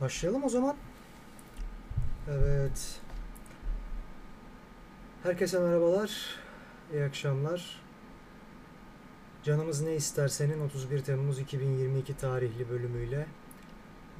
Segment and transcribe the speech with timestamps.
[0.00, 0.76] Başlayalım o zaman.
[2.30, 3.00] Evet.
[5.22, 6.36] Herkese merhabalar.
[6.92, 7.80] İyi akşamlar.
[9.42, 13.26] Canımız ne istersenin 31 Temmuz 2022 tarihli bölümüyle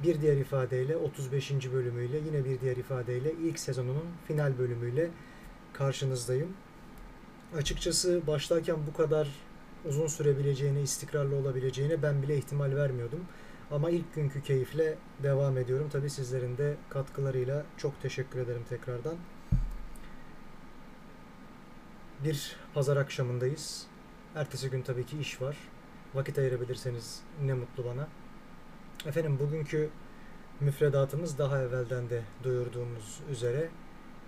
[0.03, 1.51] bir diğer ifadeyle 35.
[1.73, 5.09] bölümüyle yine bir diğer ifadeyle ilk sezonunun final bölümüyle
[5.73, 6.53] karşınızdayım.
[7.57, 9.27] Açıkçası başlarken bu kadar
[9.85, 13.25] uzun sürebileceğine, istikrarlı olabileceğine ben bile ihtimal vermiyordum.
[13.71, 15.89] Ama ilk günkü keyifle devam ediyorum.
[15.91, 19.15] Tabii sizlerin de katkılarıyla çok teşekkür ederim tekrardan.
[22.23, 23.87] Bir pazar akşamındayız.
[24.35, 25.57] Ertesi gün tabii ki iş var.
[26.15, 28.07] Vakit ayırabilirseniz ne mutlu bana.
[29.05, 29.89] Efendim bugünkü
[30.59, 33.69] müfredatımız daha evvelden de duyurduğumuz üzere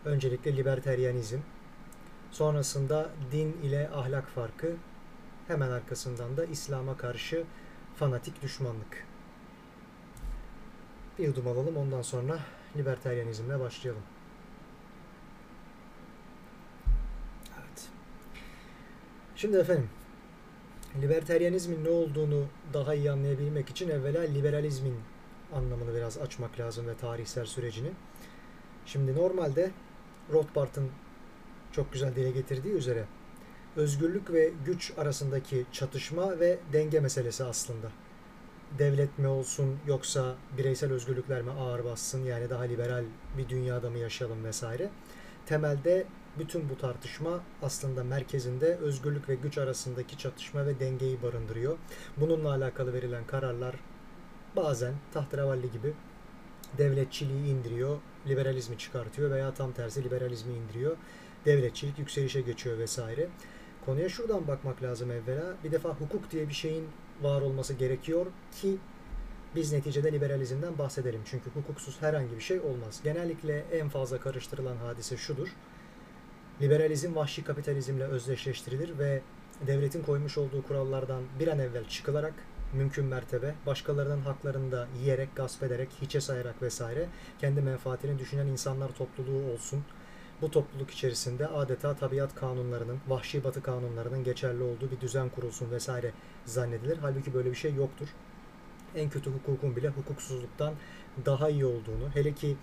[0.05, 1.39] öncelikle liberteryanizm,
[2.31, 4.75] sonrasında din ile ahlak farkı,
[5.47, 7.43] hemen arkasından da İslam'a karşı
[7.95, 9.10] fanatik düşmanlık.
[11.21, 12.39] Bir yudum alalım ondan sonra
[12.77, 14.01] liberteryanizmle başlayalım.
[17.57, 17.87] Evet.
[19.35, 19.89] Şimdi efendim
[21.01, 24.95] liberteryanizmin ne olduğunu daha iyi anlayabilmek için evvela liberalizmin
[25.53, 27.91] anlamını biraz açmak lazım ve tarihsel sürecini.
[28.85, 29.71] Şimdi normalde
[30.33, 30.89] Rothbard'ın
[31.71, 33.05] çok güzel dile getirdiği üzere
[33.75, 37.91] özgürlük ve güç arasındaki çatışma ve denge meselesi aslında.
[38.79, 43.03] Devlet mi olsun yoksa bireysel özgürlükler mi ağır bassın yani daha liberal
[43.37, 44.89] bir dünyada mı yaşayalım vesaire.
[45.45, 46.05] Temelde
[46.39, 51.77] bütün bu tartışma aslında merkezinde özgürlük ve güç arasındaki çatışma ve dengeyi barındırıyor.
[52.17, 53.75] Bununla alakalı verilen kararlar
[54.55, 55.93] bazen tahterevalli gibi
[56.77, 60.97] devletçiliği indiriyor, liberalizmi çıkartıyor veya tam tersi liberalizmi indiriyor.
[61.45, 63.29] Devletçilik yükselişe geçiyor vesaire.
[63.85, 65.55] Konuya şuradan bakmak lazım evvela.
[65.63, 66.87] Bir defa hukuk diye bir şeyin
[67.21, 68.25] var olması gerekiyor
[68.61, 68.77] ki
[69.55, 71.21] biz neticede liberalizmden bahsedelim.
[71.25, 73.01] Çünkü hukuksuz herhangi bir şey olmaz.
[73.03, 75.47] Genellikle en fazla karıştırılan hadise şudur.
[76.61, 79.21] Liberalizm vahşi kapitalizmle özdeşleştirilir ve
[79.67, 82.33] devletin koymuş olduğu kurallardan bir an evvel çıkılarak
[82.73, 87.07] mümkün mertebe başkalarının haklarını da yiyerek, gasp ederek, hiçe sayarak vesaire
[87.39, 89.83] kendi menfaatini düşünen insanlar topluluğu olsun.
[90.41, 96.11] Bu topluluk içerisinde adeta tabiat kanunlarının, vahşi batı kanunlarının geçerli olduğu bir düzen kurulsun vesaire
[96.45, 96.97] zannedilir.
[97.01, 98.07] Halbuki böyle bir şey yoktur.
[98.95, 100.73] En kötü hukukun bile hukuksuzluktan
[101.25, 102.57] daha iyi olduğunu, hele ki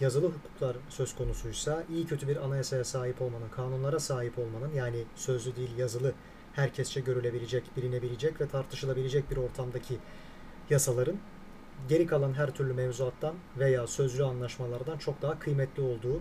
[0.00, 5.56] yazılı hukuklar söz konusuysa iyi kötü bir anayasaya sahip olmanın, kanunlara sahip olmanın yani sözlü
[5.56, 6.12] değil yazılı
[6.52, 9.98] herkesçe görülebilecek, bilinebilecek ve tartışılabilecek bir ortamdaki
[10.70, 11.16] yasaların
[11.88, 16.20] geri kalan her türlü mevzuattan veya sözlü anlaşmalardan çok daha kıymetli olduğu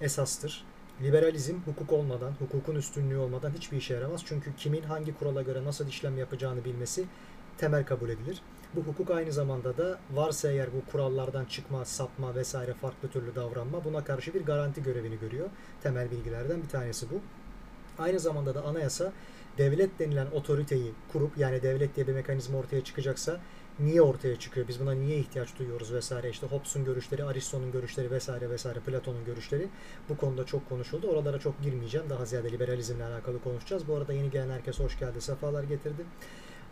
[0.00, 0.64] esastır.
[1.02, 4.22] Liberalizm hukuk olmadan, hukukun üstünlüğü olmadan hiçbir işe yaramaz.
[4.26, 7.04] Çünkü kimin hangi kurala göre nasıl işlem yapacağını bilmesi
[7.58, 8.42] temel kabul edilir.
[8.74, 13.84] Bu hukuk aynı zamanda da varsa eğer bu kurallardan çıkma, sapma vesaire farklı türlü davranma
[13.84, 15.48] buna karşı bir garanti görevini görüyor.
[15.82, 17.20] Temel bilgilerden bir tanesi bu.
[18.02, 19.12] Aynı zamanda da anayasa
[19.58, 23.40] devlet denilen otoriteyi kurup yani devlet diye bir mekanizma ortaya çıkacaksa
[23.80, 24.68] niye ortaya çıkıyor?
[24.68, 29.68] Biz buna niye ihtiyaç duyuyoruz vesaire işte Hobbes'un görüşleri, Aristo'nun görüşleri vesaire vesaire Platon'un görüşleri
[30.08, 31.08] bu konuda çok konuşuldu.
[31.08, 32.10] Oralara çok girmeyeceğim.
[32.10, 33.88] Daha ziyade liberalizmle alakalı konuşacağız.
[33.88, 36.04] Bu arada yeni gelen herkes hoş geldi, sefalar getirdi.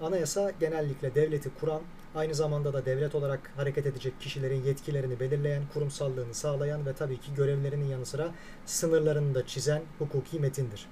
[0.00, 1.82] Anayasa genellikle devleti kuran,
[2.14, 7.34] aynı zamanda da devlet olarak hareket edecek kişilerin yetkilerini belirleyen, kurumsallığını sağlayan ve tabii ki
[7.34, 8.30] görevlerinin yanı sıra
[8.66, 10.86] sınırlarını da çizen hukuki metindir.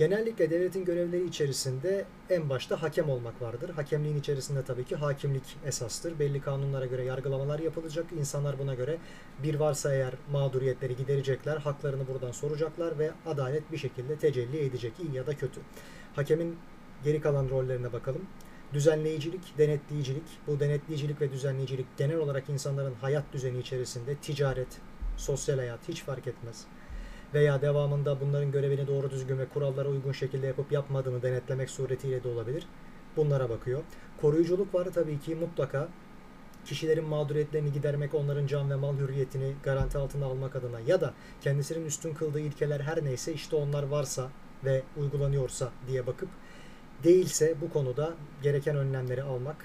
[0.00, 3.70] Genellikle devletin görevleri içerisinde en başta hakem olmak vardır.
[3.70, 6.18] Hakemliğin içerisinde tabii ki hakimlik esastır.
[6.18, 8.06] Belli kanunlara göre yargılamalar yapılacak.
[8.18, 8.98] İnsanlar buna göre
[9.42, 15.16] bir varsa eğer mağduriyetleri giderecekler, haklarını buradan soracaklar ve adalet bir şekilde tecelli edecek iyi
[15.16, 15.60] ya da kötü.
[16.16, 16.56] Hakemin
[17.04, 18.22] geri kalan rollerine bakalım.
[18.72, 20.24] Düzenleyicilik, denetleyicilik.
[20.46, 24.78] Bu denetleyicilik ve düzenleyicilik genel olarak insanların hayat düzeni içerisinde ticaret,
[25.16, 26.66] sosyal hayat hiç fark etmez
[27.34, 32.28] veya devamında bunların görevini doğru düzgün ve kurallara uygun şekilde yapıp yapmadığını denetlemek suretiyle de
[32.28, 32.66] olabilir.
[33.16, 33.80] Bunlara bakıyor.
[34.20, 35.88] Koruyuculuk var tabii ki mutlaka
[36.64, 41.86] kişilerin mağduriyetlerini gidermek, onların can ve mal hürriyetini garanti altına almak adına ya da kendisinin
[41.86, 44.28] üstün kıldığı ilkeler her neyse işte onlar varsa
[44.64, 46.28] ve uygulanıyorsa diye bakıp
[47.04, 49.56] değilse bu konuda gereken önlemleri almak,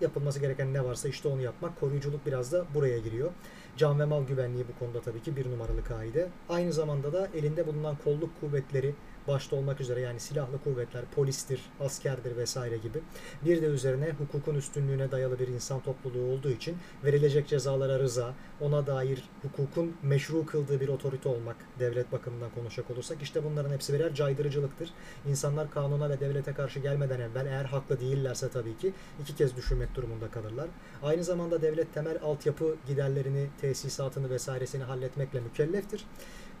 [0.00, 1.80] yapılması gereken ne varsa işte onu yapmak.
[1.80, 3.30] Koruyuculuk biraz da buraya giriyor.
[3.78, 6.28] Can ve mal güvenliği bu konuda tabii ki bir numaralı kaide.
[6.48, 8.94] Aynı zamanda da elinde bulunan kolluk kuvvetleri
[9.28, 13.00] başta olmak üzere yani silahlı kuvvetler, polistir, askerdir vesaire gibi.
[13.44, 18.86] Bir de üzerine hukukun üstünlüğüne dayalı bir insan topluluğu olduğu için verilecek cezalara rıza, ona
[18.86, 24.14] dair hukukun meşru kıldığı bir otorite olmak devlet bakımından konuşacak olursak işte bunların hepsi birer
[24.14, 24.90] caydırıcılıktır.
[25.28, 29.94] İnsanlar kanuna ve devlete karşı gelmeden evvel eğer haklı değillerse tabii ki iki kez düşünmek
[29.94, 30.68] durumunda kalırlar.
[31.02, 36.04] Aynı zamanda devlet temel altyapı giderlerini, tesisatını vesairesini halletmekle mükelleftir.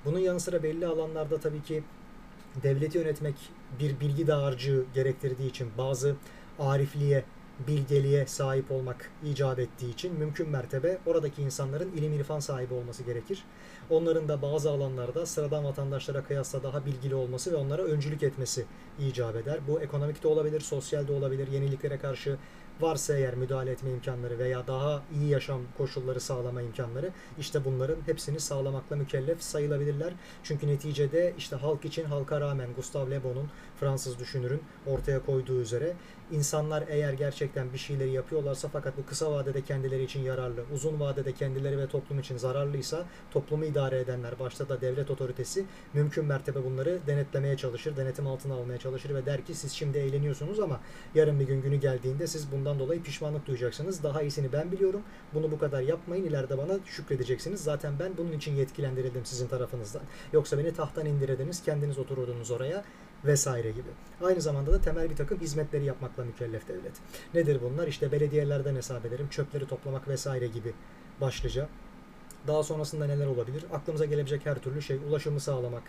[0.04, 1.82] Bunun yanı sıra belli alanlarda tabii ki
[2.62, 3.34] devleti yönetmek
[3.80, 6.16] bir bilgi dağarcığı gerektirdiği için bazı
[6.58, 7.24] arifliğe,
[7.66, 13.44] bilgeliğe sahip olmak icap ettiği için mümkün mertebe oradaki insanların ilim irfan sahibi olması gerekir.
[13.90, 18.64] Onların da bazı alanlarda sıradan vatandaşlara kıyasla daha bilgili olması ve onlara öncülük etmesi
[18.98, 19.58] icap eder.
[19.68, 22.36] Bu ekonomik de olabilir, sosyal de olabilir, yeniliklere karşı
[22.80, 28.40] varsa eğer müdahale etme imkanları veya daha iyi yaşam koşulları sağlama imkanları işte bunların hepsini
[28.40, 30.12] sağlamakla mükellef sayılabilirler.
[30.42, 35.92] Çünkü neticede işte halk için halka rağmen Gustave Le Bon'un Fransız düşünürün ortaya koyduğu üzere
[36.32, 41.32] insanlar eğer gerçekten bir şeyleri yapıyorlarsa fakat bu kısa vadede kendileri için yararlı, uzun vadede
[41.32, 46.98] kendileri ve toplum için zararlıysa toplumu idare edenler, başta da devlet otoritesi mümkün mertebe bunları
[47.06, 50.80] denetlemeye çalışır, denetim altına almaya çalışır ve der ki siz şimdi eğleniyorsunuz ama
[51.14, 54.02] yarın bir gün günü geldiğinde siz bundan dolayı pişmanlık duyacaksınız.
[54.02, 55.02] Daha iyisini ben biliyorum.
[55.34, 56.24] Bunu bu kadar yapmayın.
[56.24, 57.60] ileride bana şükredeceksiniz.
[57.60, 60.02] Zaten ben bunun için yetkilendirildim sizin tarafınızdan.
[60.32, 62.84] Yoksa beni tahttan indirediniz, kendiniz otururdunuz oraya
[63.24, 63.88] vesaire gibi.
[64.24, 66.92] Aynı zamanda da temel bir takım hizmetleri yapmakla mükellef devlet.
[67.34, 67.86] Nedir bunlar?
[67.86, 70.72] İşte belediyelerden hesap ederim, çöpleri toplamak vesaire gibi
[71.20, 71.68] başlıca.
[72.46, 73.64] Daha sonrasında neler olabilir?
[73.72, 75.82] Aklımıza gelebilecek her türlü şey, ulaşımı sağlamak,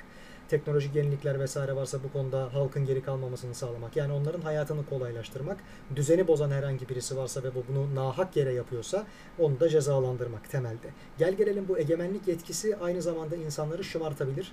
[0.50, 3.96] teknolojik yenilikler vesaire varsa bu konuda halkın geri kalmamasını sağlamak.
[3.96, 5.58] Yani onların hayatını kolaylaştırmak.
[5.96, 9.06] Düzeni bozan herhangi birisi varsa ve bu bunu nahak yere yapıyorsa
[9.40, 10.88] onu da cezalandırmak temelde.
[11.18, 14.52] Gel gelelim bu egemenlik yetkisi aynı zamanda insanları şımartabilir.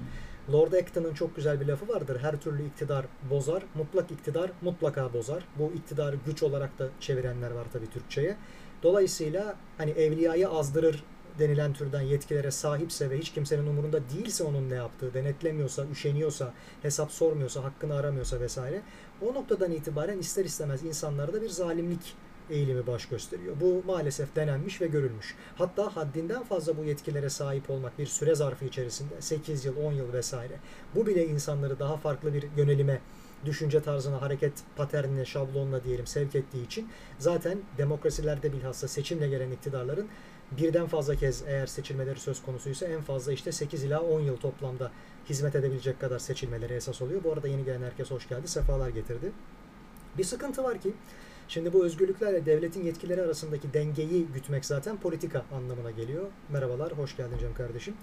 [0.53, 2.19] Lord Acton'ın çok güzel bir lafı vardır.
[2.21, 5.45] Her türlü iktidar bozar, mutlak iktidar mutlaka bozar.
[5.59, 8.37] Bu iktidarı güç olarak da çevirenler var tabii Türkçe'ye.
[8.83, 11.05] Dolayısıyla hani evliyayı azdırır
[11.39, 17.13] denilen türden yetkilere sahipse ve hiç kimsenin umurunda değilse onun ne yaptığı, denetlemiyorsa, üşeniyorsa, hesap
[17.13, 18.83] sormuyorsa, hakkını aramıyorsa vesaire
[19.23, 22.15] o noktadan itibaren ister istemez insanlarda bir zalimlik
[22.51, 23.57] eğilimi baş gösteriyor.
[23.61, 25.35] Bu maalesef denenmiş ve görülmüş.
[25.57, 30.13] Hatta haddinden fazla bu yetkilere sahip olmak bir süre zarfı içerisinde 8 yıl, 10 yıl
[30.13, 30.55] vesaire
[30.95, 33.01] bu bile insanları daha farklı bir yönelime
[33.45, 36.89] düşünce tarzına, hareket paternine, şablonuna diyelim sevk ettiği için
[37.19, 40.09] zaten demokrasilerde bilhassa seçimle gelen iktidarların
[40.51, 44.91] birden fazla kez eğer seçilmeleri söz konusuysa en fazla işte 8 ila 10 yıl toplamda
[45.29, 47.25] hizmet edebilecek kadar seçilmeleri esas oluyor.
[47.25, 49.33] Bu arada yeni gelen herkes hoş geldi, sefalar getirdi.
[50.19, 50.93] Bir sıkıntı var ki
[51.49, 56.27] Şimdi bu özgürlüklerle devletin yetkileri arasındaki dengeyi gütmek zaten politika anlamına geliyor.
[56.49, 57.95] Merhabalar, hoş geldin Cem kardeşim.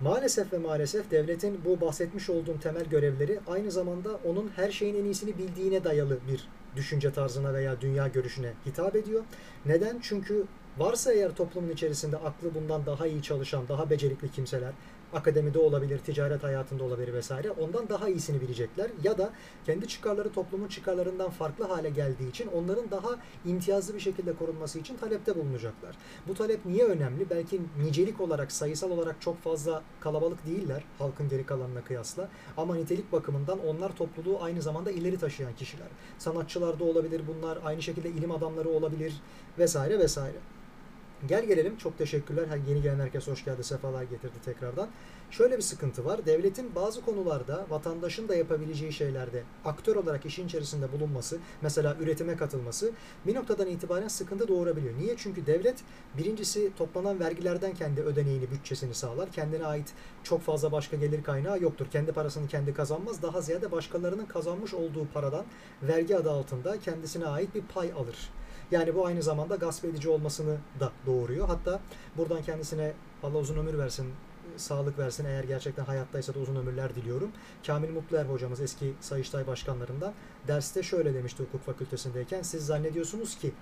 [0.00, 5.04] Maalesef ve maalesef devletin bu bahsetmiş olduğum temel görevleri aynı zamanda onun her şeyin en
[5.04, 6.48] iyisini bildiğine dayalı bir
[6.78, 9.24] düşünce tarzına veya dünya görüşüne hitap ediyor.
[9.66, 9.98] Neden?
[10.02, 10.46] Çünkü
[10.78, 14.72] Varsa eğer toplumun içerisinde aklı bundan daha iyi çalışan, daha becerikli kimseler,
[15.12, 18.90] akademide olabilir, ticaret hayatında olabilir vesaire ondan daha iyisini bilecekler.
[19.02, 19.30] Ya da
[19.66, 23.08] kendi çıkarları toplumun çıkarlarından farklı hale geldiği için onların daha
[23.46, 25.96] imtiyazlı bir şekilde korunması için talepte bulunacaklar.
[26.28, 27.30] Bu talep niye önemli?
[27.30, 32.28] Belki nicelik olarak, sayısal olarak çok fazla kalabalık değiller halkın geri kalanına kıyasla.
[32.56, 35.88] Ama nitelik bakımından onlar topluluğu aynı zamanda ileri taşıyan kişiler.
[36.18, 39.14] Sanatçılar da olabilir bunlar, aynı şekilde ilim adamları olabilir
[39.58, 40.36] vesaire vesaire.
[41.26, 41.76] Gel gelelim.
[41.76, 42.46] Çok teşekkürler.
[42.68, 43.64] Yeni gelen herkes hoş geldi.
[43.64, 44.88] Sefalar getirdi tekrardan.
[45.30, 46.26] Şöyle bir sıkıntı var.
[46.26, 52.90] Devletin bazı konularda vatandaşın da yapabileceği şeylerde aktör olarak işin içerisinde bulunması, mesela üretime katılması
[53.26, 54.98] bir noktadan itibaren sıkıntı doğurabiliyor.
[54.98, 55.14] Niye?
[55.16, 55.76] Çünkü devlet
[56.18, 59.32] birincisi toplanan vergilerden kendi ödeneğini, bütçesini sağlar.
[59.32, 59.92] Kendine ait
[60.22, 61.86] çok fazla başka gelir kaynağı yoktur.
[61.90, 63.22] Kendi parasını kendi kazanmaz.
[63.22, 65.44] Daha ziyade başkalarının kazanmış olduğu paradan
[65.82, 68.30] vergi adı altında kendisine ait bir pay alır.
[68.70, 71.46] Yani bu aynı zamanda gasp edici olmasını da doğuruyor.
[71.48, 71.80] Hatta
[72.16, 72.92] buradan kendisine
[73.22, 74.06] Allah uzun ömür versin,
[74.58, 77.32] sağlık versin eğer gerçekten hayattaysa da uzun ömürler diliyorum.
[77.66, 80.12] Kamil Mutluer hocamız eski Sayıştay başkanlarından
[80.48, 83.52] derste şöyle demişti hukuk fakültesindeyken siz zannediyorsunuz ki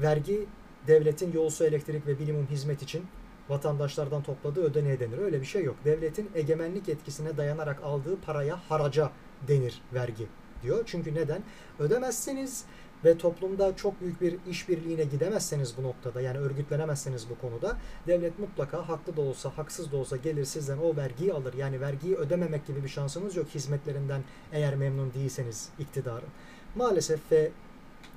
[0.00, 0.46] vergi
[0.86, 3.06] devletin yol elektrik ve bilimum hizmet için
[3.48, 5.18] vatandaşlardan topladığı ödeneğe denir.
[5.18, 5.76] Öyle bir şey yok.
[5.84, 9.10] Devletin egemenlik etkisine dayanarak aldığı paraya haraca
[9.48, 10.26] denir vergi
[10.62, 10.82] diyor.
[10.86, 11.42] Çünkü neden?
[11.78, 12.64] Ödemezseniz
[13.04, 17.76] ve toplumda çok büyük bir işbirliğine gidemezseniz bu noktada yani örgütlenemezseniz bu konuda
[18.06, 21.54] devlet mutlaka haklı da olsa haksız da olsa gelir sizden o vergiyi alır.
[21.54, 26.28] Yani vergiyi ödememek gibi bir şansınız yok hizmetlerinden eğer memnun değilseniz iktidarın.
[26.74, 27.50] Maalesef ve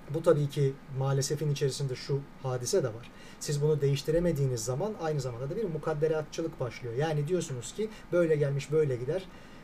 [0.10, 3.12] bu tabii ki maalesefin içerisinde şu hadise de var.
[3.40, 6.94] Siz bunu değiştiremediğiniz zaman aynı zamanda da bir mukadderatçılık başlıyor.
[6.94, 9.24] Yani diyorsunuz ki böyle gelmiş böyle gider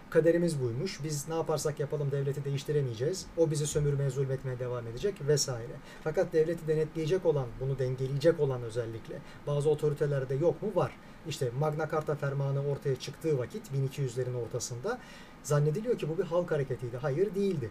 [0.09, 1.03] kaderimiz buymuş.
[1.03, 3.25] Biz ne yaparsak yapalım devleti değiştiremeyeceğiz.
[3.37, 5.73] O bizi sömürmeye, zulmetmeye devam edecek vesaire.
[6.03, 10.69] Fakat devleti denetleyecek olan, bunu dengeleyecek olan özellikle bazı otoritelerde yok mu?
[10.75, 10.91] Var.
[11.27, 14.99] İşte Magna Carta fermanı ortaya çıktığı vakit 1200'lerin ortasında
[15.43, 16.97] zannediliyor ki bu bir halk hareketiydi.
[16.97, 17.69] Hayır değildi.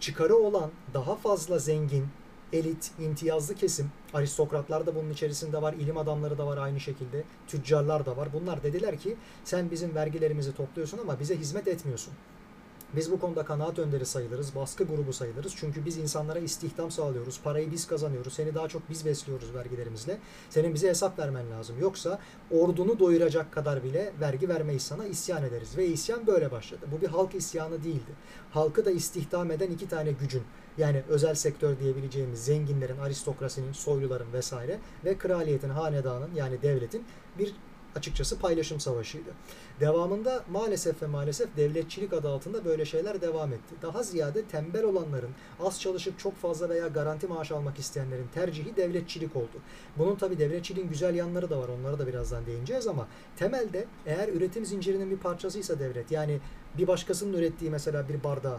[0.00, 2.06] Çıkarı olan daha fazla zengin,
[2.52, 8.06] elit, imtiyazlı kesim, aristokratlar da bunun içerisinde var, ilim adamları da var aynı şekilde, tüccarlar
[8.06, 8.28] da var.
[8.32, 12.14] Bunlar dediler ki sen bizim vergilerimizi topluyorsun ama bize hizmet etmiyorsun.
[12.96, 15.52] Biz bu konuda kanaat önderi sayılırız, baskı grubu sayılırız.
[15.56, 20.18] Çünkü biz insanlara istihdam sağlıyoruz, parayı biz kazanıyoruz, seni daha çok biz besliyoruz vergilerimizle.
[20.50, 21.76] Senin bize hesap vermen lazım.
[21.80, 22.18] Yoksa
[22.50, 25.76] ordunu doyuracak kadar bile vergi vermeyiz sana, isyan ederiz.
[25.76, 26.86] Ve isyan böyle başladı.
[26.96, 28.12] Bu bir halk isyanı değildi.
[28.50, 30.42] Halkı da istihdam eden iki tane gücün,
[30.78, 37.04] yani özel sektör diyebileceğimiz zenginlerin, aristokrasinin, soyluların vesaire ve kraliyetin, hanedanın yani devletin
[37.38, 37.54] bir
[37.96, 39.30] açıkçası paylaşım savaşıydı.
[39.80, 43.74] Devamında maalesef ve maalesef devletçilik adı altında böyle şeyler devam etti.
[43.82, 45.30] Daha ziyade tembel olanların,
[45.60, 49.60] az çalışıp çok fazla veya garanti maaş almak isteyenlerin tercihi devletçilik oldu.
[49.98, 51.68] Bunun tabi devletçiliğin güzel yanları da var.
[51.68, 56.40] Onlara da birazdan değineceğiz ama temelde eğer üretim zincirinin bir parçasıysa devlet yani
[56.78, 58.58] bir başkasının ürettiği mesela bir bardağı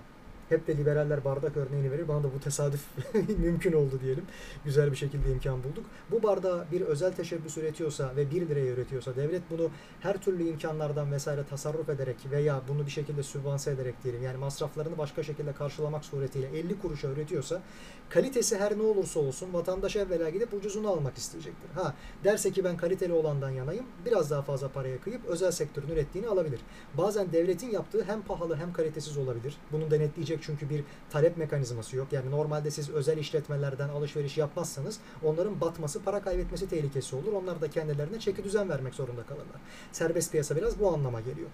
[0.51, 2.07] hep de liberaller bardak örneğini verir.
[2.07, 2.81] Bana da bu tesadüf
[3.37, 4.23] mümkün oldu diyelim.
[4.65, 5.85] Güzel bir şekilde imkan bulduk.
[6.11, 11.11] Bu bardağı bir özel teşebbüs üretiyorsa ve 1 liraya üretiyorsa devlet bunu her türlü imkanlardan
[11.11, 16.05] vesaire tasarruf ederek veya bunu bir şekilde sübvanse ederek diyelim yani masraflarını başka şekilde karşılamak
[16.05, 17.61] suretiyle 50 kuruşa üretiyorsa
[18.09, 21.69] kalitesi her ne olursa olsun vatandaş evvela gidip ucuzunu almak isteyecektir.
[21.75, 21.93] Ha
[22.23, 26.59] derse ki ben kaliteli olandan yanayım biraz daha fazla paraya kıyıp özel sektörün ürettiğini alabilir.
[26.97, 29.57] Bazen devletin yaptığı hem pahalı hem kalitesiz olabilir.
[29.71, 32.07] Bunun denetleyecek çünkü bir talep mekanizması yok.
[32.11, 37.33] Yani normalde siz özel işletmelerden alışveriş yapmazsanız onların batması, para kaybetmesi tehlikesi olur.
[37.33, 39.61] Onlar da kendilerine çeki düzen vermek zorunda kalırlar.
[39.91, 41.49] Serbest piyasa biraz bu anlama geliyor.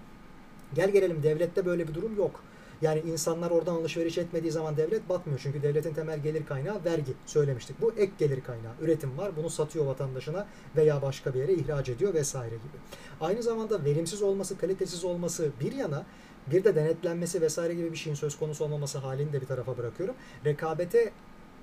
[0.74, 2.40] Gel gelelim devlette böyle bir durum yok.
[2.82, 5.40] Yani insanlar oradan alışveriş etmediği zaman devlet batmıyor.
[5.42, 7.80] Çünkü devletin temel gelir kaynağı vergi söylemiştik.
[7.80, 8.72] Bu ek gelir kaynağı.
[8.80, 9.36] Üretim var.
[9.36, 12.78] Bunu satıyor vatandaşına veya başka bir yere ihraç ediyor vesaire gibi.
[13.20, 16.06] Aynı zamanda verimsiz olması, kalitesiz olması bir yana
[16.50, 20.14] bir de denetlenmesi vesaire gibi bir şeyin söz konusu olmaması halini de bir tarafa bırakıyorum.
[20.44, 21.12] Rekabete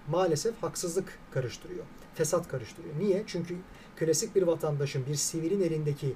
[0.08, 1.84] maalesef haksızlık karıştırıyor.
[2.16, 3.00] Fesat karıştırıyor.
[3.00, 3.24] Niye?
[3.28, 3.56] Çünkü
[3.96, 6.14] klasik bir vatandaşın bir sivilin elindeki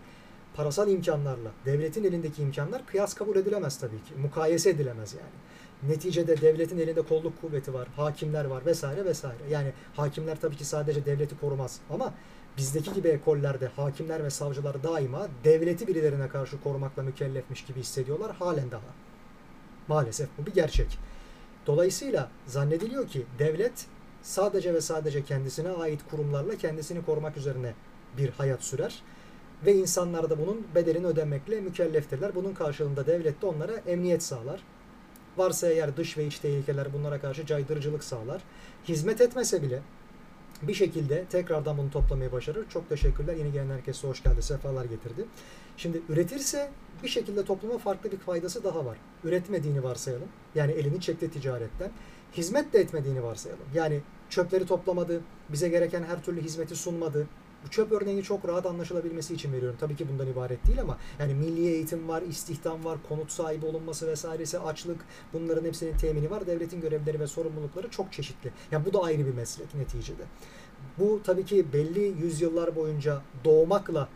[0.55, 4.13] parasal imkanlarla devletin elindeki imkanlar kıyas kabul edilemez tabii ki.
[4.21, 5.93] Mukayese edilemez yani.
[5.93, 9.43] Neticede devletin elinde kolluk kuvveti var, hakimler var vesaire vesaire.
[9.49, 12.13] Yani hakimler tabii ki sadece devleti korumaz ama
[12.59, 18.71] bizdeki gibi ekollerde hakimler ve savcılar daima devleti birilerine karşı korumakla mükellefmiş gibi hissediyorlar halen
[18.71, 18.81] daha.
[19.87, 20.99] Maalesef bu bir gerçek.
[21.67, 23.85] Dolayısıyla zannediliyor ki devlet
[24.21, 27.73] sadece ve sadece kendisine ait kurumlarla kendisini korumak üzerine
[28.17, 29.03] bir hayat sürer
[29.65, 32.35] ve insanlar da bunun bedelini ödemekle mükelleftirler.
[32.35, 34.63] Bunun karşılığında devlet de onlara emniyet sağlar.
[35.37, 38.41] Varsa eğer dış ve iç tehlikeler bunlara karşı caydırıcılık sağlar.
[38.87, 39.81] Hizmet etmese bile
[40.61, 42.69] bir şekilde tekrardan bunu toplamayı başarır.
[42.69, 43.35] Çok teşekkürler.
[43.35, 44.41] Yeni gelen herkese hoş geldi.
[44.41, 45.25] Sefalar getirdi.
[45.77, 46.69] Şimdi üretirse
[47.03, 48.97] bir şekilde topluma farklı bir faydası daha var.
[49.23, 50.27] Üretmediğini varsayalım.
[50.55, 51.91] Yani elini çekti ticaretten.
[52.33, 53.65] Hizmet de etmediğini varsayalım.
[53.73, 57.27] Yani çöpleri toplamadı, bize gereken her türlü hizmeti sunmadı,
[57.65, 59.77] bu çöp örneğini çok rahat anlaşılabilmesi için veriyorum.
[59.79, 64.07] Tabii ki bundan ibaret değil ama yani milli eğitim var, istihdam var, konut sahibi olunması
[64.07, 65.01] vesairesi, açlık
[65.33, 66.47] bunların hepsinin temini var.
[66.47, 68.51] Devletin görevleri ve sorumlulukları çok çeşitli.
[68.71, 70.23] Yani bu da ayrı bir meslek neticede.
[70.97, 74.09] Bu tabii ki belli yüzyıllar boyunca doğmakla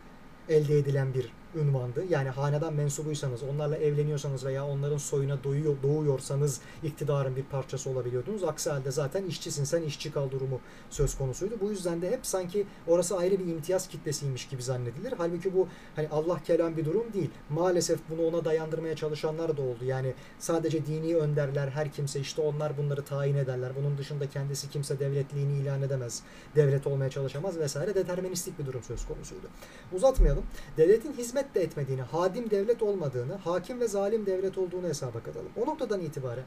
[0.48, 2.04] elde edilen bir ünvandı.
[2.08, 8.44] Yani hanedan mensubuysanız, onlarla evleniyorsanız veya onların soyuna doyuyor, doğuyorsanız iktidarın bir parçası olabiliyordunuz.
[8.44, 11.54] Aksi halde zaten işçisin sen işçi kal durumu söz konusuydu.
[11.60, 15.14] Bu yüzden de hep sanki orası ayrı bir imtiyaz kitlesiymiş gibi zannedilir.
[15.18, 17.30] Halbuki bu hani Allah kelam bir durum değil.
[17.50, 19.84] Maalesef bunu ona dayandırmaya çalışanlar da oldu.
[19.84, 23.72] Yani sadece dini önderler, her kimse işte onlar bunları tayin ederler.
[23.80, 26.22] Bunun dışında kendisi kimse devletliğini ilan edemez.
[26.56, 27.94] Devlet olmaya çalışamaz vesaire.
[27.94, 29.46] Deterministik bir durum söz konusuydu.
[29.92, 30.44] Uzatmayalım.
[30.76, 35.52] Devletin hizmet hizmet de etmediğini, hadim devlet olmadığını, hakim ve zalim devlet olduğunu hesaba katalım.
[35.56, 36.44] O noktadan itibaren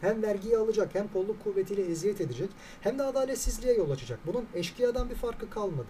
[0.00, 4.18] hem vergiyi alacak hem kolluk kuvvetiyle eziyet edecek hem de adaletsizliğe yol açacak.
[4.26, 5.88] Bunun eşkıyadan bir farkı kalmadı.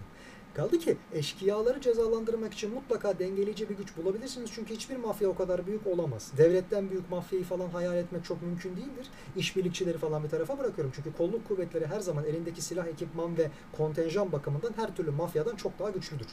[0.53, 4.51] Kaldı ki eşkıyaları cezalandırmak için mutlaka dengeleyici bir güç bulabilirsiniz.
[4.53, 6.31] Çünkü hiçbir mafya o kadar büyük olamaz.
[6.37, 9.07] Devletten büyük mafyayı falan hayal etmek çok mümkün değildir.
[9.35, 10.93] İşbirlikçileri falan bir tarafa bırakıyorum.
[10.95, 15.79] Çünkü kolluk kuvvetleri her zaman elindeki silah, ekipman ve kontenjan bakımından her türlü mafyadan çok
[15.79, 16.27] daha güçlüdür.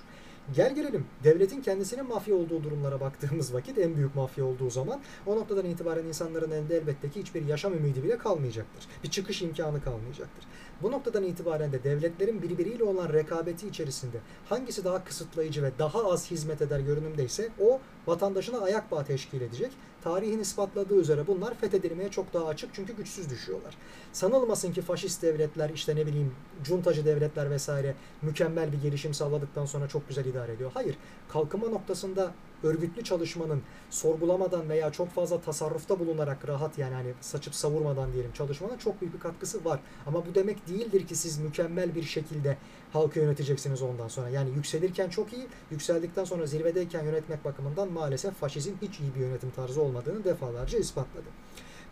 [0.55, 5.37] Gel gelelim devletin kendisinin mafya olduğu durumlara baktığımız vakit en büyük mafya olduğu zaman o
[5.37, 8.89] noktadan itibaren insanların elinde elbette ki hiçbir yaşam ümidi bile kalmayacaktır.
[9.05, 10.47] Bir çıkış imkanı kalmayacaktır.
[10.83, 14.17] Bu noktadan itibaren de devletlerin birbiriyle olan rekabeti içerisinde
[14.49, 19.73] hangisi daha kısıtlayıcı ve daha az hizmet eder görünümdeyse o vatandaşına ayak bağı teşkil edecek.
[20.07, 23.77] Tarihin ispatladığı üzere bunlar fethedilmeye çok daha açık çünkü güçsüz düşüyorlar.
[24.13, 26.35] Sanılmasın ki faşist devletler işte ne bileyim
[26.65, 30.71] cuntacı devletler vesaire mükemmel bir gelişim sağladıktan sonra çok güzel idare ediyor.
[30.75, 30.97] Hayır.
[31.29, 38.13] Kalkınma noktasında örgütlü çalışmanın sorgulamadan veya çok fazla tasarrufta bulunarak rahat yani hani saçıp savurmadan
[38.13, 39.81] diyelim çalışmanın çok büyük bir katkısı var.
[40.07, 42.57] Ama bu demek değildir ki siz mükemmel bir şekilde
[42.93, 44.29] halkı yöneteceksiniz ondan sonra.
[44.29, 49.51] Yani yükselirken çok iyi, yükseldikten sonra zirvedeyken yönetmek bakımından maalesef faşizm hiç iyi bir yönetim
[49.51, 51.27] tarzı olmadığını defalarca ispatladı.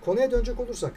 [0.04, 0.92] Konuya dönecek olursak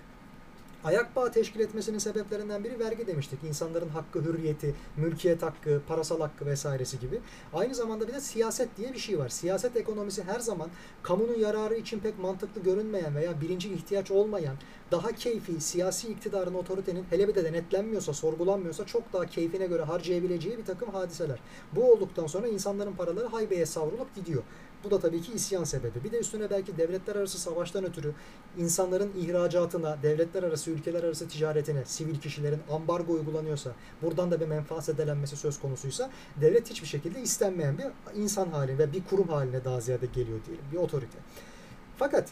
[0.84, 3.44] ayak bağı teşkil etmesinin sebeplerinden biri vergi demiştik.
[3.44, 7.20] İnsanların hakkı, hürriyeti, mülkiyet hakkı, parasal hakkı vesairesi gibi.
[7.54, 9.30] Aynı zamanda bir de siyaset diye bir şey var.
[9.30, 10.70] Siyaset ekonomisi her zaman
[11.04, 14.56] kamunun yararı için pek mantıklı görünmeyen veya birinci ihtiyaç olmayan,
[14.92, 20.58] daha keyfi, siyasi iktidarın, otoritenin hele bir de denetlenmiyorsa, sorgulanmıyorsa çok daha keyfine göre harcayabileceği
[20.58, 21.40] bir takım hadiseler.
[21.76, 24.44] Bu olduktan sonra insanların paraları haybeye savrulup gidiyor.
[24.84, 26.04] Bu da tabii ki isyan sebebi.
[26.04, 28.14] Bir de üstüne belki devletler arası savaştan ötürü
[28.58, 34.86] insanların ihracatına, devletler arası, ülkeler arası ticaretine, sivil kişilerin ambargo uygulanıyorsa, buradan da bir menfaat
[34.86, 36.10] zedelenmesi söz konusuysa
[36.42, 37.86] devlet hiçbir şekilde istenmeyen bir
[38.22, 40.66] insan hali ve bir kurum haline daha ziyade geliyor diyelim.
[40.72, 41.18] Bir otorite.
[41.98, 42.30] Fakat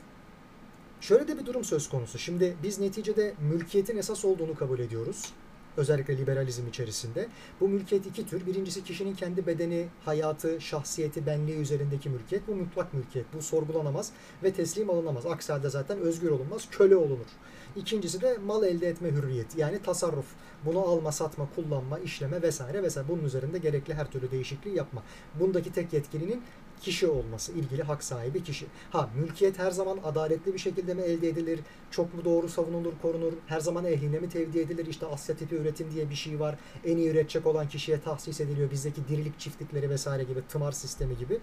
[1.02, 2.18] şöyle de bir durum söz konusu.
[2.18, 5.34] Şimdi biz neticede mülkiyetin esas olduğunu kabul ediyoruz
[5.78, 7.28] özellikle liberalizm içerisinde.
[7.60, 8.46] Bu mülkiyet iki tür.
[8.46, 12.48] Birincisi kişinin kendi bedeni, hayatı, şahsiyeti, benliği üzerindeki mülkiyet.
[12.48, 13.28] Bu mutlak mülkiyet.
[13.34, 14.12] Bu sorgulanamaz
[14.44, 15.26] ve teslim alınamaz.
[15.26, 17.28] Aksi halde zaten özgür olunmaz, köle olunur.
[17.76, 19.60] İkincisi de mal elde etme hürriyeti.
[19.60, 20.26] Yani tasarruf.
[20.66, 23.08] Bunu alma, satma, kullanma, işleme vesaire vesaire.
[23.08, 25.04] Bunun üzerinde gerekli her türlü değişikliği yapma.
[25.40, 26.44] Bundaki tek yetkilinin
[26.82, 28.66] kişi olması, ilgili hak sahibi kişi.
[28.92, 31.60] Ha mülkiyet her zaman adaletli bir şekilde mi elde edilir?
[31.92, 33.34] Çok mu doğru savunulur, korunur?
[33.48, 34.86] Her zaman ehline mi tevdi edilir?
[34.86, 36.56] İşte Asya tipi üretim diye bir şey var.
[36.86, 38.72] En iyi üretecek olan kişiye tahsis ediliyor.
[38.72, 41.40] Bizdeki dirilik çiftlikleri vesaire gibi, tımar sistemi gibi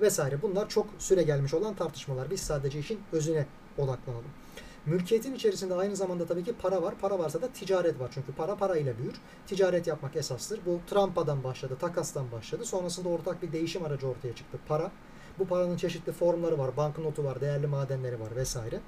[0.00, 0.42] vesaire.
[0.42, 2.30] Bunlar çok süre gelmiş olan tartışmalar.
[2.30, 3.46] Biz sadece işin özüne
[3.78, 4.41] odaklanalım.
[4.86, 6.94] Mülkiyetin içerisinde aynı zamanda tabii ki para var.
[7.00, 8.10] Para varsa da ticaret var.
[8.14, 9.14] Çünkü para parayla büyür.
[9.46, 10.60] Ticaret yapmak esastır.
[10.66, 12.64] Bu Trumpa'dan başladı, takastan başladı.
[12.64, 14.58] Sonrasında ortak bir değişim aracı ortaya çıktı.
[14.68, 14.90] Para.
[15.38, 16.76] Bu paranın çeşitli formları var.
[16.76, 18.80] Banknotu var, değerli madenleri var vesaire.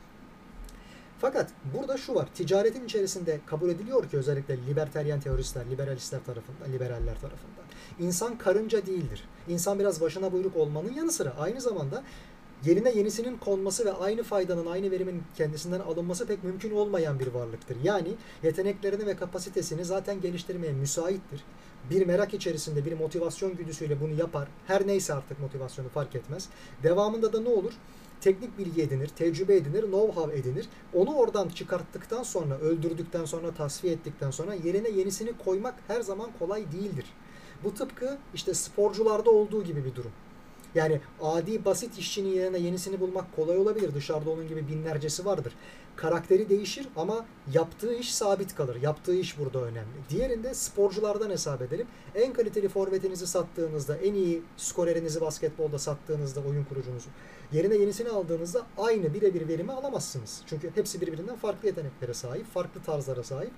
[1.19, 2.29] Fakat burada şu var.
[2.35, 7.65] Ticaretin içerisinde kabul ediliyor ki özellikle liberteryen teoristler, liberalistler tarafından, liberaller tarafından.
[7.99, 9.25] İnsan karınca değildir.
[9.49, 12.03] İnsan biraz başına buyruk olmanın yanı sıra aynı zamanda
[12.67, 17.77] yerine yenisinin konması ve aynı faydanın, aynı verimin kendisinden alınması pek mümkün olmayan bir varlıktır.
[17.83, 18.09] Yani
[18.43, 21.45] yeteneklerini ve kapasitesini zaten geliştirmeye müsaittir.
[21.91, 24.49] Bir merak içerisinde, bir motivasyon güdüsüyle bunu yapar.
[24.67, 26.49] Her neyse artık motivasyonu fark etmez.
[26.83, 27.73] Devamında da ne olur?
[28.25, 30.69] teknik bilgi edinir, tecrübe edinir, know-how edinir.
[30.95, 36.73] Onu oradan çıkarttıktan sonra, öldürdükten sonra, tasfiye ettikten sonra yerine yenisini koymak her zaman kolay
[36.73, 37.05] değildir.
[37.65, 40.13] Bu tıpkı işte sporcularda olduğu gibi bir durum.
[40.75, 43.95] Yani adi basit işçinin yerine yenisini bulmak kolay olabilir.
[43.95, 45.53] Dışarıda onun gibi binlercesi vardır.
[45.97, 48.77] Karakteri değişir ama yaptığı iş sabit kalır.
[48.83, 50.09] Yaptığı iş burada önemli.
[50.11, 51.87] Diğerinde sporculardan hesap edelim.
[52.15, 57.09] En kaliteli forvetinizi sattığınızda, en iyi skorerinizi basketbolda sattığınızda oyun kurucunuzu
[57.53, 60.43] yerine yenisini aldığınızda aynı birebir verimi alamazsınız.
[60.47, 63.53] Çünkü hepsi birbirinden farklı yeteneklere sahip, farklı tarzlara sahip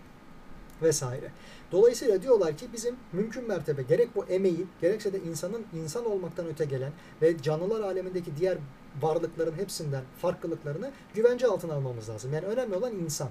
[0.83, 1.31] vesaire.
[1.73, 6.65] Dolayısıyla diyorlar ki bizim mümkün mertebe gerek bu emeği gerekse de insanın insan olmaktan öte
[6.65, 8.59] gelen ve canlılar alemindeki diğer
[9.03, 12.33] varlıkların hepsinden farklılıklarını güvence altına almamız lazım.
[12.33, 13.29] Yani önemli olan insan.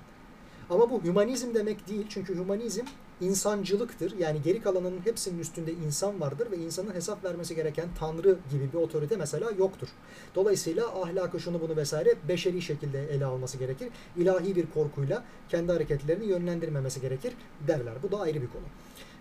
[0.69, 2.05] Ama bu hümanizm demek değil.
[2.09, 2.83] Çünkü hümanizm
[3.21, 4.17] insancılıktır.
[4.17, 8.77] Yani geri kalanının hepsinin üstünde insan vardır ve insanın hesap vermesi gereken tanrı gibi bir
[8.77, 9.87] otorite mesela yoktur.
[10.35, 13.89] Dolayısıyla ahlakı şunu bunu vesaire beşeri şekilde ele alması gerekir.
[14.17, 17.33] İlahi bir korkuyla kendi hareketlerini yönlendirmemesi gerekir
[17.67, 17.93] derler.
[18.03, 18.63] Bu da ayrı bir konu.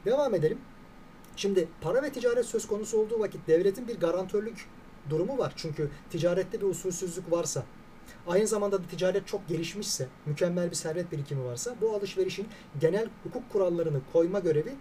[0.04, 0.58] Devam edelim.
[1.36, 4.68] Şimdi para ve ticaret söz konusu olduğu vakit devletin bir garantörlük
[5.10, 5.52] durumu var.
[5.56, 7.64] Çünkü ticarette bir usulsüzlük varsa
[8.26, 12.46] aynı zamanda da ticaret çok gelişmişse, mükemmel bir servet birikimi varsa bu alışverişin
[12.80, 14.74] genel hukuk kurallarını koyma görevi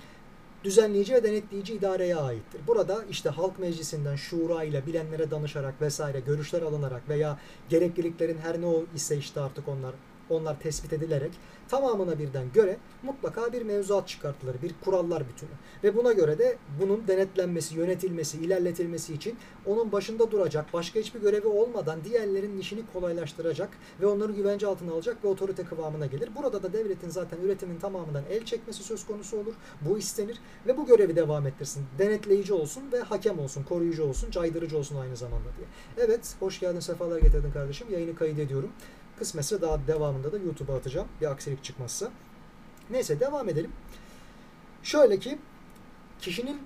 [0.64, 2.62] düzenleyici ve denetleyici idareye aittir.
[2.68, 8.68] Burada işte halk meclisinden şura ile bilenlere danışarak vesaire görüşler alınarak veya gerekliliklerin her ne
[8.96, 9.94] ise işte artık onlar
[10.30, 11.32] onlar tespit edilerek
[11.70, 15.50] tamamına birden göre mutlaka bir mevzuat çıkartılır, bir kurallar bütünü.
[15.84, 21.48] Ve buna göre de bunun denetlenmesi, yönetilmesi, ilerletilmesi için onun başında duracak, başka hiçbir görevi
[21.48, 23.70] olmadan diğerlerinin işini kolaylaştıracak
[24.02, 26.30] ve onları güvence altına alacak ve otorite kıvamına gelir.
[26.36, 29.54] Burada da devletin zaten üretimin tamamından el çekmesi söz konusu olur.
[29.82, 31.86] Bu istenir ve bu görevi devam ettirsin.
[32.00, 35.68] Denetleyici olsun ve hakem olsun, koruyucu olsun, caydırıcı olsun aynı zamanda diye.
[36.08, 37.88] Evet, hoş geldin, sefalar getirdin kardeşim.
[37.92, 38.70] Yayını kaydediyorum.
[39.20, 41.08] Kısmetse daha devamında da YouTube'a atacağım.
[41.22, 42.12] Bir aksilik çıkmazsa.
[42.90, 43.72] Neyse devam edelim.
[44.84, 45.40] Şöyle ki
[46.22, 46.62] kişinin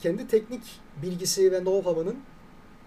[0.00, 2.16] kendi teknik bilgisi ve know-how'ının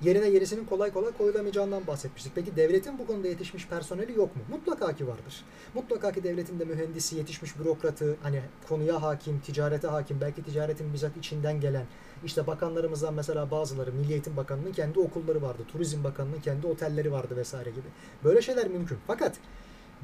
[0.02, 2.32] yerine yerisinin kolay kolay koyulamayacağından bahsetmiştik.
[2.36, 4.42] Peki devletin bu konuda yetişmiş personeli yok mu?
[4.50, 5.46] Mutlaka ki vardır.
[5.74, 11.18] Mutlaka ki devletin de mühendisi, yetişmiş bürokratı, hani konuya hakim, ticarete hakim, belki ticaretin bizzat
[11.18, 11.86] içinden gelen,
[12.26, 17.36] işte bakanlarımızdan mesela bazıları, Milli Eğitim Bakanı'nın kendi okulları vardı, Turizm Bakanı'nın kendi otelleri vardı
[17.38, 17.88] vesaire gibi.
[18.24, 18.98] Böyle şeyler mümkün.
[19.08, 19.36] Fakat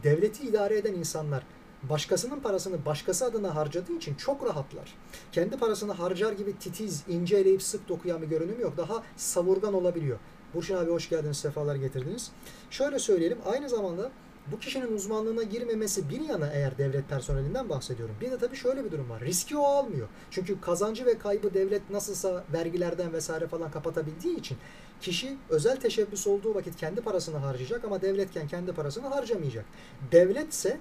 [0.04, 1.44] devleti idare eden insanlar
[1.90, 4.96] başkasının parasını başkası adına harcadığı için çok rahatlar.
[5.32, 8.78] Kendi parasını harcar gibi titiz, ince eleyip sık dokuyan bir görünüm yok.
[8.78, 10.20] Daha savurgan olabiliyor.
[10.54, 12.32] Burçin abi hoş geldiniz, sefalar getirdiniz.
[12.70, 14.12] Şöyle söyleyelim, aynı zamanda
[14.52, 18.16] bu kişinin uzmanlığına girmemesi bir yana eğer devlet personelinden bahsediyorum.
[18.22, 19.22] Bir de tabii şöyle bir durum var.
[19.22, 20.08] Riski o almıyor.
[20.32, 24.58] Çünkü kazancı ve kaybı devlet nasılsa vergilerden vesaire falan kapatabildiği için
[25.02, 29.66] kişi özel teşebbüs olduğu vakit kendi parasını harcayacak ama devletken kendi parasını harcamayacak.
[30.12, 30.80] Devletse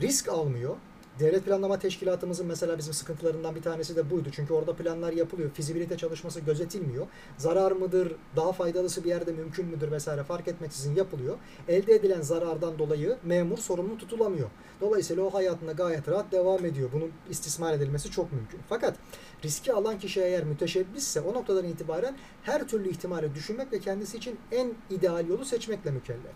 [0.00, 0.76] risk almıyor.
[1.20, 4.28] Devlet Planlama Teşkilatımızın mesela bizim sıkıntılarından bir tanesi de buydu.
[4.32, 5.50] Çünkü orada planlar yapılıyor.
[5.50, 7.06] Fizibilite çalışması gözetilmiyor.
[7.38, 11.36] Zarar mıdır, daha faydalısı bir yerde mümkün müdür vesaire fark etmeksizin yapılıyor.
[11.68, 14.50] Elde edilen zarardan dolayı memur sorumlu tutulamıyor.
[14.80, 16.90] Dolayısıyla o hayatına gayet rahat devam ediyor.
[16.92, 18.60] Bunun istismar edilmesi çok mümkün.
[18.68, 18.96] Fakat
[19.44, 24.38] riski alan kişi eğer müteşebbisse o noktadan itibaren her türlü ihtimali düşünmek ve kendisi için
[24.52, 26.32] en ideal yolu seçmekle mükellef.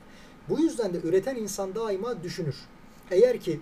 [0.48, 2.56] Bu yüzden de üreten insan daima düşünür.
[3.10, 3.60] Eğer ki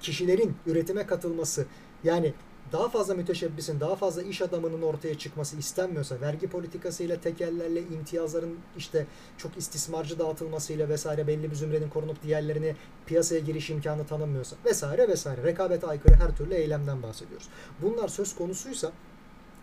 [0.00, 1.66] kişilerin üretime katılması
[2.04, 2.34] yani
[2.72, 9.06] daha fazla müteşebbisin, daha fazla iş adamının ortaya çıkması istenmiyorsa, vergi politikasıyla, tekellerle, imtiyazların işte
[9.38, 12.76] çok istismarcı dağıtılmasıyla vesaire belli bir zümrenin korunup diğerlerine
[13.06, 15.42] piyasaya giriş imkanı tanınmıyorsa vesaire vesaire.
[15.42, 17.48] Rekabete aykırı her türlü eylemden bahsediyoruz.
[17.82, 18.92] Bunlar söz konusuysa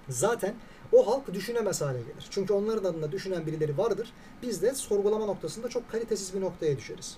[0.09, 0.55] zaten
[0.91, 2.27] o halk düşünemez hale gelir.
[2.29, 4.13] Çünkü onların adına düşünen birileri vardır.
[4.41, 7.17] Biz de sorgulama noktasında çok kalitesiz bir noktaya düşeriz.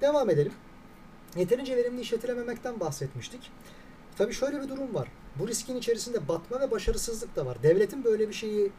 [0.00, 0.52] Devam edelim.
[1.36, 3.50] Yeterince verimli işletilememekten bahsetmiştik.
[4.18, 5.08] Tabii şöyle bir durum var.
[5.38, 7.62] Bu riskin içerisinde batma ve başarısızlık da var.
[7.62, 8.72] Devletin böyle bir şeyi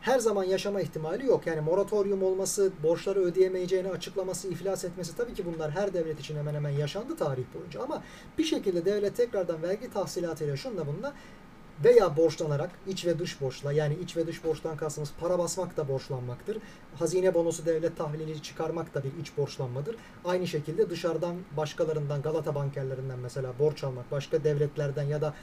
[0.00, 1.46] her zaman yaşama ihtimali yok.
[1.46, 6.54] Yani moratorium olması, borçları ödeyemeyeceğini açıklaması, iflas etmesi tabii ki bunlar her devlet için hemen
[6.54, 7.82] hemen yaşandı tarih boyunca.
[7.82, 8.02] Ama
[8.38, 11.14] bir şekilde devlet tekrardan vergi tahsilatıyla şunla bununla
[11.84, 15.88] veya borçlanarak iç ve dış borçla yani iç ve dış borçtan kastımız para basmak da
[15.88, 16.58] borçlanmaktır.
[16.98, 19.96] Hazine bonosu devlet tahvili çıkarmak da bir iç borçlanmadır.
[20.24, 25.34] Aynı şekilde dışarıdan başkalarından Galata bankerlerinden mesela borç almak başka devletlerden ya da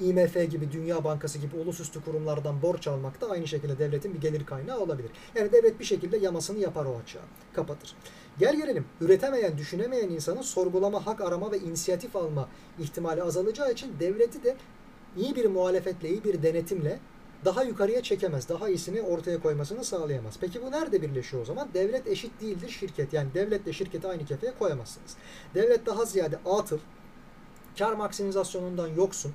[0.00, 4.46] IMF gibi, Dünya Bankası gibi ulusüstü kurumlardan borç almak da aynı şekilde devletin bir gelir
[4.46, 5.10] kaynağı olabilir.
[5.34, 7.94] Yani devlet bir şekilde yamasını yapar o açığa, kapatır.
[8.38, 14.44] Gel gelelim, üretemeyen, düşünemeyen insanın sorgulama, hak arama ve inisiyatif alma ihtimali azalacağı için devleti
[14.44, 14.56] de
[15.16, 16.98] iyi bir muhalefetle, iyi bir denetimle
[17.44, 18.48] daha yukarıya çekemez.
[18.48, 20.34] Daha iyisini ortaya koymasını sağlayamaz.
[20.40, 21.68] Peki bu nerede birleşiyor o zaman?
[21.74, 23.12] Devlet eşit değildir şirket.
[23.12, 25.16] Yani devletle şirketi aynı kefeye koyamazsınız.
[25.54, 26.78] Devlet daha ziyade atıl,
[27.78, 29.34] kar maksimizasyonundan yoksun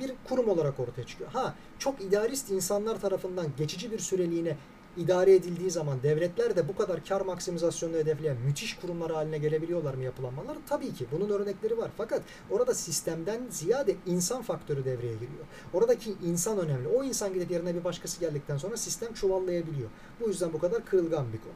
[0.00, 1.30] bir kurum olarak ortaya çıkıyor.
[1.30, 4.56] Ha çok idealist insanlar tarafından geçici bir süreliğine
[4.96, 10.02] idare edildiği zaman devletler de bu kadar kar maksimizasyonunu hedefleyen müthiş kurumlar haline gelebiliyorlar mı
[10.02, 10.56] yapılanmalar?
[10.68, 11.06] Tabii ki.
[11.12, 11.90] Bunun örnekleri var.
[11.96, 15.44] Fakat orada sistemden ziyade insan faktörü devreye giriyor.
[15.72, 16.88] Oradaki insan önemli.
[16.88, 19.88] O insan gidip yerine bir başkası geldikten sonra sistem çuvallayabiliyor.
[20.20, 21.52] Bu yüzden bu kadar kırılgan bir konu.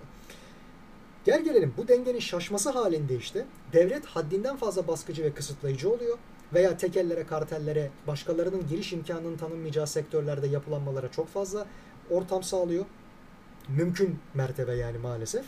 [1.25, 6.18] Gel gelelim bu dengenin şaşması halinde işte devlet haddinden fazla baskıcı ve kısıtlayıcı oluyor
[6.55, 11.66] veya tekellere, kartellere, başkalarının giriş imkanının tanınmayacağı sektörlerde yapılanmalara çok fazla
[12.11, 12.85] ortam sağlıyor
[13.68, 15.44] mümkün mertebe yani maalesef.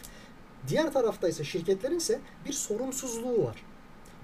[0.68, 3.64] Diğer tarafta ise şirketlerin ise bir sorumsuzluğu var.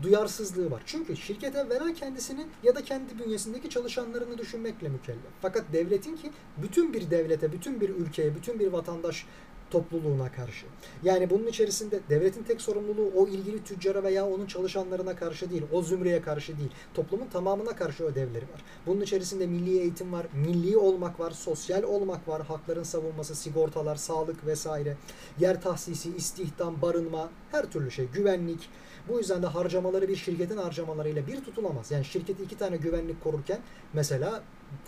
[0.02, 0.82] Duyarsızlığı var.
[0.86, 5.32] Çünkü şirket evvela kendisini ya da kendi bünyesindeki çalışanlarını düşünmekle mükellef.
[5.42, 9.26] Fakat devletin ki bütün bir devlete, bütün bir ülkeye, bütün bir vatandaş
[9.70, 10.66] topluluğuna karşı.
[11.02, 15.82] Yani bunun içerisinde devletin tek sorumluluğu o ilgili tüccara veya onun çalışanlarına karşı değil, o
[15.82, 16.70] zümreye karşı değil.
[16.94, 18.62] Toplumun tamamına karşı ödevleri var.
[18.86, 24.46] Bunun içerisinde milli eğitim var, milli olmak var, sosyal olmak var, hakların savunması, sigortalar, sağlık
[24.46, 24.96] vesaire,
[25.38, 28.68] yer tahsisi, istihdam, barınma, her türlü şey, güvenlik,
[29.08, 31.90] bu yüzden de harcamaları bir şirketin harcamalarıyla bir tutulamaz.
[31.90, 33.60] Yani şirketi iki tane güvenlik korurken
[33.92, 34.42] mesela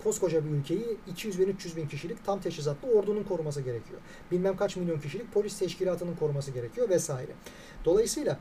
[0.05, 4.01] koskoca bir ülkeyi 200 bin 300 bin kişilik tam teçhizatlı ordunun koruması gerekiyor.
[4.31, 7.33] Bilmem kaç milyon kişilik polis teşkilatının koruması gerekiyor vesaire.
[7.85, 8.39] Dolayısıyla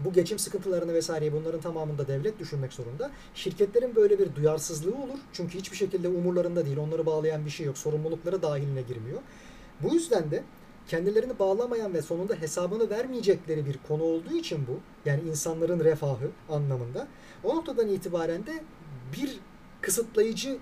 [0.00, 3.10] bu geçim sıkıntılarını vesaireyi bunların tamamında devlet düşünmek zorunda.
[3.34, 5.18] Şirketlerin böyle bir duyarsızlığı olur.
[5.32, 6.76] Çünkü hiçbir şekilde umurlarında değil.
[6.76, 7.78] Onları bağlayan bir şey yok.
[7.78, 9.20] Sorumlulukları dahiline girmiyor.
[9.82, 10.44] Bu yüzden de
[10.88, 17.08] kendilerini bağlamayan ve sonunda hesabını vermeyecekleri bir konu olduğu için bu yani insanların refahı anlamında
[17.44, 18.62] o noktadan itibaren de
[19.16, 19.40] bir
[19.80, 20.58] kısıtlayıcı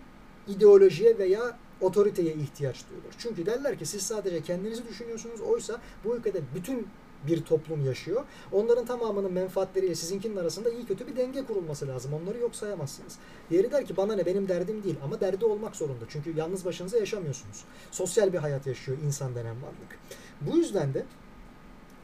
[0.49, 3.13] ideolojiye veya otoriteye ihtiyaç duyulur.
[3.19, 6.89] Çünkü derler ki siz sadece kendinizi düşünüyorsunuz oysa bu ülkede bütün
[7.27, 8.25] bir toplum yaşıyor.
[8.53, 12.13] Onların tamamının menfaatleriyle sizinkinin arasında iyi kötü bir denge kurulması lazım.
[12.23, 13.19] Onları yok sayamazsınız.
[13.51, 16.05] Diğeri der ki bana ne benim derdim değil ama derdi olmak zorunda.
[16.09, 17.65] Çünkü yalnız başınıza yaşamıyorsunuz.
[17.91, 19.99] Sosyal bir hayat yaşıyor insan denen varlık.
[20.41, 21.05] Bu yüzden de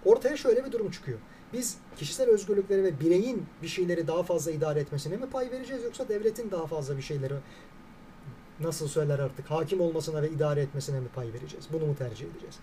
[0.04, 1.18] ortaya şöyle bir durum çıkıyor.
[1.52, 6.08] Biz kişisel özgürlükleri ve bireyin bir şeyleri daha fazla idare etmesine mi pay vereceğiz yoksa
[6.08, 7.34] devletin daha fazla bir şeyleri
[8.60, 11.68] nasıl söyler artık hakim olmasına ve idare etmesine mi pay vereceğiz?
[11.72, 12.54] Bunu mu tercih edeceğiz?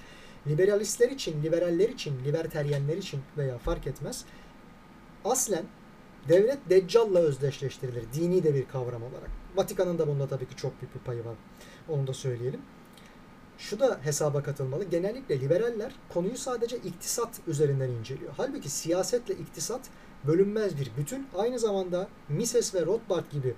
[0.48, 4.26] Liberalistler için, liberaller için, liberteryenler için veya fark etmez
[5.26, 5.66] aslen
[6.30, 8.04] devlet deccalla özdeşleştirilir.
[8.14, 9.30] Dini de bir kavram olarak.
[9.56, 11.36] Vatikan'ın da bunda tabii ki çok büyük bir payı var.
[11.90, 12.62] Onu da söyleyelim.
[13.58, 14.84] Şu da hesaba katılmalı.
[14.84, 18.34] Genellikle liberaller konuyu sadece iktisat üzerinden inceliyor.
[18.38, 19.82] Halbuki siyasetle iktisat
[20.28, 21.28] bölünmez bir bütün.
[21.38, 23.56] Aynı zamanda Mises ve Rothbard gibi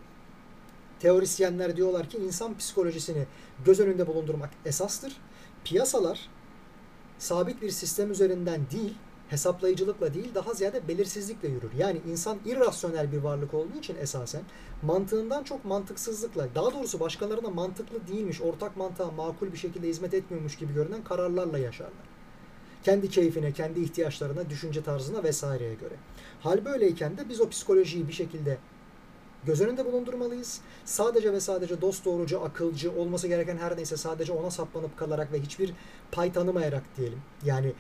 [1.00, 3.26] teorisyenler diyorlar ki insan psikolojisini
[3.66, 5.18] göz önünde bulundurmak esastır.
[5.64, 6.30] Piyasalar
[7.20, 8.94] sabit bir sistem üzerinden değil,
[9.30, 11.72] hesaplayıcılıkla değil daha ziyade belirsizlikle yürür.
[11.78, 14.42] Yani insan irrasyonel bir varlık olduğu için esasen
[14.84, 20.56] mantığından çok mantıksızlıkla, daha doğrusu başkalarına mantıklı değilmiş, ortak mantığa makul bir şekilde hizmet etmiyormuş
[20.56, 22.08] gibi görünen kararlarla yaşarlar.
[22.84, 25.94] Kendi keyfine, kendi ihtiyaçlarına, düşünce tarzına vesaireye göre.
[26.42, 28.58] Hal böyleyken de biz o psikolojiyi bir şekilde
[29.46, 30.62] göz önünde bulundurmalıyız.
[30.86, 35.42] Sadece ve sadece dost doğrucu, akılcı, olması gereken her neyse sadece ona saplanıp kalarak ve
[35.42, 35.74] hiçbir
[36.12, 37.22] pay tanımayarak diyelim.
[37.46, 37.74] Yani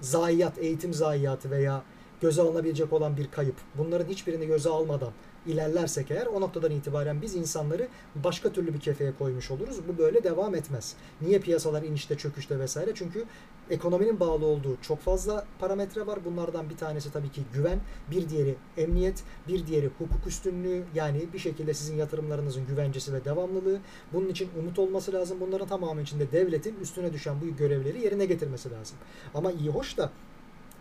[0.00, 1.82] zayiat, eğitim zayiatı veya
[2.20, 3.56] göze alınabilecek olan bir kayıp.
[3.74, 5.12] Bunların hiçbirini göze almadan
[5.46, 9.88] ilerlersek eğer o noktadan itibaren biz insanları başka türlü bir kefeye koymuş oluruz.
[9.88, 10.96] Bu böyle devam etmez.
[11.20, 12.90] Niye piyasalar inişte çöküşte vesaire?
[12.94, 13.24] Çünkü
[13.70, 16.18] ekonominin bağlı olduğu çok fazla parametre var.
[16.24, 17.80] Bunlardan bir tanesi tabii ki güven,
[18.10, 23.78] bir diğeri emniyet, bir diğeri hukuk üstünlüğü yani bir şekilde sizin yatırımlarınızın güvencesi ve devamlılığı.
[24.12, 25.38] Bunun için umut olması lazım.
[25.40, 28.96] Bunların tamamı içinde devletin üstüne düşen bu görevleri yerine getirmesi lazım.
[29.34, 30.10] Ama iyi hoş da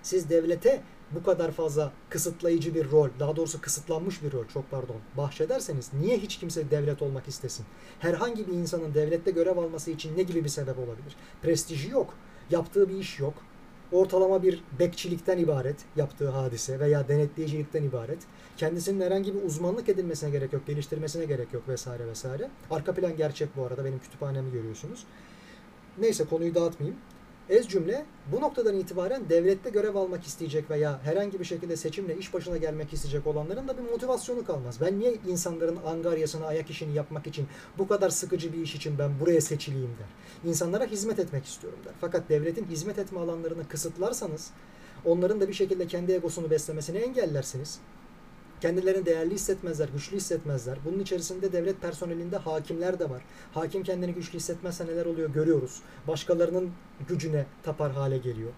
[0.03, 4.95] siz devlete bu kadar fazla kısıtlayıcı bir rol, daha doğrusu kısıtlanmış bir rol çok pardon
[5.17, 7.65] bahşederseniz niye hiç kimse devlet olmak istesin?
[7.99, 11.15] Herhangi bir insanın devlette görev alması için ne gibi bir sebep olabilir?
[11.41, 12.13] Prestiji yok,
[12.51, 13.33] yaptığı bir iş yok,
[13.91, 18.19] ortalama bir bekçilikten ibaret yaptığı hadise veya denetleyicilikten ibaret.
[18.57, 22.49] Kendisinin herhangi bir uzmanlık edilmesine gerek yok, geliştirmesine gerek yok vesaire vesaire.
[22.71, 25.05] Arka plan gerçek bu arada benim kütüphanemi görüyorsunuz.
[25.97, 26.99] Neyse konuyu dağıtmayayım.
[27.49, 32.33] Ez cümle bu noktadan itibaren devlette görev almak isteyecek veya herhangi bir şekilde seçimle iş
[32.33, 34.81] başına gelmek isteyecek olanların da bir motivasyonu kalmaz.
[34.81, 39.19] Ben niye insanların angaryasına ayak işini yapmak için bu kadar sıkıcı bir iş için ben
[39.19, 40.49] buraya seçileyim der.
[40.49, 41.93] İnsanlara hizmet etmek istiyorum der.
[42.01, 44.51] Fakat devletin hizmet etme alanlarını kısıtlarsanız
[45.05, 47.79] onların da bir şekilde kendi egosunu beslemesini engellersiniz.
[48.63, 50.77] Kendilerini değerli hissetmezler, güçlü hissetmezler.
[50.85, 53.21] Bunun içerisinde devlet personelinde hakimler de var.
[53.53, 55.81] Hakim kendini güçlü hissetmezse neler oluyor görüyoruz.
[56.07, 56.71] Başkalarının
[57.07, 58.51] gücüne tapar hale geliyor.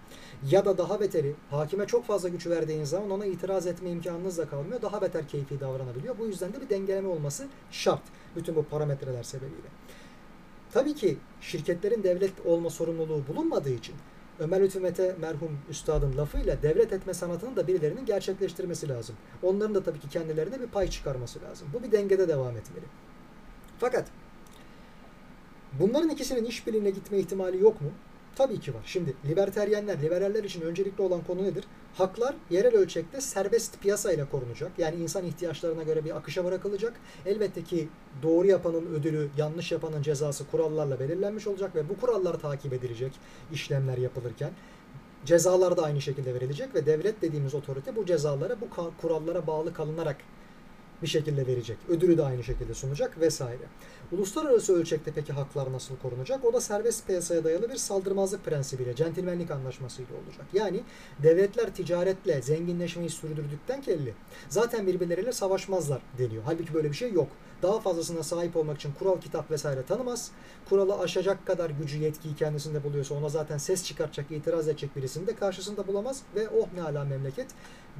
[0.50, 4.48] Ya da daha beteri hakime çok fazla güç verdiğiniz zaman ona itiraz etme imkanınız da
[4.48, 4.82] kalmıyor.
[4.82, 6.18] Daha beter keyfi davranabiliyor.
[6.18, 8.02] Bu yüzden de bir dengeleme olması şart.
[8.36, 9.68] Bütün bu parametreler sebebiyle.
[10.72, 13.94] Tabii ki şirketlerin devlet olma sorumluluğu bulunmadığı için
[14.40, 19.16] Ömer Lütfü Mete merhum üstadın lafıyla devlet etme sanatını da birilerinin gerçekleştirmesi lazım.
[19.42, 21.68] Onların da tabii ki kendilerine bir pay çıkarması lazım.
[21.72, 22.84] Bu bir dengede devam etmeli.
[23.78, 24.08] Fakat
[25.80, 27.90] bunların ikisinin işbirliğine gitme ihtimali yok mu?
[28.36, 28.82] Tabii ki var.
[28.86, 31.64] Şimdi liberteryenler, liberaller için öncelikli olan konu nedir?
[31.94, 34.72] Haklar yerel ölçekte serbest piyasayla korunacak.
[34.78, 36.92] Yani insan ihtiyaçlarına göre bir akışa bırakılacak.
[37.26, 37.88] Elbette ki
[38.22, 43.12] doğru yapanın ödülü, yanlış yapanın cezası kurallarla belirlenmiş olacak ve bu kurallar takip edilecek
[43.52, 44.50] işlemler yapılırken.
[45.24, 48.68] Cezalar da aynı şekilde verilecek ve devlet dediğimiz otorite bu cezalara, bu
[49.00, 50.16] kurallara bağlı kalınarak
[51.02, 51.76] bir şekilde verecek.
[51.88, 53.62] Ödülü de aynı şekilde sunacak vesaire.
[54.12, 56.44] Uluslararası ölçekte peki haklar nasıl korunacak?
[56.44, 60.46] O da serbest piyasaya dayalı bir saldırmazlık prensibiyle, centilmenlik anlaşmasıyla olacak.
[60.52, 60.82] Yani
[61.22, 64.14] devletler ticaretle zenginleşmeyi sürdürdükten kelli
[64.48, 66.42] zaten birbirleriyle savaşmazlar deniyor.
[66.46, 67.28] Halbuki böyle bir şey yok.
[67.62, 70.30] Daha fazlasına sahip olmak için kural kitap vesaire tanımaz.
[70.68, 75.34] Kuralı aşacak kadar gücü yetkiyi kendisinde buluyorsa ona zaten ses çıkartacak, itiraz edecek birisini de
[75.34, 77.46] karşısında bulamaz ve oh ne ala memleket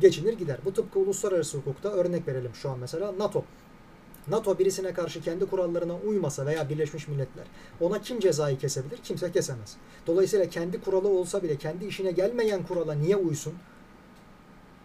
[0.01, 0.59] geçinir gider.
[0.64, 3.45] Bu tıpkı uluslararası hukukta örnek verelim şu an mesela NATO.
[4.29, 7.45] NATO birisine karşı kendi kurallarına uymasa veya Birleşmiş Milletler
[7.81, 8.97] ona kim cezayı kesebilir?
[8.97, 9.77] Kimse kesemez.
[10.07, 13.55] Dolayısıyla kendi kuralı olsa bile kendi işine gelmeyen kurala niye uysun?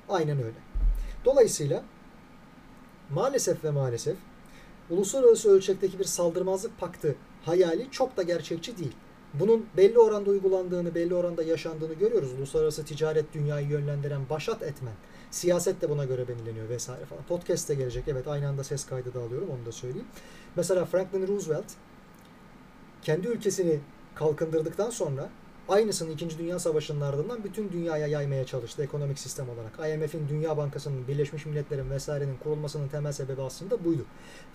[0.10, 0.58] Aynen öyle.
[1.26, 1.84] Dolayısıyla
[3.10, 4.18] maalesef ve maalesef
[4.90, 8.96] uluslararası ölçekteki bir saldırmazlık paktı hayali çok da gerçekçi değil.
[9.34, 12.34] Bunun belli oranda uygulandığını, belli oranda yaşandığını görüyoruz.
[12.34, 14.94] Uluslararası ticaret dünyayı yönlendiren başat etmen.
[15.32, 17.24] Siyaset de buna göre belirleniyor vesaire falan.
[17.24, 18.04] Podcast de gelecek.
[18.08, 20.08] Evet aynı anda ses kaydı da alıyorum onu da söyleyeyim.
[20.56, 21.66] Mesela Franklin Roosevelt
[23.02, 23.80] kendi ülkesini
[24.16, 25.30] kalkındırdıktan sonra
[25.72, 26.38] Aynısını 2.
[26.38, 29.94] Dünya Savaşı'nın ardından bütün dünyaya yaymaya çalıştı ekonomik sistem olarak.
[29.94, 34.06] IMF'in, Dünya Bankası'nın, Birleşmiş Milletler'in vesairenin kurulmasının temel sebebi aslında buydu.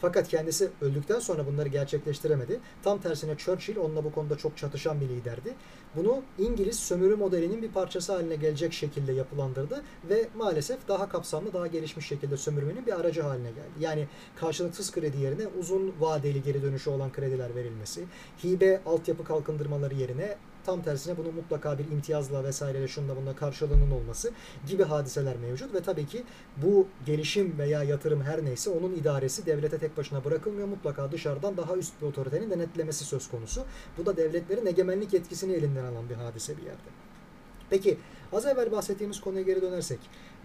[0.00, 2.60] Fakat kendisi öldükten sonra bunları gerçekleştiremedi.
[2.82, 5.54] Tam tersine Churchill onunla bu konuda çok çatışan bir liderdi.
[5.96, 11.66] Bunu İngiliz sömürü modelinin bir parçası haline gelecek şekilde yapılandırdı ve maalesef daha kapsamlı, daha
[11.66, 13.80] gelişmiş şekilde sömürmenin bir aracı haline geldi.
[13.80, 18.04] Yani karşılıksız kredi yerine uzun vadeli geri dönüşü olan krediler verilmesi,
[18.44, 24.30] hibe altyapı kalkındırmaları yerine tam tersine bunun mutlaka bir imtiyazla vesaireyle şunda bunda karşılığının olması
[24.68, 26.24] gibi hadiseler mevcut ve tabii ki
[26.56, 30.68] bu gelişim veya yatırım her neyse onun idaresi devlete tek başına bırakılmıyor.
[30.68, 33.64] Mutlaka dışarıdan daha üst bir otoritenin denetlemesi söz konusu.
[33.98, 36.88] Bu da devletlerin egemenlik etkisini elinden alan bir hadise bir yerde.
[37.70, 37.98] Peki
[38.32, 39.98] az evvel bahsettiğimiz konuya geri dönersek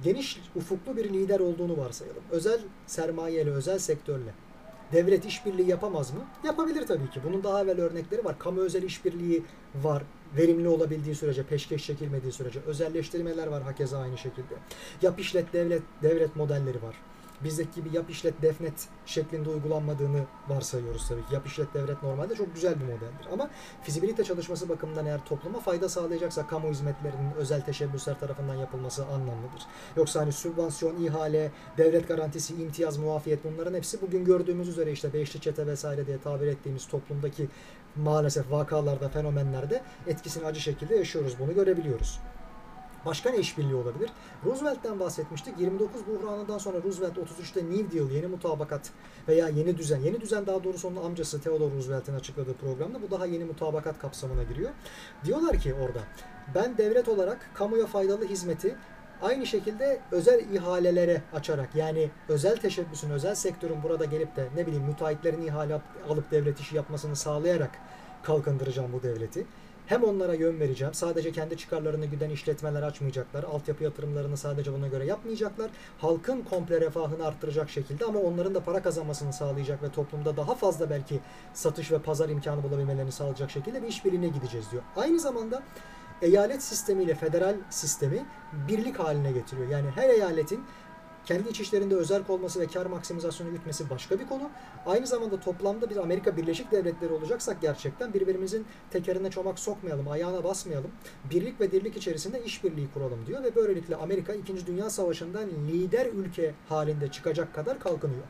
[0.03, 2.23] geniş ufuklu bir lider olduğunu varsayalım.
[2.31, 4.33] Özel sermayeyle, özel sektörle
[4.91, 6.19] devlet işbirliği yapamaz mı?
[6.43, 7.19] Yapabilir tabii ki.
[7.23, 8.39] Bunun daha evvel örnekleri var.
[8.39, 9.43] Kamu özel işbirliği
[9.83, 10.03] var.
[10.37, 12.59] Verimli olabildiği sürece, peşkeş çekilmediği sürece.
[12.59, 14.53] Özelleştirmeler var hakeza aynı şekilde.
[15.01, 16.95] Yap işlet devlet, devlet modelleri var
[17.43, 21.33] bizdeki gibi yap işlet defnet şeklinde uygulanmadığını varsayıyoruz tabii ki.
[21.33, 23.27] Yap işlet devlet normalde çok güzel bir modeldir.
[23.33, 23.49] Ama
[23.83, 29.61] fizibilite çalışması bakımından eğer topluma fayda sağlayacaksa kamu hizmetlerinin özel teşebbüsler tarafından yapılması anlamlıdır.
[29.95, 35.41] Yoksa hani sübvansiyon, ihale, devlet garantisi, imtiyaz, muafiyet bunların hepsi bugün gördüğümüz üzere işte beşli
[35.41, 37.47] çete vesaire diye tabir ettiğimiz toplumdaki
[37.95, 41.39] maalesef vakalarda, fenomenlerde etkisini acı şekilde yaşıyoruz.
[41.39, 42.19] Bunu görebiliyoruz.
[43.05, 44.09] Başka ne işbirliği olabilir?
[44.45, 45.59] Roosevelt'ten bahsetmiştik.
[45.59, 48.91] 29 buhranından sonra Roosevelt 33'te New Deal, yeni mutabakat
[49.27, 49.99] veya yeni düzen.
[49.99, 54.43] Yeni düzen daha doğrusu onun amcası Theodore Roosevelt'in açıkladığı programda bu daha yeni mutabakat kapsamına
[54.43, 54.69] giriyor.
[55.25, 55.99] Diyorlar ki orada
[56.55, 58.75] ben devlet olarak kamuya faydalı hizmeti
[59.21, 64.83] aynı şekilde özel ihalelere açarak yani özel teşebbüsün, özel sektörün burada gelip de ne bileyim
[64.83, 67.71] müteahhitlerin ihale alıp devlet işi yapmasını sağlayarak
[68.23, 69.45] kalkındıracağım bu devleti.
[69.91, 70.93] Hem onlara yön vereceğim.
[70.93, 73.43] Sadece kendi çıkarlarını güden işletmeler açmayacaklar.
[73.43, 75.71] Altyapı yatırımlarını sadece buna göre yapmayacaklar.
[75.97, 80.89] Halkın komple refahını arttıracak şekilde ama onların da para kazanmasını sağlayacak ve toplumda daha fazla
[80.89, 81.19] belki
[81.53, 84.83] satış ve pazar imkanı bulabilmelerini sağlayacak şekilde bir işbirliğine gideceğiz diyor.
[84.95, 85.63] Aynı zamanda
[86.21, 88.25] eyalet sistemiyle federal sistemi
[88.67, 89.69] birlik haline getiriyor.
[89.69, 90.65] Yani her eyaletin
[91.25, 94.49] kendi iç işlerinde özerk olması ve kar maksimizasyonu gütmesi başka bir konu.
[94.85, 100.91] Aynı zamanda toplamda biz Amerika Birleşik Devletleri olacaksak gerçekten birbirimizin tekerine çomak sokmayalım, ayağına basmayalım.
[101.31, 104.67] Birlik ve dirlik içerisinde işbirliği kuralım diyor ve böylelikle Amerika 2.
[104.67, 108.23] Dünya Savaşı'ndan lider ülke halinde çıkacak kadar kalkınıyor.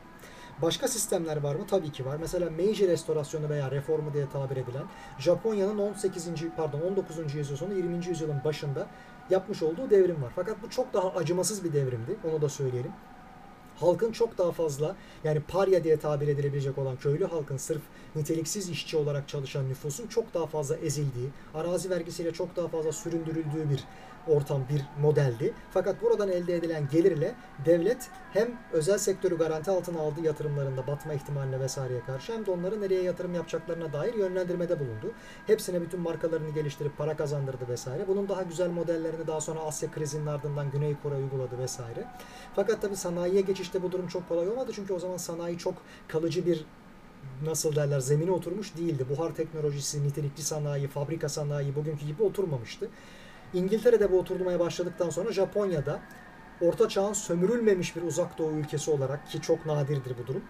[0.62, 1.68] Başka sistemler var mı?
[1.70, 2.18] Tabii ki var.
[2.20, 4.84] Mesela Meiji restorasyonu veya reformu diye tabir edilen
[5.20, 6.30] Japonya'nın 18.
[6.58, 7.36] pardon 19.
[7.36, 8.06] yüzyıl sonu 20.
[8.06, 8.88] yüzyılın başında
[9.32, 10.32] yapmış olduğu devrim var.
[10.36, 12.16] Fakat bu çok daha acımasız bir devrimdi.
[12.32, 12.92] Onu da söyleyelim.
[13.80, 17.82] Halkın çok daha fazla yani parya diye tabir edilebilecek olan köylü halkın sırf
[18.16, 23.70] niteliksiz işçi olarak çalışan nüfusun çok daha fazla ezildiği, arazi vergisiyle çok daha fazla süründürüldüğü
[23.70, 23.84] bir
[24.28, 25.54] ortam bir modeldi.
[25.72, 31.60] Fakat buradan elde edilen gelirle devlet hem özel sektörü garanti altına aldığı yatırımlarında batma ihtimaline
[31.60, 35.12] vesaireye karşı hem de onları nereye yatırım yapacaklarına dair yönlendirmede bulundu.
[35.48, 38.08] Hepsine bütün markalarını geliştirip para kazandırdı vesaire.
[38.08, 42.06] Bunun daha güzel modellerini daha sonra Asya krizinin ardından Güney Kore uyguladı vesaire.
[42.56, 45.74] Fakat tabi sanayiye geçişte bu durum çok kolay olmadı çünkü o zaman sanayi çok
[46.08, 46.66] kalıcı bir
[47.44, 49.06] nasıl derler zemine oturmuş değildi.
[49.10, 52.90] Buhar teknolojisi, nitelikli sanayi, fabrika sanayi bugünkü gibi oturmamıştı.
[53.54, 56.00] İngiltere'de bu oturmaya başladıktan sonra Japonya'da
[56.62, 60.44] Orta Çağ'ın sömürülmemiş bir uzak doğu ülkesi olarak ki çok nadirdir bu durum.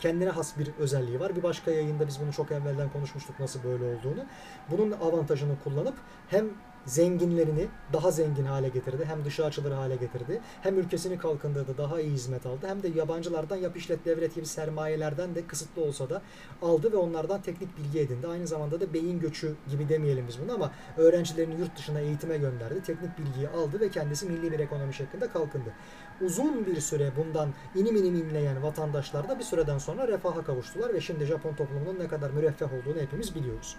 [0.00, 1.36] Kendine has bir özelliği var.
[1.36, 4.24] Bir başka yayında biz bunu çok evvelden konuşmuştuk nasıl böyle olduğunu.
[4.70, 5.94] Bunun avantajını kullanıp
[6.28, 6.48] hem
[6.86, 9.04] zenginlerini daha zengin hale getirdi.
[9.04, 10.40] Hem dışa açılır hale getirdi.
[10.62, 11.78] Hem ülkesini kalkındırdı.
[11.78, 12.66] Daha iyi hizmet aldı.
[12.66, 16.22] Hem de yabancılardan yap işlet devlet gibi sermayelerden de kısıtlı olsa da
[16.62, 18.26] aldı ve onlardan teknik bilgi edindi.
[18.26, 22.82] Aynı zamanda da beyin göçü gibi demeyelim biz bunu ama öğrencilerini yurt dışına eğitime gönderdi.
[22.82, 25.72] Teknik bilgiyi aldı ve kendisi milli bir ekonomi şeklinde kalkındı.
[26.20, 31.00] Uzun bir süre bundan inim inim inleyen vatandaşlar da bir süreden sonra refaha kavuştular ve
[31.00, 33.76] şimdi Japon toplumunun ne kadar müreffeh olduğunu hepimiz biliyoruz.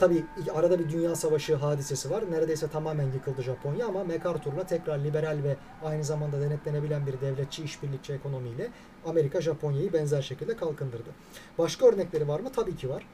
[0.00, 2.24] Tabi arada bir dünya savaşı hadisesi var.
[2.30, 8.12] Neredeyse tamamen yıkıldı Japonya ama MacArthur'la tekrar liberal ve aynı zamanda denetlenebilen bir devletçi işbirlikçi
[8.12, 8.68] ekonomiyle
[9.06, 11.10] Amerika Japonya'yı benzer şekilde kalkındırdı.
[11.58, 12.52] Başka örnekleri var mı?
[12.52, 13.06] Tabii ki var.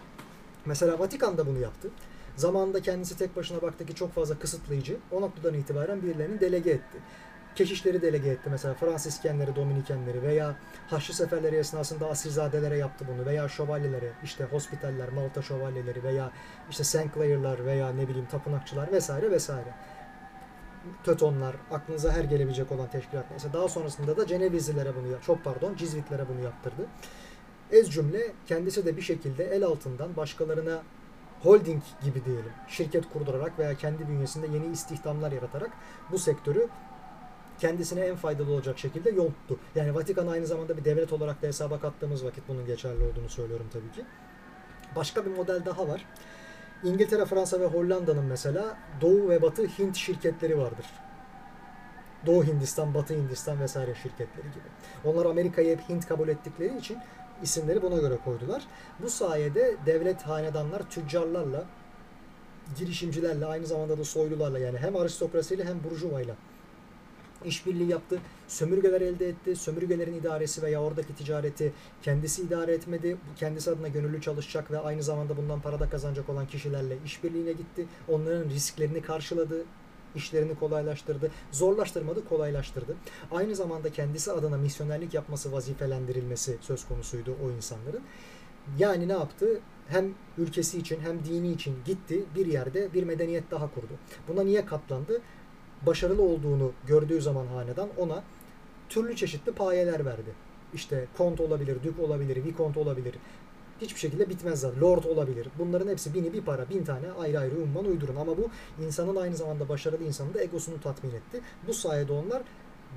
[0.67, 1.91] Mesela Vatikan da bunu yaptı.
[2.37, 4.97] Zamanında kendisi tek başına baktı ki çok fazla kısıtlayıcı.
[5.13, 6.99] O noktadan itibaren birilerini delege etti
[7.57, 8.51] keşişleri delege etti.
[8.51, 10.57] Mesela Fransiskenleri, Dominikenleri veya
[10.91, 16.31] Haçlı seferleri esnasında asilzadelere yaptı bunu veya şövalyelere, işte hospitaller, Malta şövalyeleri veya
[16.71, 17.15] işte St.
[17.15, 19.75] Clair'lar veya ne bileyim tapınakçılar vesaire vesaire.
[21.05, 23.53] Tötonlar, aklınıza her gelebilecek olan teşkilat neyse.
[23.53, 26.87] Daha sonrasında da Cenevizlilere bunu, çok pardon, Cizvitlere bunu yaptırdı.
[27.73, 30.83] Ez cümle kendisi de bir şekilde el altından başkalarına
[31.43, 35.71] holding gibi diyelim şirket kurdurarak veya kendi bünyesinde yeni istihdamlar yaratarak
[36.11, 36.69] bu sektörü
[37.61, 39.59] kendisine en faydalı olacak şekilde yonttu.
[39.75, 43.67] Yani Vatikan aynı zamanda bir devlet olarak da hesaba kattığımız vakit bunun geçerli olduğunu söylüyorum
[43.73, 44.05] tabii ki.
[44.97, 46.05] Başka bir model daha var.
[46.85, 50.87] İngiltere, Fransa ve Hollanda'nın mesela Doğu ve Batı Hint şirketleri vardır.
[52.27, 54.65] Doğu Hindistan, Batı Hindistan vesaire şirketleri gibi.
[55.05, 56.99] Onlar Amerika'yı hep Hint kabul ettikleri için
[57.43, 58.63] isimleri buna göre koydular.
[59.03, 61.65] Bu sayede devlet hanedanlar tüccarlarla,
[62.79, 66.35] girişimcilerle, aynı zamanda da soylularla yani hem aristokrasiyle hem burjuvayla
[67.47, 68.19] işbirliği yaptı.
[68.49, 69.57] Sömürgeler elde etti.
[69.57, 71.73] Sömürgelerin idaresi veya oradaki ticareti
[72.03, 73.17] kendisi idare etmedi.
[73.37, 77.87] Kendisi adına gönüllü çalışacak ve aynı zamanda bundan para da kazanacak olan kişilerle işbirliğine gitti.
[78.09, 79.65] Onların risklerini karşıladı
[80.15, 81.31] işlerini kolaylaştırdı.
[81.53, 82.97] Zorlaştırmadı, kolaylaştırdı.
[83.31, 88.03] Aynı zamanda kendisi adına misyonerlik yapması, vazifelendirilmesi söz konusuydu o insanların.
[88.79, 89.61] Yani ne yaptı?
[89.89, 93.93] Hem ülkesi için hem dini için gitti bir yerde bir medeniyet daha kurdu.
[94.29, 95.21] Buna niye katlandı?
[95.87, 98.23] Başarılı olduğunu gördüğü zaman hanedan ona
[98.89, 100.35] türlü çeşitli payeler verdi.
[100.75, 103.15] İşte kont olabilir, dük olabilir, vikont olabilir.
[103.81, 104.81] Hiçbir şekilde bitmez zaten.
[104.81, 105.49] Lord olabilir.
[105.59, 108.17] Bunların hepsi bini bir para, bin tane ayrı ayrı umman uydurun.
[108.17, 108.49] Ama bu
[108.87, 111.41] insanın aynı zamanda başarılı insanın da egosunu tatmin etti.
[111.67, 112.43] Bu sayede onlar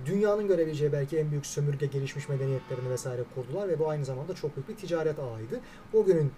[0.05, 4.55] dünyanın görebileceği belki en büyük sömürge gelişmiş medeniyetlerini vesaire kurdular ve bu aynı zamanda çok
[4.55, 5.59] büyük bir ticaret ağıydı.
[5.93, 6.31] O günün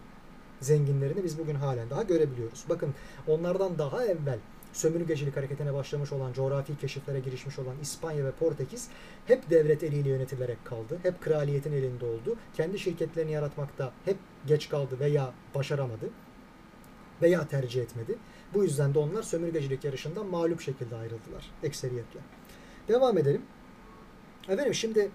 [0.60, 2.66] zenginlerini biz bugün halen daha görebiliyoruz.
[2.70, 2.94] Bakın
[3.28, 4.40] onlardan daha evvel
[4.74, 8.88] sömürgecilik hareketine başlamış olan, coğrafi keşiflere girişmiş olan İspanya ve Portekiz
[9.26, 11.00] hep devlet eliyle yönetilerek kaldı.
[11.04, 12.36] Hep kraliyetin elinde oldu.
[12.58, 14.18] Kendi şirketlerini yaratmakta hep
[14.48, 16.10] geç kaldı veya başaramadı
[17.22, 18.16] veya tercih etmedi.
[18.54, 22.20] Bu yüzden de onlar sömürgecilik yarışından mağlup şekilde ayrıldılar ekseriyetle.
[22.88, 23.42] Devam edelim.
[24.50, 25.12] Efendim şimdi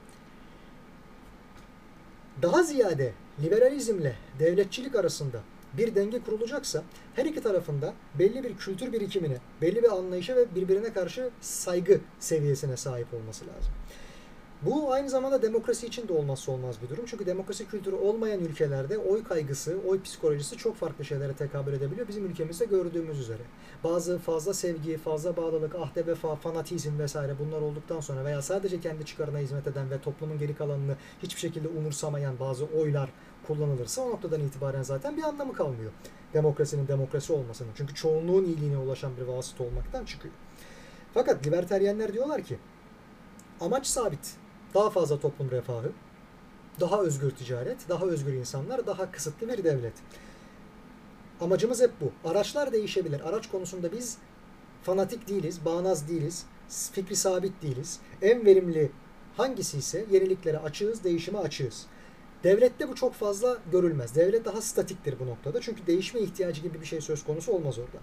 [2.42, 5.42] daha ziyade liberalizmle devletçilik arasında
[5.76, 6.82] bir denge kurulacaksa
[7.14, 12.76] her iki tarafında belli bir kültür birikimine, belli bir anlayışa ve birbirine karşı saygı seviyesine
[12.76, 13.72] sahip olması lazım.
[14.62, 17.04] Bu aynı zamanda demokrasi için de olmazsa olmaz bir durum.
[17.06, 22.08] Çünkü demokrasi kültürü olmayan ülkelerde oy kaygısı, oy psikolojisi çok farklı şeylere tekabül edebiliyor.
[22.08, 23.42] Bizim ülkemizde gördüğümüz üzere.
[23.84, 29.04] Bazı fazla sevgi, fazla bağlılık, ahde vefa, fanatizm vesaire bunlar olduktan sonra veya sadece kendi
[29.04, 33.10] çıkarına hizmet eden ve toplumun geri kalanını hiçbir şekilde umursamayan bazı oylar
[33.46, 35.92] kullanılırsa o noktadan itibaren zaten bir anlamı kalmıyor.
[36.34, 37.70] Demokrasinin demokrasi olmasının.
[37.74, 40.34] Çünkü çoğunluğun iyiliğine ulaşan bir vasıta olmaktan çıkıyor.
[41.14, 42.58] Fakat liberteryenler diyorlar ki
[43.60, 44.34] amaç sabit.
[44.74, 45.92] Daha fazla toplum refahı,
[46.80, 49.94] daha özgür ticaret, daha özgür insanlar, daha kısıtlı bir devlet.
[51.40, 52.28] Amacımız hep bu.
[52.28, 53.28] Araçlar değişebilir.
[53.28, 54.18] Araç konusunda biz
[54.82, 56.46] fanatik değiliz, bağnaz değiliz,
[56.92, 58.00] fikri sabit değiliz.
[58.22, 58.90] En verimli
[59.36, 61.86] hangisi ise yeniliklere açığız, değişime açığız.
[62.44, 64.14] Devlette bu çok fazla görülmez.
[64.16, 65.60] Devlet daha statiktir bu noktada.
[65.60, 67.98] Çünkü değişme ihtiyacı gibi bir şey söz konusu olmaz orada.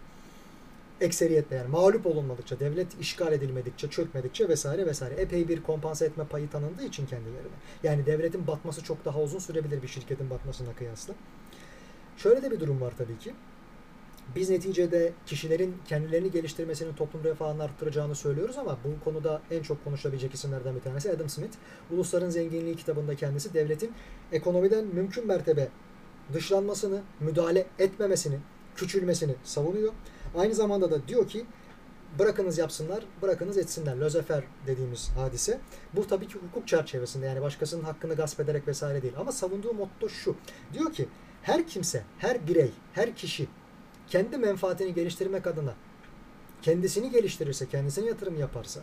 [1.01, 6.49] Ekseriyetle yani mağlup olunmadıkça, devlet işgal edilmedikçe, çökmedikçe vesaire vesaire epey bir kompanse etme payı
[6.49, 7.57] tanındığı için kendilerine.
[7.83, 11.13] Yani devletin batması çok daha uzun sürebilir bir şirketin batmasına kıyasla.
[12.17, 13.33] Şöyle de bir durum var tabii ki.
[14.35, 20.33] Biz neticede kişilerin kendilerini geliştirmesinin toplum refahını arttıracağını söylüyoruz ama bu konuda en çok konuşabilecek
[20.33, 21.57] isimlerden bir tanesi Adam Smith.
[21.91, 23.91] Ulusların Zenginliği kitabında kendisi devletin
[24.31, 25.69] ekonomiden mümkün mertebe
[26.33, 28.39] dışlanmasını, müdahale etmemesini,
[28.75, 29.93] küçülmesini savunuyor.
[30.35, 31.45] Aynı zamanda da diyor ki
[32.19, 33.97] bırakınız yapsınlar, bırakınız etsinler.
[33.97, 35.59] Lözefer dediğimiz hadise.
[35.93, 39.13] Bu tabii ki hukuk çerçevesinde yani başkasının hakkını gasp ederek vesaire değil.
[39.17, 40.35] Ama savunduğu motto şu.
[40.73, 41.07] Diyor ki
[41.41, 43.47] her kimse, her birey, her kişi
[44.07, 45.73] kendi menfaatini geliştirmek adına
[46.61, 48.81] kendisini geliştirirse, kendisine yatırım yaparsa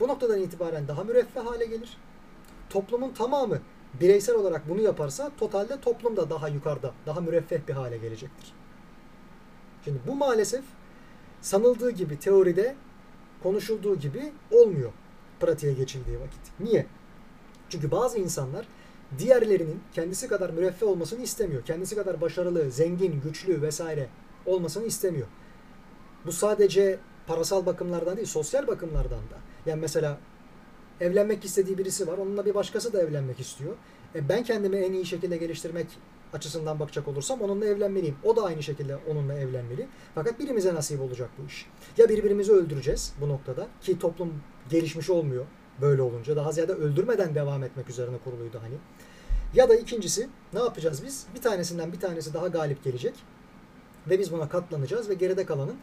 [0.00, 1.96] bu noktadan itibaren daha müreffeh hale gelir.
[2.70, 3.58] Toplumun tamamı
[4.00, 8.52] bireysel olarak bunu yaparsa totalde toplum da daha yukarıda, daha müreffeh bir hale gelecektir.
[9.84, 10.64] Şimdi bu maalesef
[11.40, 12.76] sanıldığı gibi teoride
[13.42, 14.92] konuşulduğu gibi olmuyor
[15.40, 16.60] pratiğe geçildiği vakit.
[16.60, 16.86] Niye?
[17.68, 18.66] Çünkü bazı insanlar
[19.18, 21.64] diğerlerinin kendisi kadar müreffeh olmasını istemiyor.
[21.64, 24.08] Kendisi kadar başarılı, zengin, güçlü vesaire
[24.46, 25.26] olmasını istemiyor.
[26.26, 29.38] Bu sadece parasal bakımlardan değil, sosyal bakımlardan da.
[29.66, 30.18] Yani mesela
[31.00, 32.18] evlenmek istediği birisi var.
[32.18, 33.72] Onunla bir başkası da evlenmek istiyor.
[34.14, 35.86] E ben kendimi en iyi şekilde geliştirmek
[36.32, 38.16] açısından bakacak olursam onunla evlenmeliyim.
[38.24, 39.86] O da aynı şekilde onunla evlenmeli.
[40.14, 41.66] Fakat birimize nasip olacak bu iş.
[41.98, 44.34] Ya birbirimizi öldüreceğiz bu noktada ki toplum
[44.70, 45.46] gelişmiş olmuyor
[45.80, 46.36] böyle olunca.
[46.36, 48.74] Daha ziyade öldürmeden devam etmek üzerine kuruluydu hani.
[49.54, 51.26] Ya da ikincisi ne yapacağız biz?
[51.34, 53.14] Bir tanesinden bir tanesi daha galip gelecek
[54.10, 55.76] ve biz buna katlanacağız ve geride kalanın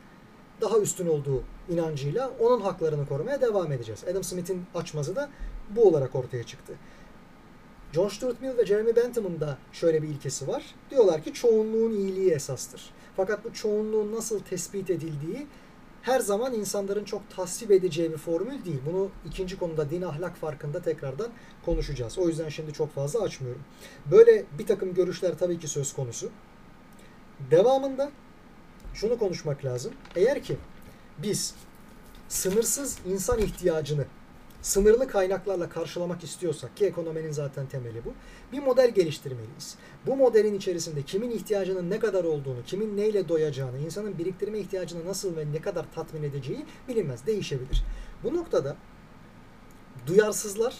[0.61, 4.03] daha üstün olduğu inancıyla onun haklarını korumaya devam edeceğiz.
[4.11, 5.29] Adam Smith'in açmazı da
[5.69, 6.73] bu olarak ortaya çıktı.
[7.93, 10.63] John Stuart Mill ve Jeremy Bentham'ın da şöyle bir ilkesi var.
[10.91, 12.91] Diyorlar ki çoğunluğun iyiliği esastır.
[13.15, 15.47] Fakat bu çoğunluğun nasıl tespit edildiği
[16.01, 18.79] her zaman insanların çok tasvip edeceği bir formül değil.
[18.85, 21.29] Bunu ikinci konuda din ahlak farkında tekrardan
[21.65, 22.17] konuşacağız.
[22.17, 23.61] O yüzden şimdi çok fazla açmıyorum.
[24.11, 26.29] Böyle bir takım görüşler tabii ki söz konusu.
[27.51, 28.11] Devamında
[28.93, 29.93] şunu konuşmak lazım.
[30.15, 30.57] Eğer ki
[31.17, 31.55] biz
[32.29, 34.05] sınırsız insan ihtiyacını
[34.61, 38.13] sınırlı kaynaklarla karşılamak istiyorsak ki ekonominin zaten temeli bu.
[38.51, 39.75] Bir model geliştirmeliyiz.
[40.07, 45.37] Bu modelin içerisinde kimin ihtiyacının ne kadar olduğunu, kimin neyle doyacağını, insanın biriktirme ihtiyacını nasıl
[45.37, 47.83] ve ne kadar tatmin edeceği bilinmez, değişebilir.
[48.23, 48.75] Bu noktada
[50.07, 50.75] duyarsızlar,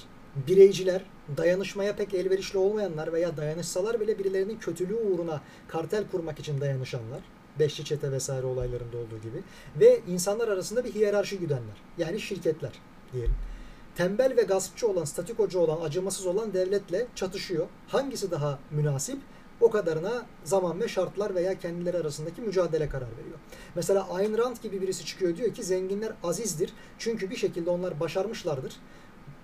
[0.47, 1.01] bireyciler,
[1.38, 7.21] dayanışmaya pek elverişli olmayanlar veya dayanışsalar bile birilerinin kötülüğü uğruna kartel kurmak için dayanışanlar,
[7.59, 9.43] beşli çete vesaire olaylarında olduğu gibi
[9.80, 12.71] ve insanlar arasında bir hiyerarşi güdenler yani şirketler
[13.13, 13.36] diyelim
[13.95, 17.67] tembel ve gaspçı olan, statikocu olan, acımasız olan devletle çatışıyor.
[17.87, 19.19] Hangisi daha münasip?
[19.61, 23.37] O kadarına zaman ve şartlar veya kendileri arasındaki mücadele karar veriyor.
[23.75, 26.73] Mesela Ayn Rand gibi birisi çıkıyor diyor ki zenginler azizdir.
[26.97, 28.73] Çünkü bir şekilde onlar başarmışlardır.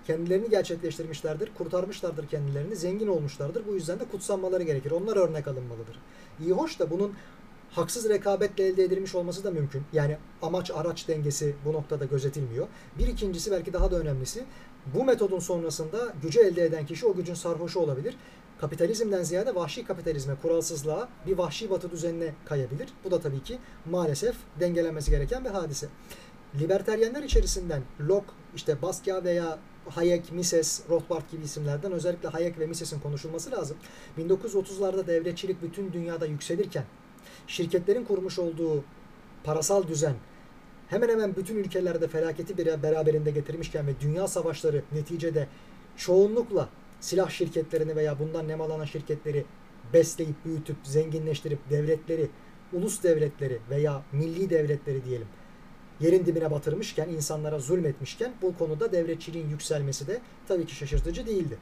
[0.08, 3.68] Kendilerini gerçekleştirmişlerdir, kurtarmışlardır kendilerini, zengin olmuşlardır.
[3.68, 4.92] Bu yüzden de kutsanmaları gerekir.
[4.92, 6.00] Onlar örnek alınmalıdır.
[6.40, 7.14] İyi hoş da bunun
[7.72, 9.84] haksız rekabetle elde edilmiş olması da mümkün.
[9.94, 12.68] Yani amaç araç dengesi bu noktada gözetilmiyor.
[13.00, 14.46] Bir ikincisi belki daha da önemlisi
[14.94, 18.18] bu metodun sonrasında gücü elde eden kişi o gücün sarhoşu olabilir.
[18.62, 22.90] Kapitalizmden ziyade vahşi kapitalizme, kuralsızlığa, bir vahşi batı düzenine kayabilir.
[23.04, 23.58] Bu da tabii ki
[23.92, 25.88] maalesef dengelenmesi gereken bir hadise.
[26.60, 29.60] Liberteryenler içerisinden Locke, işte Basquiat veya
[29.90, 33.78] Hayek, Mises, Rothbard gibi isimlerden özellikle Hayek ve Mises'in konuşulması lazım.
[34.18, 36.84] 1930'larda devletçilik bütün dünyada yükselirken
[37.48, 38.84] şirketlerin kurmuş olduğu
[39.44, 40.16] parasal düzen
[40.88, 45.48] hemen hemen bütün ülkelerde felaketi bir beraberinde getirmişken ve dünya savaşları neticede
[45.98, 46.70] çoğunlukla
[47.00, 49.46] silah şirketlerini veya bundan nemalanan şirketleri
[49.94, 52.30] besleyip büyütüp zenginleştirip devletleri,
[52.74, 55.28] ulus devletleri veya milli devletleri diyelim
[56.00, 61.58] yerin dibine batırmışken, insanlara zulmetmişken bu konuda devletçiliğin yükselmesi de tabii ki şaşırtıcı değildi.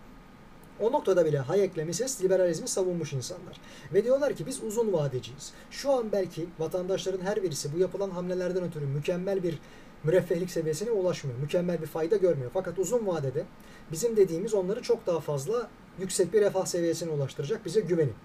[0.80, 3.57] O noktada bile Hayek'le Mises liberalizmi savunmuş insanlar.
[3.93, 5.53] Ve diyorlar ki biz uzun vadeciyiz.
[5.71, 9.59] Şu an belki vatandaşların her birisi bu yapılan hamlelerden ötürü mükemmel bir
[10.03, 11.39] müreffehlik seviyesine ulaşmıyor.
[11.39, 12.51] Mükemmel bir fayda görmüyor.
[12.53, 13.45] Fakat uzun vadede
[13.91, 15.69] bizim dediğimiz onları çok daha fazla
[15.99, 17.65] yüksek bir refah seviyesine ulaştıracak.
[17.65, 18.15] Bize güvenin.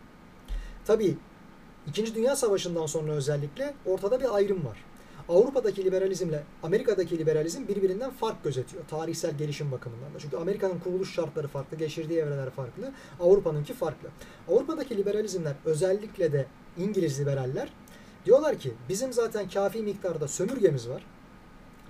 [0.86, 1.16] Tabii
[1.88, 4.84] İkinci Dünya Savaşı'ndan sonra özellikle ortada bir ayrım var.
[5.28, 8.82] Avrupa'daki liberalizmle Amerika'daki liberalizm birbirinden fark gözetiyor.
[8.88, 10.18] Tarihsel gelişim bakımından da.
[10.18, 12.92] Çünkü Amerika'nın kuruluş şartları farklı, geçirdiği evreler farklı.
[13.20, 14.08] Avrupa'nınki farklı.
[14.48, 16.46] Avrupa'daki liberalizmler özellikle de
[16.78, 17.72] İngiliz liberaller
[18.26, 21.02] diyorlar ki bizim zaten kafi miktarda sömürgemiz var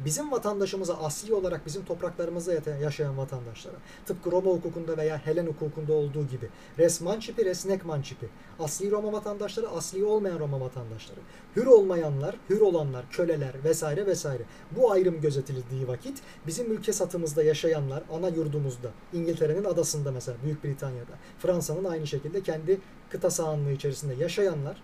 [0.04, 3.76] bizim vatandaşımıza asli olarak bizim topraklarımızda yaşayan vatandaşlara
[4.06, 8.28] tıpkı Roma hukukunda veya Helen hukukunda olduğu gibi res mancipi res nec mancipi
[8.58, 11.20] asli Roma vatandaşları asli olmayan Roma vatandaşları.
[11.56, 14.42] Hür olmayanlar hür olanlar köleler vesaire vesaire.
[14.70, 21.12] Bu ayrım gözetildiği vakit bizim ülke satımızda yaşayanlar ana yurdumuzda İngiltere'nin adasında mesela Büyük Britanya'da
[21.38, 22.80] Fransa'nın aynı şekilde kendi
[23.10, 24.82] kıta sahanlığı içerisinde yaşayanlar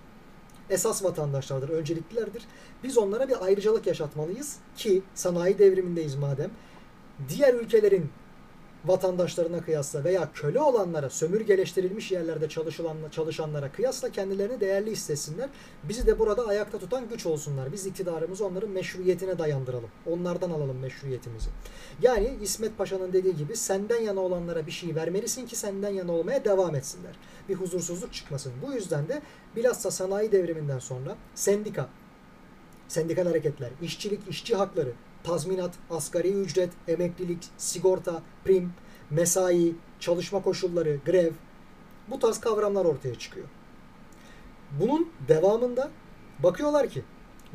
[0.71, 2.43] esas vatandaşlardır, önceliklilerdir.
[2.83, 6.51] Biz onlara bir ayrıcalık yaşatmalıyız ki sanayi devrimindeyiz madem.
[7.29, 8.11] Diğer ülkelerin
[8.85, 15.49] vatandaşlarına kıyasla veya köle olanlara, sömürgeleştirilmiş yerlerde çalışılan, çalışanlara kıyasla kendilerini değerli hissetsinler.
[15.85, 17.73] Bizi de burada ayakta tutan güç olsunlar.
[17.73, 19.91] Biz iktidarımızı onların meşruiyetine dayandıralım.
[20.07, 21.51] Onlardan alalım meşruiyetimizi.
[22.03, 26.45] Yani İsmet Paşa'nın dediği gibi senden yana olanlara bir şey vermelisin ki senden yana olmaya
[26.45, 27.13] devam etsinler.
[27.49, 28.53] Bir huzursuzluk çıkmasın.
[28.67, 29.23] Bu yüzden de
[29.57, 31.89] bilhassa sanayi devriminden sonra sendika,
[32.89, 34.93] sendikal hareketler, işçilik, işçi hakları,
[35.25, 38.73] tazminat, asgari ücret, emeklilik, sigorta, prim,
[39.11, 41.33] mesai, çalışma koşulları, grev
[42.09, 43.47] bu tarz kavramlar ortaya çıkıyor.
[44.81, 45.91] Bunun devamında
[46.43, 47.03] bakıyorlar ki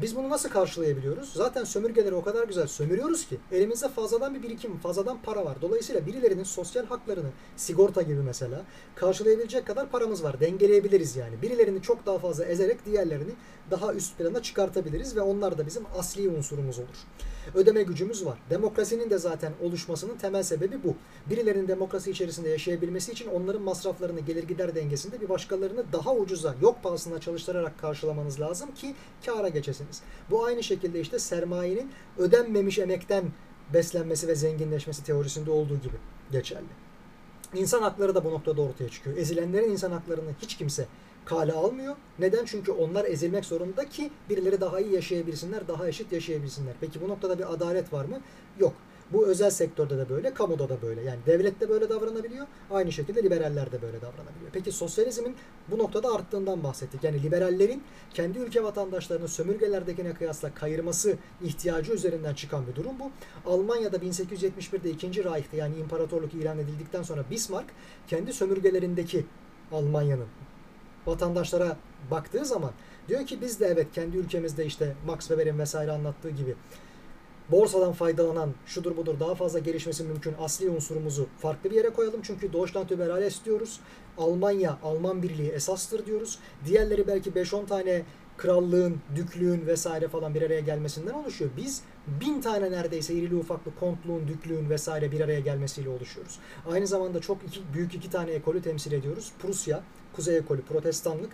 [0.02, 1.34] biz bunu nasıl karşılayabiliyoruz?
[1.34, 5.58] Zaten sömürgeleri o kadar güzel sömürüyoruz ki elimizde fazladan bir birikim, fazladan para var.
[5.62, 8.62] Dolayısıyla birilerinin sosyal haklarını, sigorta gibi mesela
[8.96, 10.40] karşılayabilecek kadar paramız var.
[10.40, 11.42] Dengeleyebiliriz yani.
[11.42, 13.32] Birilerini çok daha fazla ezerek diğerlerini
[13.72, 17.06] daha üst plana çıkartabiliriz ve onlar da bizim asli unsurumuz olur.
[17.56, 18.40] Ödeme gücümüz var.
[18.50, 20.96] Demokrasinin de zaten oluşmasının temel sebebi bu.
[21.30, 26.84] Birilerinin demokrasi içerisinde yaşayabilmesi için onların masraflarını gelir gider dengesinde bir başkalarını daha ucuza, yok
[26.84, 30.02] pahasına çalıştırarak karşılamanız lazım ki kâra geçesiniz.
[30.30, 33.24] Bu aynı şekilde işte sermayenin ödenmemiş emekten
[33.74, 35.96] beslenmesi ve zenginleşmesi teorisinde olduğu gibi
[36.32, 36.90] geçerli.
[37.54, 39.18] İnsan hakları da bu noktada ortaya çıkıyor.
[39.18, 40.88] Ezilenlerin insan haklarını hiç kimse
[41.30, 41.96] kale almıyor.
[42.20, 42.46] Neden?
[42.46, 46.74] Çünkü onlar ezilmek zorunda ki birileri daha iyi yaşayabilsinler, daha eşit yaşayabilsinler.
[46.82, 48.22] Peki bu noktada bir adalet var mı?
[48.60, 48.74] Yok.
[49.14, 51.02] Bu özel sektörde de böyle, kamuda da böyle.
[51.02, 52.48] Yani devlet de böyle davranabiliyor.
[52.72, 54.52] Aynı şekilde liberaller de böyle davranabiliyor.
[54.54, 55.36] Peki sosyalizmin
[55.72, 57.04] bu noktada arttığından bahsettik.
[57.04, 63.12] Yani liberallerin kendi ülke vatandaşlarını sömürgelerdekine kıyasla kayırması ihtiyacı üzerinden çıkan bir durum bu.
[63.52, 65.24] Almanya'da 1871'de 2.
[65.24, 67.70] Reich'te yani imparatorluk ilan edildikten sonra Bismarck
[68.08, 69.26] kendi sömürgelerindeki
[69.72, 70.28] Almanya'nın
[71.08, 71.78] vatandaşlara
[72.12, 72.72] baktığı zaman
[73.08, 76.56] diyor ki biz de evet kendi ülkemizde işte Max Weber'in vesaire anlattığı gibi
[77.52, 82.22] borsadan faydalanan şudur budur daha fazla gelişmesi mümkün asli unsurumuzu farklı bir yere koyalım.
[82.24, 83.80] Çünkü Deutschland über alles diyoruz.
[84.18, 86.40] Almanya, Alman Birliği esastır diyoruz.
[86.66, 88.04] Diğerleri belki 5-10 tane
[88.38, 91.52] krallığın, düklüğün vesaire falan bir araya gelmesinden oluşuyor.
[91.58, 96.40] Biz bin tane neredeyse irili ufaklı kontluğun, düklüğün vesaire bir araya gelmesiyle oluşuyoruz.
[96.72, 99.32] Aynı zamanda çok iki, büyük iki tane ekolü temsil ediyoruz.
[99.40, 99.84] Prusya,
[100.16, 101.32] Kuzey ekolü, Protestanlık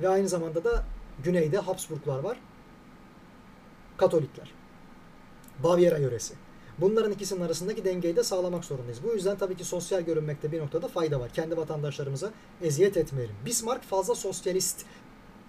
[0.00, 0.84] ve aynı zamanda da
[1.24, 2.38] güneyde Habsburglar var.
[3.96, 4.52] Katolikler.
[5.62, 6.34] Bavyera yöresi.
[6.78, 8.98] Bunların ikisinin arasındaki dengeyi de sağlamak zorundayız.
[9.04, 11.30] Bu yüzden tabii ki sosyal görünmekte bir noktada fayda var.
[11.32, 12.30] Kendi vatandaşlarımıza
[12.62, 13.34] eziyet etmeyelim.
[13.46, 14.84] Bismarck fazla sosyalist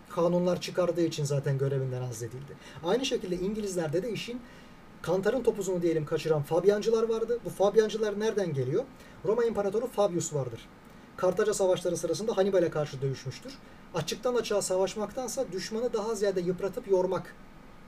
[0.10, 2.54] kanunlar çıkardığı için zaten görevinden azledildi.
[2.84, 4.42] Aynı şekilde İngilizlerde de işin
[5.02, 7.40] kantarın topuzunu diyelim kaçıran Fabiancılar vardı.
[7.46, 8.84] Bu Fabiancılar nereden geliyor?
[9.26, 10.70] Roma İmparatoru Fabius vardır.
[11.18, 13.54] Kartaca savaşları sırasında Hannibal'e karşı dövüşmüştür.
[13.94, 17.36] Açıktan açığa savaşmaktansa düşmanı daha ziyade yıpratıp yormak.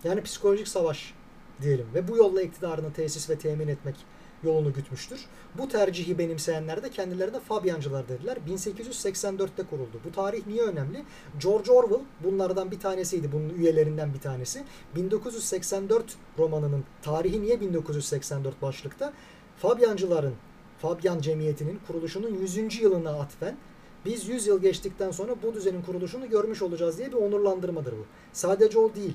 [0.03, 1.13] Yani psikolojik savaş
[1.61, 3.95] diyelim ve bu yolla iktidarını tesis ve temin etmek
[4.43, 5.25] yolunu gütmüştür.
[5.57, 8.37] Bu tercihi benimseyenler de kendilerine Fabiancılar dediler.
[8.47, 9.99] 1884'te kuruldu.
[10.05, 11.03] Bu tarih niye önemli?
[11.39, 13.31] George Orwell bunlardan bir tanesiydi.
[13.31, 14.63] Bunun üyelerinden bir tanesi.
[14.95, 19.13] 1984 romanının tarihi niye 1984 başlıkta?
[19.57, 20.33] Fabiancıların,
[20.77, 22.81] Fabian Cemiyeti'nin kuruluşunun 100.
[22.81, 23.57] yılına atfen
[24.05, 28.05] biz 100 yıl geçtikten sonra bu düzenin kuruluşunu görmüş olacağız diye bir onurlandırmadır bu.
[28.33, 29.13] Sadece o değil.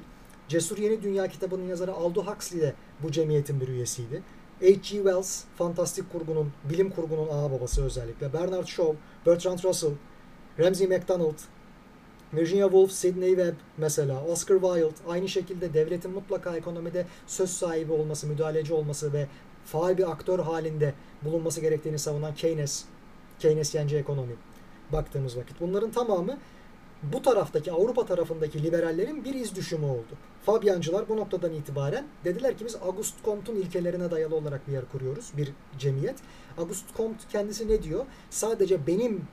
[0.48, 4.22] Cesur Yeni Dünya kitabının yazarı Aldo Huxley de bu cemiyetin bir üyesiydi.
[4.60, 4.80] H.G.
[4.80, 8.32] Wells, fantastik kurgunun, bilim kurgunun ağa babası özellikle.
[8.32, 8.96] Bernard Shaw,
[9.26, 9.90] Bertrand Russell,
[10.58, 11.38] Ramsey MacDonald,
[12.32, 18.26] Virginia Woolf, Sidney Webb mesela, Oscar Wilde aynı şekilde devletin mutlaka ekonomide söz sahibi olması,
[18.26, 19.26] müdahaleci olması ve
[19.64, 22.84] faal bir aktör halinde bulunması gerektiğini savunan Keynes,
[23.38, 24.34] Keynesyenci ekonomi
[24.92, 25.60] baktığımız vakit.
[25.60, 26.38] Bunların tamamı
[27.02, 30.16] bu taraftaki Avrupa tarafındaki liberallerin bir iz düşümü oldu.
[30.46, 35.32] Fabiancılar bu noktadan itibaren dediler ki biz Auguste Comte'un ilkelerine dayalı olarak bir yer kuruyoruz,
[35.36, 36.16] bir cemiyet.
[36.58, 38.06] Auguste Comte kendisi ne diyor?
[38.30, 39.24] Sadece benim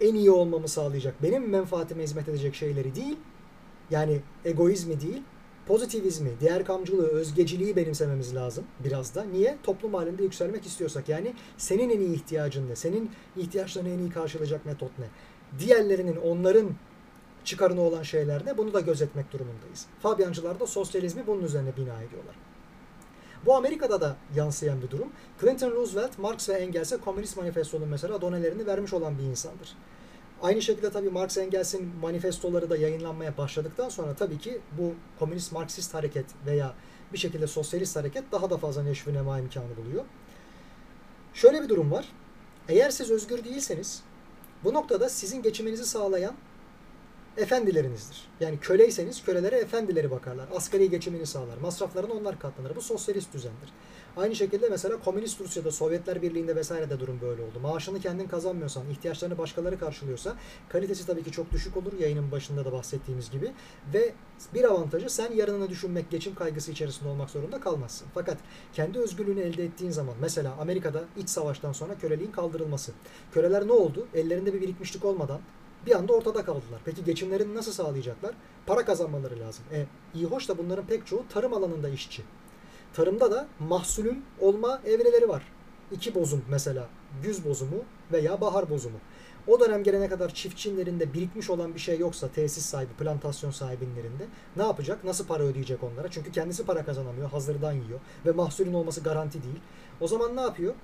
[0.00, 3.16] en iyi olmamı sağlayacak, benim menfaatime hizmet edecek şeyleri değil,
[3.90, 5.22] yani egoizmi değil,
[5.66, 9.24] pozitivizmi, diğer kamcılığı, özgeciliği benimsememiz lazım biraz da.
[9.24, 9.58] Niye?
[9.62, 11.08] Toplum halinde yükselmek istiyorsak.
[11.08, 12.76] Yani senin en iyi ihtiyacın ne?
[12.76, 15.06] Senin ihtiyaçlarını en iyi karşılayacak metot ne?
[15.58, 16.70] Diğerlerinin, onların
[17.44, 18.58] çıkarına olan şeyler ne?
[18.58, 19.86] Bunu da gözetmek durumundayız.
[20.02, 22.34] Fabiancılar da sosyalizmi bunun üzerine bina ediyorlar.
[23.46, 25.08] Bu Amerika'da da yansıyan bir durum.
[25.40, 29.76] Clinton Roosevelt, Marx ve Engels'e Komünist Manifesto'nun mesela donelerini vermiş olan bir insandır.
[30.42, 35.94] Aynı şekilde tabii Marx Engels'in manifestoları da yayınlanmaya başladıktan sonra tabii ki bu komünist Marksist
[35.94, 36.74] hareket veya
[37.12, 40.04] bir şekilde sosyalist hareket daha da fazla neşvi nema imkanı buluyor.
[41.34, 42.08] Şöyle bir durum var.
[42.68, 44.02] Eğer siz özgür değilseniz
[44.64, 46.34] bu noktada sizin geçiminizi sağlayan
[47.36, 48.28] efendilerinizdir.
[48.40, 50.48] Yani köleyseniz kölelere efendileri bakarlar.
[50.54, 51.58] Asgari geçimini sağlar.
[51.58, 52.76] Masraflarını onlar katlanır.
[52.76, 53.72] Bu sosyalist düzendir.
[54.16, 57.60] Aynı şekilde mesela Komünist Rusya'da, Sovyetler Birliği'nde vesaire de durum böyle oldu.
[57.62, 60.36] Maaşını kendin kazanmıyorsan, ihtiyaçlarını başkaları karşılıyorsa
[60.68, 61.92] kalitesi tabii ki çok düşük olur.
[62.00, 63.52] Yayının başında da bahsettiğimiz gibi.
[63.94, 64.12] Ve
[64.54, 68.08] bir avantajı sen yarınını düşünmek, geçim kaygısı içerisinde olmak zorunda kalmazsın.
[68.14, 68.38] Fakat
[68.72, 72.92] kendi özgürlüğünü elde ettiğin zaman mesela Amerika'da iç savaştan sonra köleliğin kaldırılması.
[73.32, 74.06] Köleler ne oldu?
[74.14, 75.40] Ellerinde bir birikmişlik olmadan
[75.86, 76.80] bir anda ortada kaldılar.
[76.84, 78.34] Peki geçimlerini nasıl sağlayacaklar?
[78.66, 79.64] Para kazanmaları lazım.
[79.72, 82.22] E, iyi hoş da bunların pek çoğu tarım alanında işçi.
[82.94, 85.42] Tarımda da mahsulün olma evreleri var.
[85.92, 86.88] İki bozum mesela.
[87.22, 88.98] Güz bozumu veya bahar bozumu.
[89.46, 94.26] O dönem gelene kadar çiftçinin birikmiş olan bir şey yoksa tesis sahibi, plantasyon sahibinlerinde
[94.56, 95.04] ne yapacak?
[95.04, 96.10] Nasıl para ödeyecek onlara?
[96.10, 99.60] Çünkü kendisi para kazanamıyor, hazırdan yiyor ve mahsulün olması garanti değil.
[100.00, 100.74] O zaman ne yapıyor?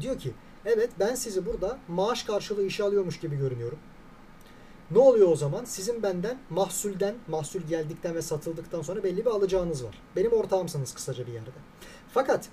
[0.00, 0.32] Diyor ki
[0.64, 3.78] evet ben sizi burada maaş karşılığı işe alıyormuş gibi görünüyorum.
[4.90, 5.64] Ne oluyor o zaman?
[5.64, 10.02] Sizin benden mahsulden, mahsul geldikten ve satıldıktan sonra belli bir alacağınız var.
[10.16, 11.50] Benim ortağımsınız kısaca bir yerde.
[12.14, 12.48] Fakat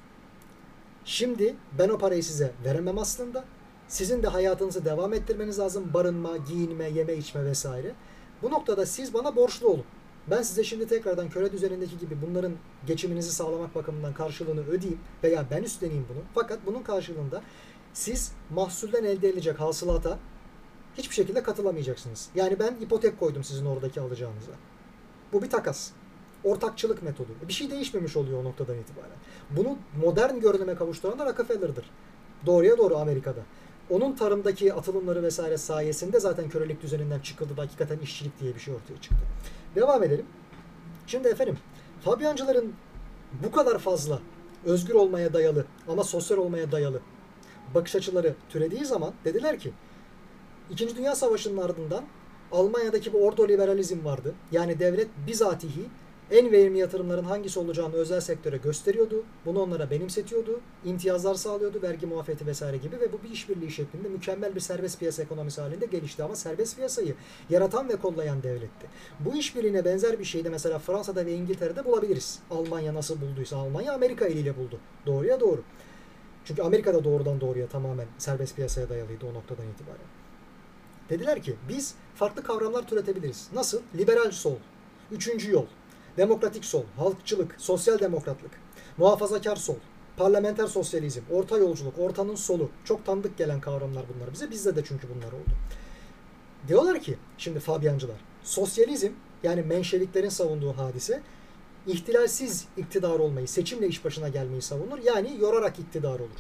[1.05, 3.45] şimdi ben o parayı size veremem aslında.
[3.87, 5.93] Sizin de hayatınızı devam ettirmeniz lazım.
[5.93, 7.95] Barınma, giyinme, yeme içme vesaire.
[8.41, 9.85] Bu noktada siz bana borçlu olun.
[10.29, 12.53] Ben size şimdi tekrardan köle düzenindeki gibi bunların
[12.87, 16.23] geçiminizi sağlamak bakımından karşılığını ödeyeyim veya ben üstleneyim bunu.
[16.35, 17.41] Fakat bunun karşılığında
[17.93, 20.19] siz mahsulden elde edilecek hasılata
[20.97, 22.29] hiçbir şekilde katılamayacaksınız.
[22.35, 24.51] Yani ben ipotek koydum sizin oradaki alacağınıza.
[25.33, 25.91] Bu bir takas.
[26.43, 27.29] Ortakçılık metodu.
[27.47, 29.17] Bir şey değişmemiş oluyor o noktadan itibaren.
[29.49, 31.85] Bunu modern görünüme kavuşturan da Rockefeller'dır.
[32.45, 33.41] Doğruya doğru Amerika'da.
[33.89, 38.73] Onun tarımdaki atılımları vesaire sayesinde zaten kölelik düzeninden çıkıldı da hakikaten işçilik diye bir şey
[38.73, 39.25] ortaya çıktı.
[39.75, 40.25] Devam edelim.
[41.07, 41.57] Şimdi efendim
[42.01, 42.73] Fabiancıların
[43.43, 44.19] bu kadar fazla
[44.65, 47.01] özgür olmaya dayalı ama sosyal olmaya dayalı
[47.75, 49.73] bakış açıları türediği zaman dediler ki
[50.69, 52.03] İkinci Dünya Savaşı'nın ardından
[52.51, 54.33] Almanya'daki bir ordoliberalizm vardı.
[54.51, 55.81] Yani devlet bizatihi
[56.31, 59.23] en verimli yatırımların hangisi olacağını özel sektöre gösteriyordu.
[59.45, 60.59] Bunu onlara benimsetiyordu.
[60.85, 61.81] imtiyazlar sağlıyordu.
[61.81, 65.85] Vergi muafiyeti vesaire gibi ve bu bir işbirliği şeklinde mükemmel bir serbest piyasa ekonomisi halinde
[65.85, 66.23] gelişti.
[66.23, 67.15] Ama serbest piyasayı
[67.49, 68.87] yaratan ve kollayan devletti.
[69.19, 72.39] Bu işbirliğine benzer bir şeyi de mesela Fransa'da ve İngiltere'de bulabiliriz.
[72.51, 74.79] Almanya nasıl bulduysa Almanya Amerika eliyle buldu.
[75.05, 75.63] Doğruya doğru.
[76.45, 80.20] Çünkü Amerika'da doğrudan doğruya tamamen serbest piyasaya dayalıydı o noktadan itibaren.
[81.11, 83.47] Dediler ki biz farklı kavramlar türetebiliriz.
[83.53, 83.81] Nasıl?
[83.97, 84.55] Liberal sol,
[85.11, 85.65] üçüncü yol,
[86.17, 88.51] demokratik sol, halkçılık, sosyal demokratlık,
[88.97, 89.75] muhafazakar sol,
[90.17, 92.69] parlamenter sosyalizm, orta yolculuk, ortanın solu.
[92.85, 94.51] Çok tanıdık gelen kavramlar bunlar bize.
[94.51, 95.51] Bizde de çünkü bunlar oldu.
[96.67, 99.11] Diyorlar ki şimdi Fabiancılar, sosyalizm
[99.43, 101.21] yani menşeviklerin savunduğu hadise
[101.87, 104.99] ihtilalsiz iktidar olmayı, seçimle iş başına gelmeyi savunur.
[105.03, 106.39] Yani yorarak iktidar olur.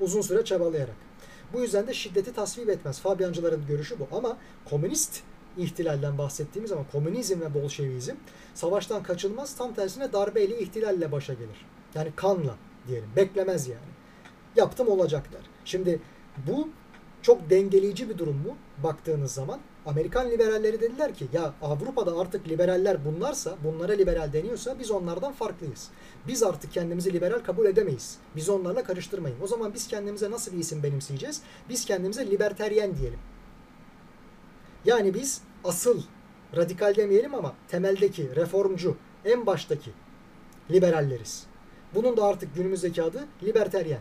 [0.00, 1.05] Uzun süre çabalayarak.
[1.52, 3.00] Bu yüzden de şiddeti tasvip etmez.
[3.00, 4.08] Fabiancıların görüşü bu.
[4.16, 5.22] Ama komünist
[5.56, 8.14] ihtilalden bahsettiğimiz zaman komünizm ve bolşevizm
[8.54, 9.56] savaştan kaçılmaz.
[9.56, 11.66] Tam tersine darbeyle ihtilalle başa gelir.
[11.94, 12.56] Yani kanla
[12.88, 13.08] diyelim.
[13.16, 13.96] Beklemez yani.
[14.56, 15.40] Yaptım olacaklar.
[15.64, 16.00] Şimdi
[16.46, 16.68] bu
[17.22, 19.60] çok dengeleyici bir durum mu baktığınız zaman?
[19.86, 25.88] Amerikan liberalleri dediler ki ya Avrupa'da artık liberaller bunlarsa, bunlara liberal deniyorsa biz onlardan farklıyız.
[26.28, 28.18] Biz artık kendimizi liberal kabul edemeyiz.
[28.36, 29.36] Biz onlarla karıştırmayın.
[29.42, 31.42] O zaman biz kendimize nasıl bir isim benimseyeceğiz?
[31.68, 33.18] Biz kendimize liberteryen diyelim.
[34.84, 36.02] Yani biz asıl
[36.56, 39.90] radikal demeyelim ama temeldeki, reformcu, en baştaki
[40.70, 41.46] liberalleriz.
[41.94, 44.00] Bunun da artık günümüzdeki adı liberteryen.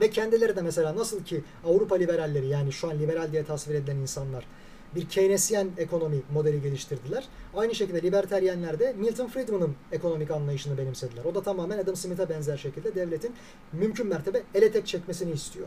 [0.00, 3.96] Ve kendileri de mesela nasıl ki Avrupa liberalleri yani şu an liberal diye tasvir edilen
[3.96, 4.46] insanlar
[4.94, 7.28] bir Keynesyen ekonomi modeli geliştirdiler.
[7.54, 11.24] Aynı şekilde liberteryenler de Milton Friedman'ın ekonomik anlayışını benimsediler.
[11.24, 13.34] O da tamamen Adam Smith'e benzer şekilde devletin
[13.72, 15.66] mümkün mertebe ele tek çekmesini istiyor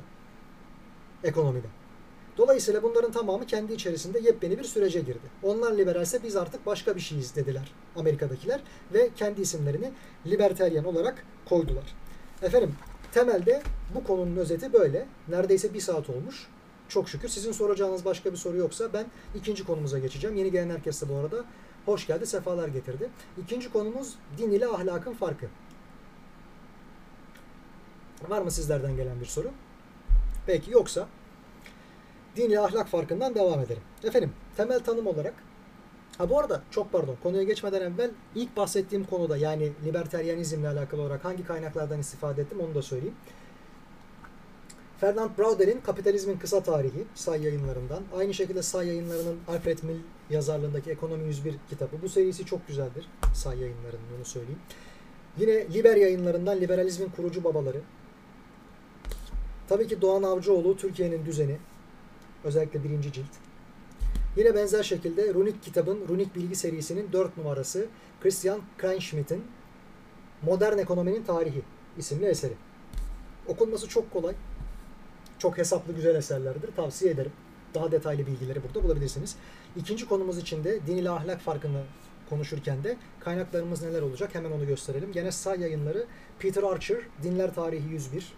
[1.23, 1.67] ekonomide.
[2.37, 5.27] Dolayısıyla bunların tamamı kendi içerisinde yepyeni bir sürece girdi.
[5.43, 8.61] Onlar liberalse biz artık başka bir şeyiz dediler Amerika'dakiler
[8.93, 9.91] ve kendi isimlerini
[10.25, 11.95] liberteryen olarak koydular.
[12.41, 12.75] Efendim
[13.11, 13.63] temelde
[13.95, 15.05] bu konunun özeti böyle.
[15.27, 16.47] Neredeyse bir saat olmuş.
[16.89, 17.29] Çok şükür.
[17.29, 20.35] Sizin soracağınız başka bir soru yoksa ben ikinci konumuza geçeceğim.
[20.35, 21.45] Yeni gelen herkes de bu arada
[21.85, 23.09] hoş geldi, sefalar getirdi.
[23.43, 25.45] İkinci konumuz din ile ahlakın farkı.
[28.29, 29.51] Var mı sizlerden gelen bir soru?
[30.47, 31.07] Belki yoksa
[32.35, 33.83] din ile ahlak farkından devam edelim.
[34.03, 35.33] Efendim temel tanım olarak
[36.17, 41.25] Ha bu arada çok pardon konuya geçmeden evvel ilk bahsettiğim konuda yani liberteryanizmle alakalı olarak
[41.25, 43.15] hangi kaynaklardan istifade ettim onu da söyleyeyim.
[44.99, 48.03] Ferdinand Brauder'in Kapitalizmin Kısa Tarihi Say yayınlarından.
[48.17, 49.97] Aynı şekilde Say yayınlarının Alfred Mill
[50.29, 52.01] yazarlığındaki Ekonomi 101 kitabı.
[52.01, 53.09] Bu serisi çok güzeldir.
[53.33, 54.59] Say yayınlarının onu söyleyeyim.
[55.37, 57.81] Yine Liber yayınlarından Liberalizmin Kurucu Babaları.
[59.69, 61.57] Tabii ki Doğan Avcıoğlu Türkiye'nin Düzeni.
[62.43, 63.31] Özellikle birinci cilt.
[64.37, 67.85] Yine benzer şekilde Runik kitabın Runik Bilgi serisinin 4 numarası
[68.21, 69.43] Christian Kleinschmidt'in
[70.41, 71.61] Modern Ekonominin Tarihi
[71.97, 72.53] isimli eseri.
[73.47, 74.33] Okunması çok kolay.
[75.39, 76.75] Çok hesaplı güzel eserlerdir.
[76.75, 77.31] Tavsiye ederim.
[77.73, 79.35] Daha detaylı bilgileri burada bulabilirsiniz.
[79.75, 81.83] İkinci konumuz için de din ile ahlak farkını
[82.29, 85.11] konuşurken de kaynaklarımız neler olacak hemen onu gösterelim.
[85.11, 86.05] Gene say yayınları
[86.39, 88.33] Peter Archer Dinler Tarihi 101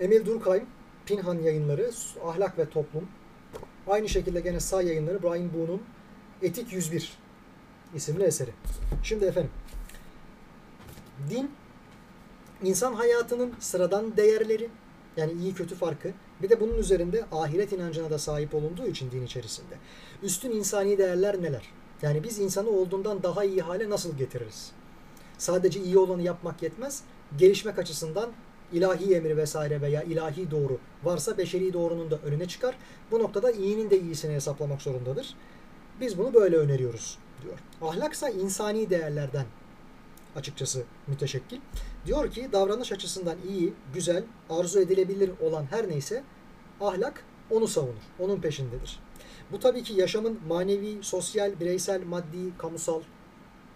[0.00, 0.66] Emil Durkheim
[1.06, 1.90] Pinhan yayınları
[2.24, 3.08] Ahlak ve Toplum
[3.86, 5.82] Aynı şekilde gene say yayınları Brian Boone'un
[6.42, 7.12] Etik 101
[7.94, 8.50] isimli eseri.
[9.02, 9.50] Şimdi efendim
[11.30, 11.50] din
[12.62, 14.68] insan hayatının sıradan değerleri
[15.16, 16.12] yani iyi kötü farkı.
[16.42, 19.74] Bir de bunun üzerinde ahiret inancına da sahip olunduğu için din içerisinde.
[20.22, 21.70] Üstün insani değerler neler?
[22.02, 24.72] Yani biz insanı olduğundan daha iyi hale nasıl getiririz?
[25.38, 27.02] Sadece iyi olanı yapmak yetmez.
[27.38, 28.30] Gelişmek açısından
[28.72, 32.78] ilahi emri vesaire veya ilahi doğru varsa beşeri doğrunun da önüne çıkar.
[33.10, 35.34] Bu noktada iyinin de iyisini hesaplamak zorundadır.
[36.00, 37.58] Biz bunu böyle öneriyoruz diyor.
[37.82, 39.46] Ahlaksa insani değerlerden
[40.36, 41.60] açıkçası müteşekkil.
[42.06, 46.24] Diyor ki davranış açısından iyi, güzel, arzu edilebilir olan her neyse
[46.80, 48.02] ahlak onu savunur.
[48.18, 49.00] Onun peşindedir.
[49.52, 53.00] Bu tabii ki yaşamın manevi, sosyal, bireysel, maddi, kamusal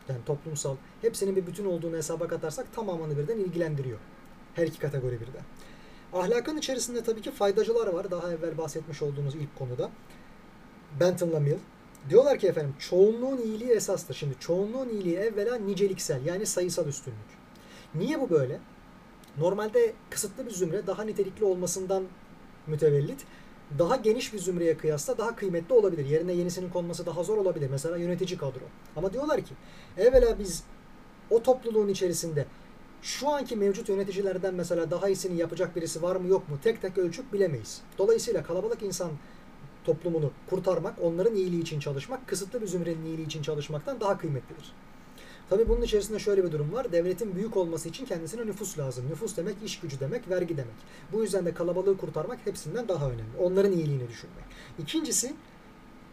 [0.09, 3.99] yani toplumsal hepsinin bir bütün olduğunu hesaba katarsak tamamını birden ilgilendiriyor.
[4.55, 5.43] Her iki kategori birden.
[6.13, 8.11] Ahlakın içerisinde tabii ki faydacılar var.
[8.11, 9.91] Daha evvel bahsetmiş olduğumuz ilk konuda.
[11.01, 11.59] Benton'la Mill,
[12.11, 14.15] Diyorlar ki efendim çoğunluğun iyiliği esastır.
[14.15, 17.39] Şimdi çoğunluğun iyiliği evvela niceliksel yani sayısal üstünlük.
[17.95, 18.61] Niye bu böyle?
[19.39, 22.05] Normalde kısıtlı bir zümre daha nitelikli olmasından
[22.67, 23.25] mütevellit
[23.79, 26.07] daha geniş bir zümreye kıyasla daha kıymetli olabilir.
[26.07, 27.69] Yerine yenisinin konması daha zor olabilir.
[27.71, 28.61] Mesela yönetici kadro.
[28.97, 29.55] Ama diyorlar ki
[29.97, 30.63] evvela biz
[31.31, 32.47] o topluluğun içerisinde
[33.03, 36.99] şu anki mevcut yöneticilerden mesela daha iyisini yapacak birisi var mı yok mu tek tek
[36.99, 37.81] ölçüp bilemeyiz.
[37.99, 39.11] Dolayısıyla kalabalık insan
[39.89, 44.73] toplumunu kurtarmak, onların iyiliği için çalışmak, kısıtlı bir zümrenin iyiliği için çalışmaktan daha kıymetlidir.
[45.51, 46.93] Tabi bunun içerisinde şöyle bir durum var.
[46.93, 49.05] Devletin büyük olması için kendisine nüfus lazım.
[49.11, 50.75] Nüfus demek iş gücü demek, vergi demek.
[51.13, 53.37] Bu yüzden de kalabalığı kurtarmak hepsinden daha önemli.
[53.41, 54.45] Onların iyiliğini düşünmek.
[54.79, 55.35] İkincisi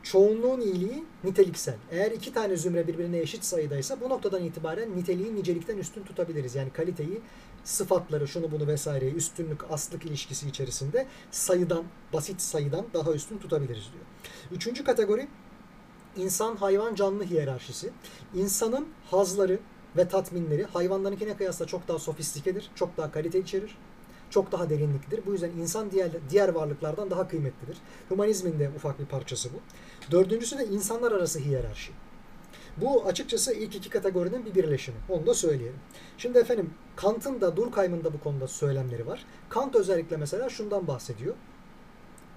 [0.03, 1.75] çoğunluğun iyiliği niteliksel.
[1.91, 6.55] Eğer iki tane zümre birbirine eşit sayıdaysa bu noktadan itibaren niteliği nicelikten üstün tutabiliriz.
[6.55, 7.21] Yani kaliteyi,
[7.65, 14.05] sıfatları, şunu bunu vesaireyi üstünlük, aslık ilişkisi içerisinde sayıdan, basit sayıdan daha üstün tutabiliriz diyor.
[14.51, 15.27] Üçüncü kategori
[16.17, 17.91] insan hayvan canlı hiyerarşisi.
[18.35, 19.59] İnsanın hazları
[19.97, 23.77] ve tatminleri hayvanlarınkine kıyasla çok daha sofistikedir, çok daha kalite içerir,
[24.29, 25.25] çok daha derinliklidir.
[25.25, 27.77] Bu yüzden insan diğer diğer varlıklardan daha kıymetlidir.
[28.09, 29.57] Humanizmin de ufak bir parçası bu.
[30.11, 31.91] Dördüncüsü de insanlar arası hiyerarşi.
[32.77, 34.97] Bu açıkçası ilk iki kategorinin bir birleşimi.
[35.09, 35.79] Onu da söyleyelim.
[36.17, 39.25] Şimdi efendim Kant'ın da Durkheim'ın da bu konuda söylemleri var.
[39.49, 41.35] Kant özellikle mesela şundan bahsediyor.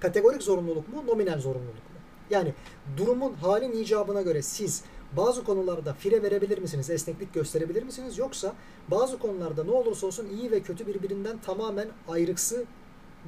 [0.01, 1.99] Kategorik zorunluluk mu, nominal zorunluluk mu?
[2.31, 2.55] Yani
[2.97, 4.85] durumun halin icabına göre siz
[5.17, 8.19] bazı konularda fire verebilir misiniz, esneklik gösterebilir misiniz?
[8.19, 8.55] Yoksa
[8.89, 12.65] bazı konularda ne olursa olsun iyi ve kötü birbirinden tamamen ayrıksı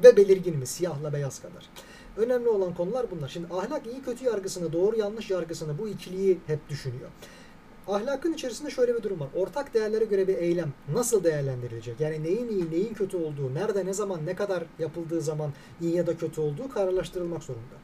[0.04, 0.66] ve belirgin mi?
[0.66, 1.68] Siyahla beyaz kadar.
[2.16, 3.28] Önemli olan konular bunlar.
[3.28, 7.08] Şimdi ahlak iyi kötü yargısını, doğru yanlış yargısını bu ikiliyi hep düşünüyor.
[7.88, 9.28] Ahlakın içerisinde şöyle bir durum var.
[9.36, 12.00] Ortak değerlere göre bir eylem nasıl değerlendirilecek?
[12.00, 15.50] Yani neyin iyi, neyin kötü olduğu, nerede, ne zaman, ne kadar yapıldığı zaman
[15.80, 17.74] iyi ya da kötü olduğu kararlaştırılmak zorunda.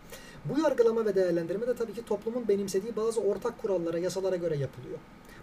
[0.45, 4.99] Bu yargılama ve değerlendirme de tabii ki toplumun benimsediği bazı ortak kurallara, yasalara göre yapılıyor.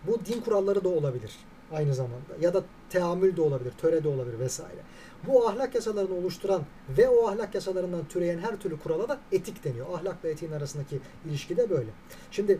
[0.07, 1.31] Bu din kuralları da olabilir
[1.73, 2.33] aynı zamanda.
[2.41, 4.81] Ya da teamül de olabilir, töre de olabilir vesaire.
[5.27, 6.63] Bu ahlak yasalarını oluşturan
[6.97, 9.87] ve o ahlak yasalarından türeyen her türlü kurala da etik deniyor.
[9.93, 11.89] Ahlakla etiğin arasındaki ilişki de böyle.
[12.31, 12.59] Şimdi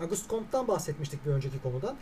[0.00, 1.96] Auguste Comte'dan bahsetmiştik bir önceki konudan.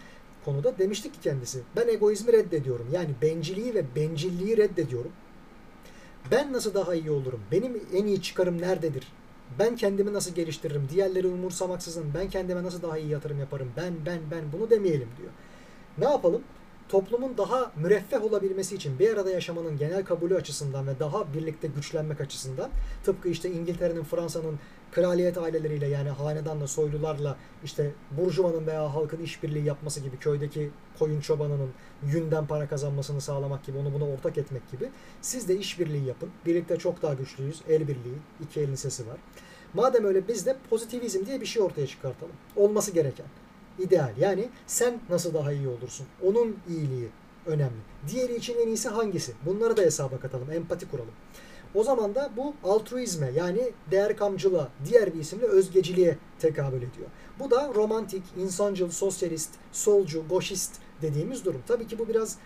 [0.44, 2.86] Konuda demiştik ki kendisi ben egoizmi reddediyorum.
[2.92, 5.12] Yani benciliği ve bencilliği reddediyorum.
[6.30, 7.40] Ben nasıl daha iyi olurum?
[7.52, 9.12] Benim en iyi çıkarım nerededir?
[9.58, 10.88] Ben kendimi nasıl geliştiririm?
[10.90, 13.72] Diğerleri umursamaksızın ben kendime nasıl daha iyi yatırım yaparım?
[13.76, 15.30] Ben ben ben bunu demeyelim diyor.
[15.98, 16.42] Ne yapalım?
[16.88, 22.20] Toplumun daha müreffeh olabilmesi için bir arada yaşamanın genel kabulü açısından ve daha birlikte güçlenmek
[22.20, 22.70] açısından
[23.04, 24.58] tıpkı işte İngiltere'nin, Fransa'nın
[24.92, 31.70] kraliyet aileleriyle yani hanedanla, soylularla işte burjuvanın veya halkın işbirliği yapması gibi köydeki koyun çobanının
[32.02, 36.30] yünden para kazanmasını sağlamak gibi onu buna ortak etmek gibi siz de işbirliği yapın.
[36.46, 37.62] Birlikte çok daha güçlüyüz.
[37.68, 39.16] El birliği, iki elin sesi var.
[39.74, 42.34] Madem öyle biz de pozitivizm diye bir şey ortaya çıkartalım.
[42.56, 43.26] Olması gereken
[43.78, 44.12] ideal.
[44.18, 46.06] Yani sen nasıl daha iyi olursun?
[46.22, 47.08] Onun iyiliği
[47.46, 47.80] önemli.
[48.08, 49.32] Diğeri için en iyisi hangisi?
[49.46, 50.52] Bunları da hesaba katalım.
[50.52, 51.14] Empati kuralım.
[51.74, 57.08] O zaman da bu altruizme yani değer kamcılığa, diğer bir isimle özgeciliğe tekabül ediyor.
[57.38, 60.72] Bu da romantik, insancıl, sosyalist, solcu, goşist
[61.02, 61.62] dediğimiz durum.
[61.66, 62.38] Tabii ki bu biraz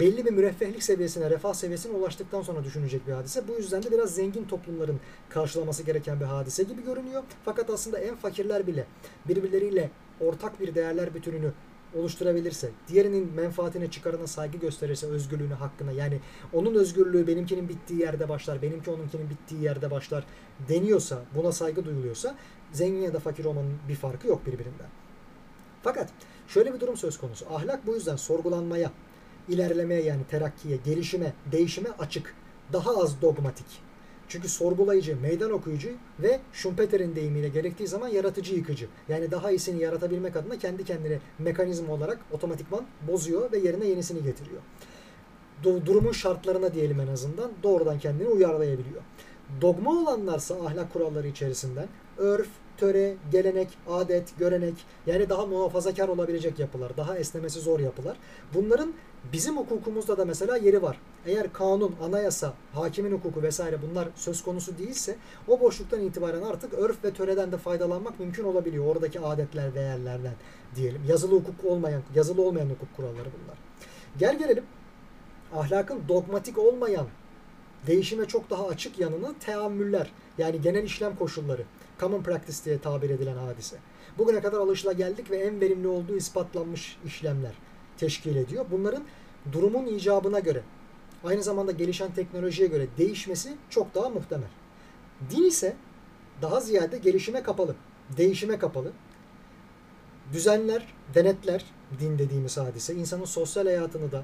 [0.00, 3.48] belli bir müreffehlik seviyesine, refah seviyesine ulaştıktan sonra düşünecek bir hadise.
[3.48, 7.22] Bu yüzden de biraz zengin toplumların karşılaması gereken bir hadise gibi görünüyor.
[7.44, 8.86] Fakat aslında en fakirler bile
[9.28, 9.90] birbirleriyle
[10.20, 11.52] ortak bir değerler bütününü
[11.94, 16.20] oluşturabilirse, diğerinin menfaatine, çıkarına saygı gösterirse, özgürlüğüne, hakkına yani
[16.52, 20.24] onun özgürlüğü benimkinin bittiği yerde başlar, benimki onunkinin bittiği yerde başlar
[20.68, 22.36] deniyorsa, buna saygı duyuluyorsa
[22.72, 24.88] zengin ya da fakir olmanın bir farkı yok birbirinden.
[25.82, 26.08] Fakat
[26.48, 27.46] şöyle bir durum söz konusu.
[27.54, 28.92] Ahlak bu yüzden sorgulanmaya,
[29.48, 32.34] ilerlemeye yani terakkiye, gelişime, değişime açık.
[32.72, 33.85] Daha az dogmatik.
[34.28, 38.88] Çünkü sorgulayıcı, meydan okuyucu ve Schumpeter'in deyimiyle gerektiği zaman yaratıcı yıkıcı.
[39.08, 44.60] Yani daha iyisini yaratabilmek adına kendi kendine mekanizma olarak otomatikman bozuyor ve yerine yenisini getiriyor.
[45.64, 49.02] Durumun şartlarına diyelim en azından doğrudan kendini uyarlayabiliyor.
[49.60, 52.48] Dogma olanlarsa ahlak kuralları içerisinden örf,
[52.78, 54.74] töre, gelenek, adet, görenek
[55.06, 58.16] yani daha muhafazakar olabilecek yapılar, daha esnemesi zor yapılar.
[58.54, 58.94] Bunların
[59.32, 61.00] bizim hukukumuzda da mesela yeri var.
[61.26, 65.16] Eğer kanun, anayasa, hakimin hukuku vesaire bunlar söz konusu değilse
[65.48, 68.86] o boşluktan itibaren artık örf ve töreden de faydalanmak mümkün olabiliyor.
[68.86, 70.34] Oradaki adetler, değerlerden
[70.76, 71.02] diyelim.
[71.08, 73.58] Yazılı hukuk olmayan, yazılı olmayan hukuk kuralları bunlar.
[74.18, 74.64] Gel gelelim
[75.54, 77.06] ahlakın dogmatik olmayan
[77.86, 81.62] değişime çok daha açık yanını teamüller yani genel işlem koşulları
[82.00, 83.76] common practice diye tabir edilen hadise.
[84.18, 87.52] Bugüne kadar alışla geldik ve en verimli olduğu ispatlanmış işlemler
[87.98, 88.66] teşkil ediyor.
[88.70, 89.02] Bunların
[89.52, 90.62] durumun icabına göre
[91.24, 94.48] aynı zamanda gelişen teknolojiye göre değişmesi çok daha muhtemel.
[95.30, 95.76] Din ise
[96.42, 97.74] daha ziyade gelişime kapalı.
[98.16, 98.92] değişime kapalı.
[100.32, 101.64] Düzenler, denetler
[102.00, 104.22] din dediğimiz hadise insanın sosyal hayatını da,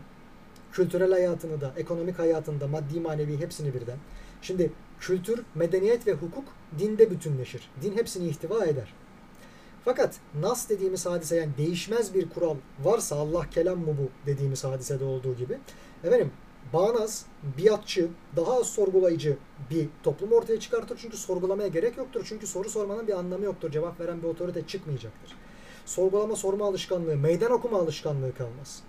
[0.72, 3.98] kültürel hayatını da, ekonomik hayatını da, maddi manevi hepsini birden.
[4.42, 6.44] Şimdi kültür, medeniyet ve hukuk
[6.78, 7.70] dinde bütünleşir.
[7.82, 8.94] Din hepsini ihtiva eder.
[9.84, 15.04] Fakat nas dediğimiz hadise yani değişmez bir kural varsa Allah kelam mı bu dediğimiz hadisede
[15.04, 15.58] olduğu gibi
[16.04, 16.30] efendim
[16.72, 17.26] bağnaz,
[17.58, 19.36] biatçı, daha az sorgulayıcı
[19.70, 20.98] bir toplum ortaya çıkartır.
[21.02, 22.22] Çünkü sorgulamaya gerek yoktur.
[22.28, 23.70] Çünkü soru sormanın bir anlamı yoktur.
[23.70, 25.36] Cevap veren bir otorite çıkmayacaktır.
[25.86, 28.82] Sorgulama sorma alışkanlığı, meydan okuma alışkanlığı kalmaz.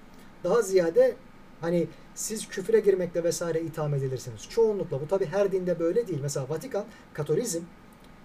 [0.43, 1.15] Daha ziyade
[1.63, 4.41] hani siz küfre girmekle vesaire itham edilirsiniz.
[4.49, 6.19] Çoğunlukla bu tabi her dinde böyle değil.
[6.21, 7.61] Mesela Vatikan, Katolizm,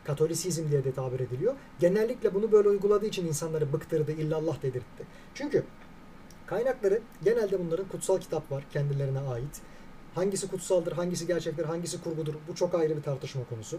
[0.04, 1.54] Katolisizm diye de tabir ediliyor.
[1.78, 5.04] Genellikle bunu böyle uyguladığı için insanları bıktırdı, illallah dedirtti.
[5.34, 5.64] Çünkü
[6.46, 9.60] kaynakları genelde bunların kutsal kitap var kendilerine ait.
[10.14, 13.78] Hangisi kutsaldır, hangisi gerçektir, hangisi kurgudur bu çok ayrı bir tartışma konusu.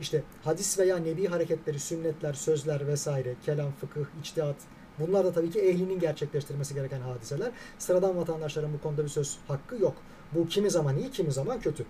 [0.00, 4.56] İşte hadis veya nebi hareketleri, sünnetler, sözler vesaire, kelam, fıkıh, içtihat
[5.00, 7.50] bunlar da tabii ki ehlinin gerçekleştirmesi gereken hadiseler.
[7.78, 9.96] Sıradan vatandaşların bu konuda bir söz hakkı yok.
[10.32, 11.84] Bu kimi zaman iyi, kimi zaman kötü.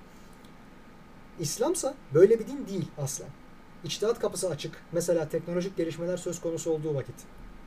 [1.40, 3.28] İslamsa böyle bir din değil aslen.
[3.84, 4.82] İçtihat kapısı açık.
[4.92, 7.14] Mesela teknolojik gelişmeler söz konusu olduğu vakit.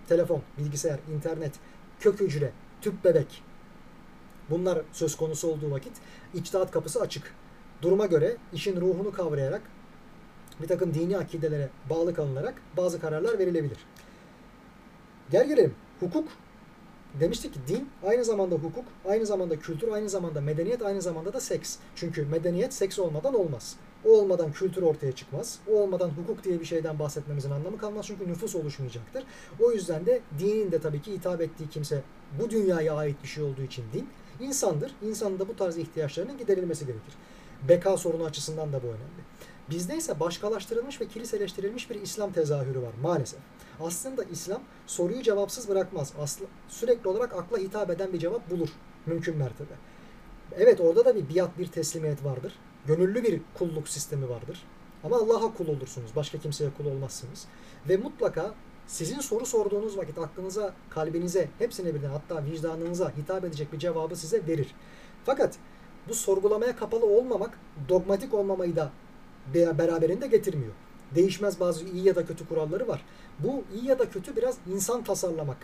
[0.07, 1.53] Telefon, bilgisayar, internet,
[1.99, 3.43] kök hücre, tüp bebek.
[4.49, 5.93] Bunlar söz konusu olduğu vakit
[6.33, 7.33] içtihat kapısı açık.
[7.81, 9.61] Duruma göre işin ruhunu kavrayarak
[10.61, 13.77] bir takım dini akidelere bağlı kalınarak bazı kararlar verilebilir.
[15.31, 15.75] Gel gelelim.
[15.99, 16.27] Hukuk
[17.19, 21.39] demiştik ki din aynı zamanda hukuk, aynı zamanda kültür, aynı zamanda medeniyet, aynı zamanda da
[21.39, 21.75] seks.
[21.95, 23.75] Çünkü medeniyet seks olmadan olmaz.
[24.05, 25.59] O olmadan kültür ortaya çıkmaz.
[25.71, 28.05] O olmadan hukuk diye bir şeyden bahsetmemizin anlamı kalmaz.
[28.07, 29.23] Çünkü nüfus oluşmayacaktır.
[29.59, 32.01] O yüzden de dinin de tabii ki hitap ettiği kimse
[32.39, 34.07] bu dünyaya ait bir şey olduğu için din
[34.39, 34.95] insandır.
[35.01, 37.13] İnsanın da bu tarz ihtiyaçlarının giderilmesi gerekir.
[37.69, 39.23] Beka sorunu açısından da bu önemli.
[39.69, 43.39] Bizde ise başkalaştırılmış ve kiliseleştirilmiş bir İslam tezahürü var maalesef.
[43.79, 46.13] Aslında İslam soruyu cevapsız bırakmaz.
[46.21, 48.69] Aslı, sürekli olarak akla hitap eden bir cevap bulur
[49.05, 49.73] mümkün mertebe.
[50.57, 52.53] Evet orada da bir biat bir teslimiyet vardır.
[52.87, 54.63] Gönüllü bir kulluk sistemi vardır.
[55.03, 56.15] Ama Allah'a kul olursunuz.
[56.15, 57.45] Başka kimseye kul olmazsınız.
[57.89, 58.53] Ve mutlaka
[58.87, 64.47] sizin soru sorduğunuz vakit aklınıza, kalbinize, hepsine birden hatta vicdanınıza hitap edecek bir cevabı size
[64.47, 64.75] verir.
[65.25, 65.55] Fakat
[66.09, 67.59] bu sorgulamaya kapalı olmamak
[67.89, 68.91] dogmatik olmamayı da
[69.53, 70.73] beraberinde getirmiyor.
[71.15, 73.05] Değişmez bazı iyi ya da kötü kuralları var.
[73.39, 75.57] Bu iyi ya da kötü biraz insan tasarlamak,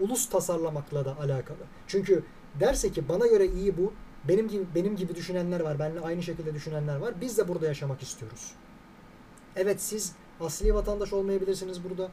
[0.00, 1.58] ulus tasarlamakla da alakalı.
[1.86, 2.22] Çünkü
[2.60, 3.92] derse ki bana göre iyi bu,
[4.28, 7.14] benim gibi benim gibi düşünenler var, benimle aynı şekilde düşünenler var.
[7.20, 8.52] Biz de burada yaşamak istiyoruz.
[9.56, 12.10] Evet siz asli vatandaş olmayabilirsiniz burada.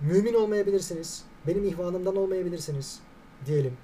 [0.00, 1.24] Mümin olmayabilirsiniz.
[1.46, 3.00] Benim ihvanımdan olmayabilirsiniz
[3.46, 3.76] diyelim.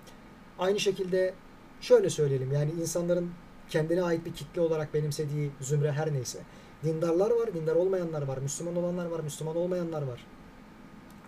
[0.58, 1.34] Aynı şekilde
[1.80, 3.30] şöyle söyleyelim yani insanların
[3.70, 6.38] kendine ait bir kitle olarak benimsediği zümre her neyse.
[6.84, 10.26] Dindarlar var, dindar olmayanlar var, Müslüman olanlar var, Müslüman olmayanlar var.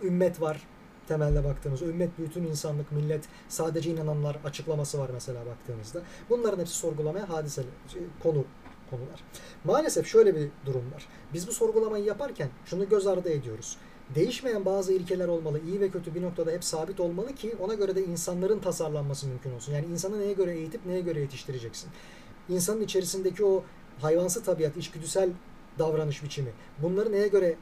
[0.03, 0.67] Ümmet var,
[1.07, 1.85] temelde baktığımızda.
[1.85, 6.01] Ümmet bütün insanlık, millet, sadece inananlar açıklaması var mesela baktığımızda.
[6.29, 7.63] Bunların hepsi sorgulamaya hadise
[8.23, 8.45] konu
[8.89, 9.23] konular.
[9.63, 11.07] Maalesef şöyle bir durum var.
[11.33, 13.77] Biz bu sorgulamayı yaparken şunu göz ardı ediyoruz.
[14.15, 15.59] Değişmeyen bazı ilkeler olmalı.
[15.67, 19.53] İyi ve kötü bir noktada hep sabit olmalı ki ona göre de insanların tasarlanması mümkün
[19.55, 19.73] olsun.
[19.73, 21.89] Yani insanı neye göre eğitip neye göre yetiştireceksin.
[22.49, 23.63] İnsanın içerisindeki o
[24.01, 25.29] hayvansı tabiat, içgüdüsel
[25.79, 26.49] davranış biçimi
[26.81, 27.55] bunları neye göre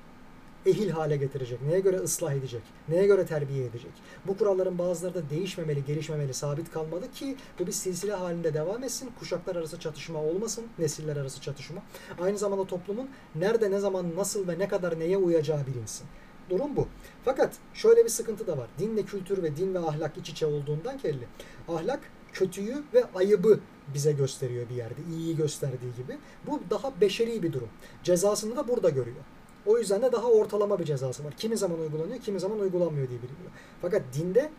[0.65, 3.91] ehil hale getirecek, neye göre ıslah edecek, neye göre terbiye edecek.
[4.27, 9.11] Bu kuralların bazıları da değişmemeli, gelişmemeli, sabit kalmalı ki bu bir silsile halinde devam etsin.
[9.19, 11.81] Kuşaklar arası çatışma olmasın, nesiller arası çatışma.
[12.21, 16.07] Aynı zamanda toplumun nerede, ne zaman, nasıl ve ne kadar neye uyacağı bilinsin.
[16.49, 16.87] Durum bu.
[17.25, 18.67] Fakat şöyle bir sıkıntı da var.
[18.79, 21.27] Dinle kültür ve din ve ahlak iç içe olduğundan kelli.
[21.67, 21.99] Ahlak
[22.33, 23.59] kötüyü ve ayıbı
[23.93, 25.01] bize gösteriyor bir yerde.
[25.13, 26.17] İyiyi gösterdiği gibi.
[26.47, 27.69] Bu daha beşeri bir durum.
[28.03, 29.23] Cezasını da burada görüyor.
[29.65, 31.33] O yüzden de daha ortalama bir cezası var.
[31.37, 33.51] Kimi zaman uygulanıyor, kimi zaman uygulanmıyor diye biliniyor.
[33.81, 34.49] Fakat dinde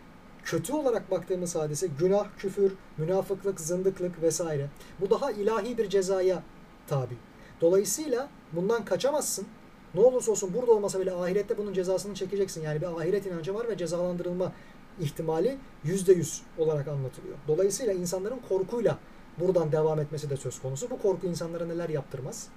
[0.45, 4.71] kötü olarak baktığımız hadise günah, küfür, münafıklık, zındıklık vesaire.
[5.01, 6.43] Bu daha ilahi bir cezaya
[6.87, 7.15] tabi.
[7.61, 9.47] Dolayısıyla bundan kaçamazsın.
[9.95, 12.63] Ne olursa olsun burada olmasa bile ahirette bunun cezasını çekeceksin.
[12.63, 14.53] Yani bir ahiret inancı var ve cezalandırılma
[15.01, 17.37] ihtimali yüzde yüz olarak anlatılıyor.
[17.49, 18.99] Dolayısıyla insanların korkuyla
[19.39, 20.91] buradan devam etmesi de söz konusu.
[20.91, 22.49] Bu korku insanlara neler yaptırmaz?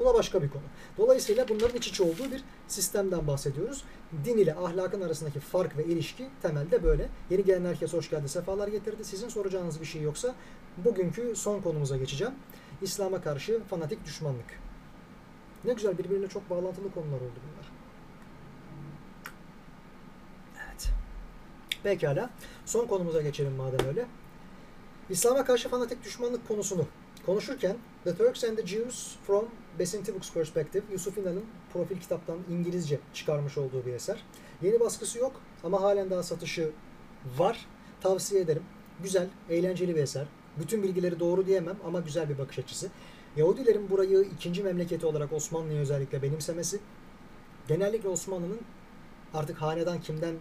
[0.00, 0.62] Bu da başka bir konu.
[0.98, 3.84] Dolayısıyla bunların iç içe olduğu bir sistemden bahsediyoruz.
[4.24, 7.08] Din ile ahlakın arasındaki fark ve ilişki temelde böyle.
[7.30, 9.04] Yeni gelen herkes hoş geldi, sefalar getirdi.
[9.04, 10.34] Sizin soracağınız bir şey yoksa
[10.76, 12.34] bugünkü son konumuza geçeceğim.
[12.82, 14.60] İslam'a karşı fanatik düşmanlık.
[15.64, 17.72] Ne güzel birbiriyle çok bağlantılı konular oldu bunlar.
[20.66, 20.90] Evet.
[21.82, 22.30] Pekala.
[22.66, 24.06] Son konumuza geçelim madem öyle.
[25.10, 26.86] İslam'a karşı fanatik düşmanlık konusunu
[27.26, 29.44] konuşurken The Turks and the Jews from
[29.78, 34.24] Besinti Books Perspective Yusuf İnan'ın profil kitaptan İngilizce çıkarmış olduğu bir eser.
[34.62, 36.70] Yeni baskısı yok ama halen daha satışı
[37.38, 37.66] var.
[38.00, 38.62] Tavsiye ederim.
[39.02, 40.26] Güzel, eğlenceli bir eser.
[40.58, 42.90] Bütün bilgileri doğru diyemem ama güzel bir bakış açısı.
[43.36, 46.80] Yahudilerin burayı ikinci memleketi olarak Osmanlı'ya özellikle benimsemesi,
[47.68, 48.60] genellikle Osmanlı'nın
[49.34, 50.34] artık hanedan kimden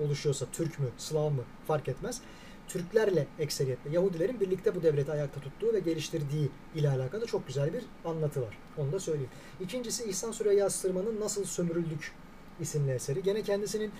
[0.00, 2.20] oluşuyorsa, Türk mü, Slav mı fark etmez.
[2.68, 7.84] Türklerle ekseriyetle Yahudilerin birlikte bu devleti ayakta tuttuğu ve geliştirdiği ile alakalı çok güzel bir
[8.04, 8.58] anlatı var.
[8.78, 9.30] Onu da söyleyeyim.
[9.60, 12.12] İkincisi İhsan Süreyya Sırman'ın Nasıl Sömürüldük
[12.60, 13.22] isimli eseri.
[13.22, 13.92] Gene kendisinin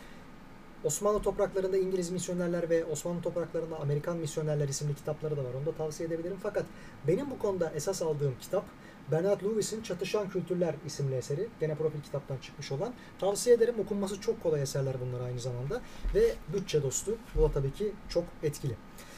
[0.84, 5.54] Osmanlı topraklarında İngiliz misyonerler ve Osmanlı topraklarında Amerikan misyonerler isimli kitapları da var.
[5.60, 6.36] Onu da tavsiye edebilirim.
[6.42, 6.64] Fakat
[7.06, 8.64] benim bu konuda esas aldığım kitap
[9.12, 11.48] Bernard Lewis'in Çatışan Kültürler isimli eseri.
[11.60, 12.94] Gene profil kitaptan çıkmış olan.
[13.18, 13.74] Tavsiye ederim.
[13.78, 15.80] Okunması çok kolay eserler bunlar aynı zamanda.
[16.14, 17.18] Ve bütçe dostu.
[17.34, 18.76] Bu da tabii ki çok etkili.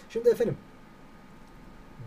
[0.09, 0.57] Şimdi efendim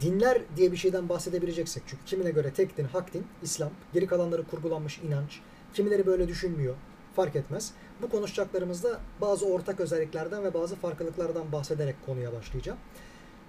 [0.01, 4.47] dinler diye bir şeyden bahsedebileceksek çünkü kimine göre tek din, hak din, İslam, geri kalanları
[4.47, 5.39] kurgulanmış inanç,
[5.73, 6.75] kimileri böyle düşünmüyor,
[7.15, 7.73] fark etmez.
[8.01, 12.77] Bu konuşacaklarımızda bazı ortak özelliklerden ve bazı farklılıklardan bahsederek konuya başlayacağım.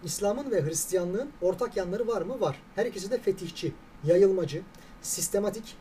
[0.04, 2.40] İslam'ın ve Hristiyanlığın ortak yanları var mı?
[2.40, 2.62] Var.
[2.74, 3.72] Her ikisi de fetihçi,
[4.04, 4.62] yayılmacı,
[5.02, 5.76] sistematik,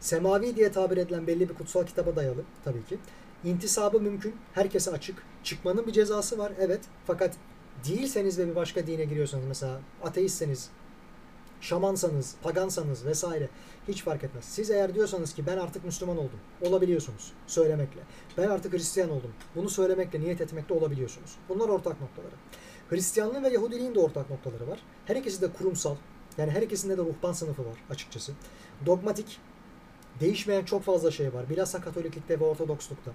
[0.00, 2.98] semavi diye tabir edilen belli bir kutsal kitaba dayalı tabii ki.
[3.44, 5.22] İntisabı mümkün, herkese açık.
[5.44, 6.80] Çıkmanın bir cezası var, evet.
[7.06, 7.34] Fakat
[7.88, 10.70] değilseniz ve bir başka dine giriyorsanız mesela ateistseniz,
[11.60, 13.48] şamansanız, pagansanız vesaire
[13.88, 14.44] hiç fark etmez.
[14.44, 18.00] Siz eğer diyorsanız ki ben artık Müslüman oldum, olabiliyorsunuz söylemekle.
[18.38, 21.36] Ben artık Hristiyan oldum, bunu söylemekle, niyet etmekle olabiliyorsunuz.
[21.48, 22.34] Bunlar ortak noktaları.
[22.90, 24.78] Hristiyanlığın ve Yahudiliğin de ortak noktaları var.
[25.04, 25.96] Her ikisi de kurumsal,
[26.38, 28.32] yani her ikisinde de ruhban sınıfı var açıkçası.
[28.86, 29.40] Dogmatik,
[30.20, 31.50] değişmeyen çok fazla şey var.
[31.50, 33.10] Bilhassa Katoliklikte ve Ortodokslukta.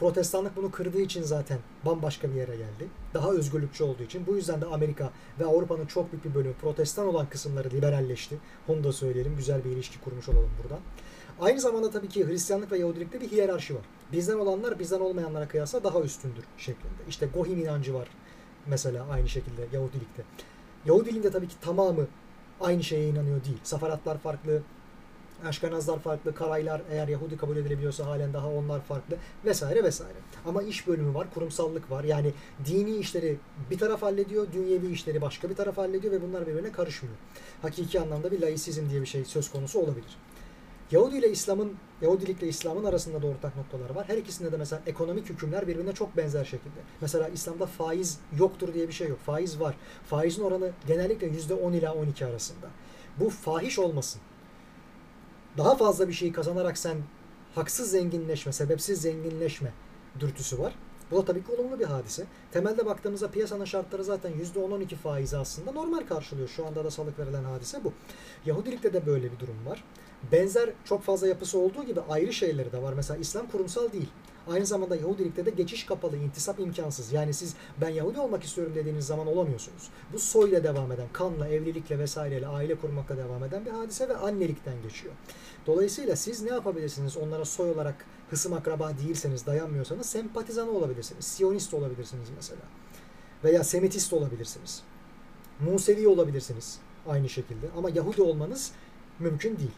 [0.00, 2.88] Protestanlık bunu kırdığı için zaten bambaşka bir yere geldi.
[3.14, 4.26] Daha özgürlükçü olduğu için.
[4.26, 5.10] Bu yüzden de Amerika
[5.40, 8.38] ve Avrupa'nın çok büyük bir bölümü protestan olan kısımları liberalleşti.
[8.68, 9.36] Onu da söyleyelim.
[9.36, 10.80] Güzel bir ilişki kurmuş olalım buradan.
[11.40, 13.82] Aynı zamanda tabii ki Hristiyanlık ve Yahudilikte bir hiyerarşi var.
[14.12, 17.02] Bizden olanlar bizden olmayanlara kıyasla daha üstündür şeklinde.
[17.08, 18.08] İşte Gohim inancı var
[18.66, 20.22] mesela aynı şekilde Yahudilikte.
[20.86, 22.06] Yahudiliğinde tabii ki tamamı
[22.60, 23.58] aynı şeye inanıyor değil.
[23.62, 24.62] Safaratlar farklı,
[25.44, 30.18] Aşkenazlar farklı, Karaylar eğer Yahudi kabul edilebiliyorsa halen daha onlar farklı vesaire vesaire.
[30.46, 32.04] Ama iş bölümü var, kurumsallık var.
[32.04, 32.32] Yani
[32.66, 33.36] dini işleri
[33.70, 37.16] bir taraf hallediyor, dünyevi işleri başka bir taraf hallediyor ve bunlar birbirine karışmıyor.
[37.62, 40.16] Hakiki anlamda bir laisizm diye bir şey söz konusu olabilir.
[40.90, 41.72] Yahudi ile İslam'ın,
[42.02, 44.08] Yahudilikle İslam'ın arasında da ortak noktalar var.
[44.08, 46.80] Her ikisinde de mesela ekonomik hükümler birbirine çok benzer şekilde.
[47.00, 49.18] Mesela İslam'da faiz yoktur diye bir şey yok.
[49.18, 49.76] Faiz var.
[50.06, 52.66] Faizin oranı genellikle %10 ila 12 arasında.
[53.20, 54.20] Bu fahiş olmasın
[55.58, 56.96] daha fazla bir şeyi kazanarak sen
[57.54, 59.72] haksız zenginleşme, sebepsiz zenginleşme
[60.20, 60.74] dürtüsü var.
[61.10, 62.26] Bu da tabii ki olumlu bir hadise.
[62.52, 66.48] Temelde baktığımızda piyasanın şartları zaten %10-12 faizi aslında normal karşılıyor.
[66.48, 67.92] Şu anda da salık verilen hadise bu.
[68.46, 69.84] Yahudilikte de böyle bir durum var.
[70.32, 72.92] Benzer çok fazla yapısı olduğu gibi ayrı şeyleri de var.
[72.92, 74.08] Mesela İslam kurumsal değil.
[74.48, 77.12] Aynı zamanda Yahudilikte de geçiş kapalı, intisap imkansız.
[77.12, 79.90] Yani siz ben Yahudi olmak istiyorum dediğiniz zaman olamıyorsunuz.
[80.12, 84.82] Bu soyla devam eden, kanla, evlilikle vesaireyle, aile kurmakla devam eden bir hadise ve annelikten
[84.82, 85.14] geçiyor.
[85.66, 87.16] Dolayısıyla siz ne yapabilirsiniz?
[87.16, 91.24] Onlara soy olarak hısım akraba değilseniz, dayanmıyorsanız sempatizan olabilirsiniz.
[91.24, 92.62] Siyonist olabilirsiniz mesela.
[93.44, 94.82] Veya Semitist olabilirsiniz.
[95.60, 97.66] Musevi olabilirsiniz aynı şekilde.
[97.76, 98.72] Ama Yahudi olmanız
[99.18, 99.70] mümkün değil.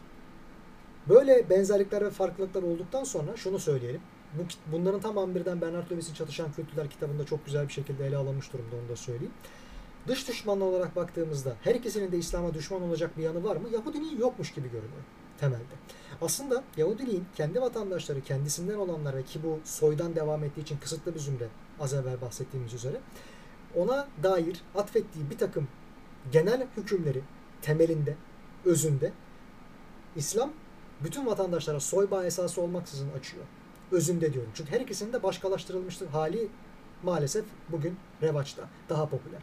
[1.09, 4.01] Böyle benzerlikler ve farklılıklar olduktan sonra şunu söyleyelim.
[4.33, 8.53] Bu, bunların tamamı birden Bernard Lewis'in Çatışan Kültürler kitabında çok güzel bir şekilde ele alınmış
[8.53, 9.33] durumda onu da söyleyeyim.
[10.07, 13.69] Dış düşmanlı olarak baktığımızda her ikisinin de İslam'a düşman olacak bir yanı var mı?
[13.73, 15.03] Yahudiliğin yokmuş gibi görünüyor
[15.39, 15.63] temelde.
[16.21, 21.19] Aslında Yahudiliğin kendi vatandaşları kendisinden olanlar ve ki bu soydan devam ettiği için kısıtlı bir
[21.19, 21.47] zümre
[21.79, 22.97] az evvel bahsettiğimiz üzere
[23.75, 25.67] ona dair atfettiği bir takım
[26.31, 27.21] genel hükümleri
[27.61, 28.15] temelinde,
[28.65, 29.11] özünde
[30.15, 30.51] İslam
[31.03, 33.43] bütün vatandaşlara soy bağı esası olmaksızın açıyor.
[33.91, 34.51] Özünde diyorum.
[34.55, 36.47] Çünkü her ikisinin de başkalaştırılmış hali
[37.03, 38.63] maalesef bugün revaçta.
[38.89, 39.41] Daha popüler.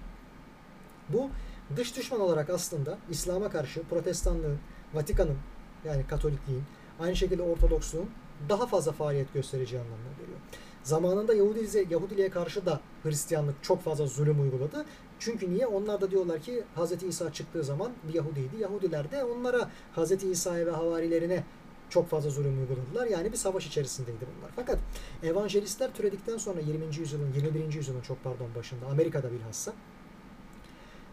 [1.09, 1.31] Bu
[1.77, 4.59] dış düşman olarak aslında İslam'a karşı protestanlığın,
[4.95, 5.39] Vatikan'ın
[5.85, 6.63] yani Katolikliğin,
[7.01, 8.11] aynı şekilde Ortodoksluğun
[8.49, 10.39] daha fazla faaliyet göstereceği anlamına geliyor.
[10.83, 14.85] Zamanında Yahudiliğe, Yahudiliğe karşı da Hristiyanlık çok fazla zulüm uyguladı.
[15.19, 15.67] Çünkü niye?
[15.67, 17.03] Onlar da diyorlar ki Hz.
[17.03, 18.57] İsa çıktığı zaman bir Yahudiydi.
[18.61, 20.25] Yahudiler de onlara Hz.
[20.25, 21.45] İsa'ya ve havarilerine
[21.91, 23.07] çok fazla zulüm uyguladılar.
[23.07, 24.51] Yani bir savaş içerisindeydi bunlar.
[24.57, 24.79] Fakat
[25.23, 26.97] evangelistler türedikten sonra 20.
[26.97, 27.75] yüzyılın, 21.
[27.75, 29.73] yüzyılın çok pardon başında Amerika'da bilhassa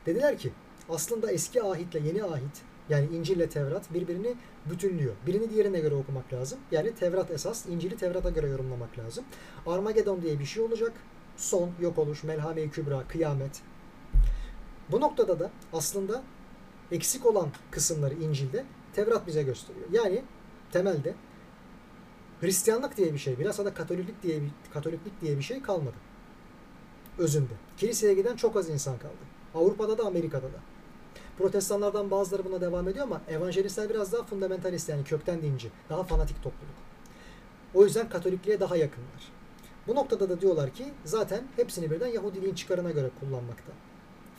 [0.06, 0.52] dediler ki
[0.90, 4.34] aslında eski ahitle yeni ahit yani İncil ile Tevrat birbirini
[4.70, 5.14] bütünlüyor.
[5.28, 6.60] Birini diğerine göre okumak lazım.
[6.72, 9.26] Yani Tevrat esas, İncil'i Tevrat'a göre yorumlamak lazım.
[9.66, 10.94] Armagedon diye bir şey olacak.
[11.38, 13.62] Son, yok oluş, melhame-i kübra, kıyamet.
[14.92, 16.24] Bu noktada da aslında
[16.92, 19.86] eksik olan kısımları İncil'de Tevrat bize gösteriyor.
[19.92, 20.24] Yani
[20.72, 21.16] temelde
[22.42, 25.96] Hristiyanlık diye bir şey, bilhassa da Katoliklik diye bir, Katoliklik diye bir şey kalmadı.
[27.18, 27.54] Özünde.
[27.78, 29.14] Kiliseye giden çok az insan kaldı.
[29.56, 30.60] Avrupa'da da Amerika'da da.
[31.38, 35.72] Protestanlardan bazıları buna devam ediyor ama evangelistler biraz daha fundamentalist yani kökten dinci.
[35.90, 36.76] Daha fanatik topluluk.
[37.74, 39.32] O yüzden Katolikliğe daha yakınlar.
[39.88, 43.72] Bu noktada da diyorlar ki zaten hepsini birden Yahudiliğin çıkarına göre kullanmakta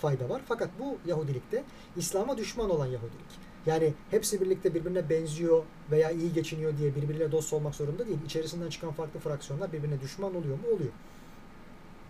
[0.02, 0.42] fayda var.
[0.48, 1.64] Fakat bu Yahudilikte
[1.96, 3.32] İslam'a düşman olan Yahudilik.
[3.66, 8.18] Yani hepsi birlikte birbirine benziyor veya iyi geçiniyor diye birbiriyle dost olmak zorunda değil.
[8.26, 10.66] İçerisinden çıkan farklı fraksiyonlar birbirine düşman oluyor mu?
[10.74, 10.92] Oluyor.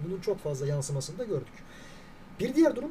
[0.01, 1.55] Bunun çok fazla yansımasını da gördük.
[2.41, 2.91] Bir diğer durum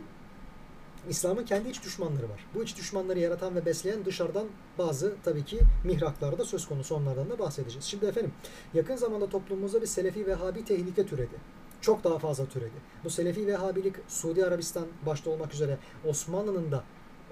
[1.10, 2.45] İslam'ın kendi iç düşmanları var.
[2.56, 4.48] Bu iç düşmanları yaratan ve besleyen dışarıdan
[4.78, 7.86] bazı tabii ki mihraklar da söz konusu onlardan da bahsedeceğiz.
[7.86, 8.32] Şimdi efendim
[8.73, 11.36] yakın zamanda toplumumuzda bir Selefi Vehhabi tehlike türedi.
[11.82, 12.72] Çok daha fazla türedi.
[13.03, 16.84] Bu Selefi Vehhabilik Suudi Arabistan başta olmak üzere Osmanlı'nın da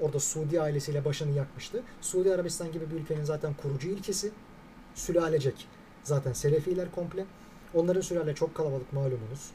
[0.02, 1.84] orada Suudi ailesiyle başını yakmıştı.
[2.02, 4.32] Suudi Arabistan gibi bir ülkenin zaten kurucu ilkesi
[4.96, 5.68] sülalecek.
[6.04, 7.26] Zaten Selefiler komple.
[7.74, 9.52] Onların sülale çok kalabalık malumunuz.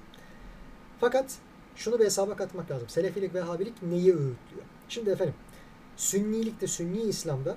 [1.00, 1.34] Fakat
[1.76, 2.88] şunu bir hesaba katmak lazım.
[2.88, 4.64] Selefilik, Vehhabilik neyi öğütlüyor?
[4.88, 5.34] Şimdi efendim,
[5.96, 7.56] Sünnilikte, Sünni İslam'da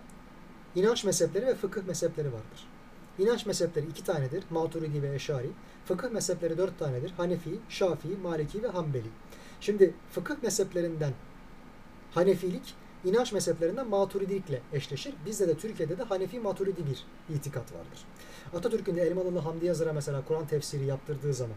[0.76, 2.68] inanç mezhepleri ve fıkıh mezhepleri vardır.
[3.20, 4.44] İnanç mezhepleri iki tanedir.
[4.50, 5.50] Maturidi ve Eşari.
[5.88, 7.12] Fıkıh mezhepleri dört tanedir.
[7.12, 9.08] Hanefi, Şafii, Maliki ve Hanbeli.
[9.62, 11.14] Şimdi fıkıh mezheplerinden
[12.12, 15.14] Hanefilik inanç mezheplerinden Maturidilikle eşleşir.
[15.26, 17.06] Bizde de Türkiye'de de Hanefi Maturidi bir
[17.36, 18.06] itikat vardır.
[18.54, 21.56] Atatürk'ün de Elmalılı Hamdi Yazır'a mesela Kur'an tefsiri yaptırdığı zaman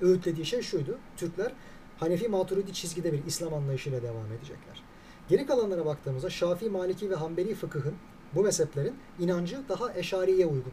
[0.00, 0.98] öğütlediği şey şuydu.
[1.16, 1.52] Türkler
[1.96, 4.82] Hanefi Maturidi çizgide bir İslam anlayışıyla devam edecekler.
[5.28, 7.94] Geri kalanlara baktığımızda Şafii, Maliki ve Hanbeli fıkıhın
[8.34, 10.72] bu mezheplerin inancı daha eşariye uygun.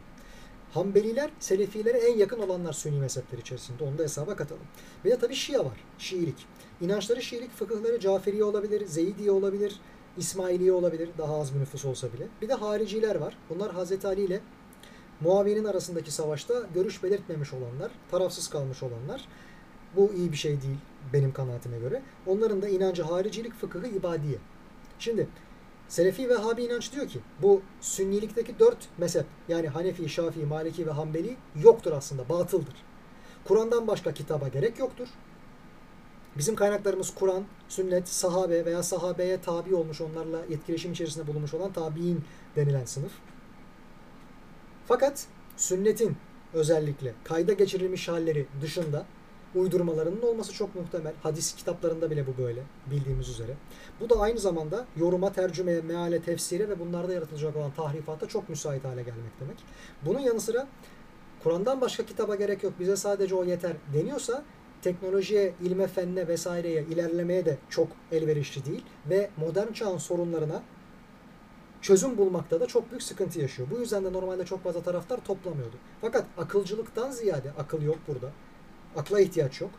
[0.74, 3.84] Hanbeliler Selefilere en yakın olanlar Sünni mezhepler içerisinde.
[3.84, 4.62] Onu da hesaba katalım.
[5.04, 5.84] Bir de tabii Şia var.
[5.98, 6.46] Şiilik.
[6.80, 9.80] İnançları Şiilik, fıkıhları Caferiye olabilir, Zeydiye olabilir,
[10.16, 11.08] İsmailiye olabilir.
[11.18, 12.28] Daha az bir nüfus olsa bile.
[12.42, 13.38] Bir de hariciler var.
[13.50, 14.40] Bunlar Hazreti Ali ile
[15.20, 19.28] Muaviye'nin arasındaki savaşta görüş belirtmemiş olanlar, tarafsız kalmış olanlar.
[19.96, 20.78] Bu iyi bir şey değil
[21.12, 22.02] benim kanaatime göre.
[22.26, 24.38] Onların da inancı haricilik, fıkıhı ibadiye.
[24.98, 25.28] Şimdi
[25.94, 30.90] Selefi ve Habi inanç diyor ki bu sünnilikteki dört mezhep yani Hanefi, Şafii, Maliki ve
[30.90, 32.74] Hanbeli yoktur aslında, batıldır.
[33.44, 35.08] Kur'an'dan başka kitaba gerek yoktur.
[36.36, 42.24] Bizim kaynaklarımız Kur'an, sünnet, sahabe veya sahabeye tabi olmuş onlarla etkileşim içerisinde bulunmuş olan tabi'in
[42.56, 43.12] denilen sınıf.
[44.86, 45.26] Fakat
[45.56, 46.16] sünnetin
[46.52, 49.06] özellikle kayda geçirilmiş halleri dışında
[49.54, 51.12] uydurmalarının olması çok muhtemel.
[51.22, 53.54] Hadis kitaplarında bile bu böyle bildiğimiz üzere.
[54.00, 58.84] Bu da aynı zamanda yoruma, tercümeye, meale, tefsire ve bunlarda yaratılacak olan tahrifata çok müsait
[58.84, 59.56] hale gelmek demek.
[60.02, 60.66] Bunun yanı sıra
[61.42, 64.44] Kur'an'dan başka kitaba gerek yok bize sadece o yeter deniyorsa
[64.82, 70.62] teknolojiye, ilme, fenne vesaireye ilerlemeye de çok elverişli değil ve modern çağın sorunlarına
[71.82, 73.68] çözüm bulmakta da çok büyük sıkıntı yaşıyor.
[73.70, 75.76] Bu yüzden de normalde çok fazla taraftar toplamıyordu.
[76.00, 78.32] Fakat akılcılıktan ziyade akıl yok burada.
[78.96, 79.70] Akla ihtiyaç yok.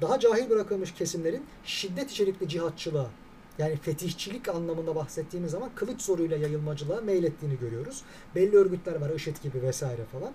[0.00, 3.10] Daha cahil bırakılmış kesimlerin şiddet içerikli cihatçılığa
[3.58, 8.02] yani fetihçilik anlamında bahsettiğimiz zaman kılıç zoruyla yayılmacılığa meylettiğini görüyoruz.
[8.34, 10.32] Belli örgütler var IŞİD gibi vesaire falan.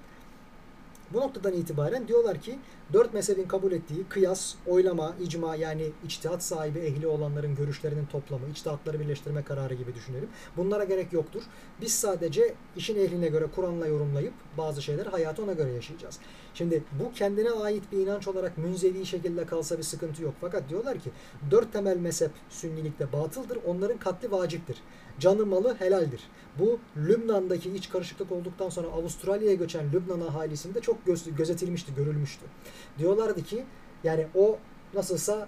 [1.14, 2.60] Bu noktadan itibaren diyorlar ki
[2.94, 9.00] dört mezhebin kabul ettiği kıyas, oylama, icma yani içtihat sahibi ehli olanların görüşlerinin toplamı, içtihatları
[9.00, 10.30] birleştirme kararı gibi düşünelim.
[10.58, 11.42] Bunlara gerek yoktur.
[11.82, 16.20] Biz sadece işin ehline göre Kur'an'la yorumlayıp bazı şeyler hayatı ona göre yaşayacağız.
[16.54, 20.34] Şimdi bu kendine ait bir inanç olarak münzevi şekilde kalsa bir sıkıntı yok.
[20.42, 21.12] Fakat diyorlar ki
[21.52, 23.58] dört temel mezhep sünnilikte batıldır.
[23.68, 24.78] Onların katli vaciptir.
[25.22, 26.22] Canı malı helaldir.
[26.60, 32.46] Bu Lübnan'daki iç karışıklık olduktan sonra Avustralya'ya göçen Lübnan ahalisinde çok göz, gözetilmişti, görülmüştü.
[33.00, 33.66] Diyorlardı ki
[34.04, 34.58] yani o
[34.94, 35.48] nasılsa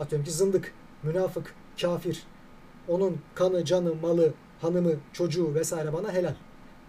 [0.00, 2.22] atıyorum ki zındık, münafık, kafir.
[2.88, 6.34] Onun kanı, canı, malı, hanımı, çocuğu vesaire bana helal.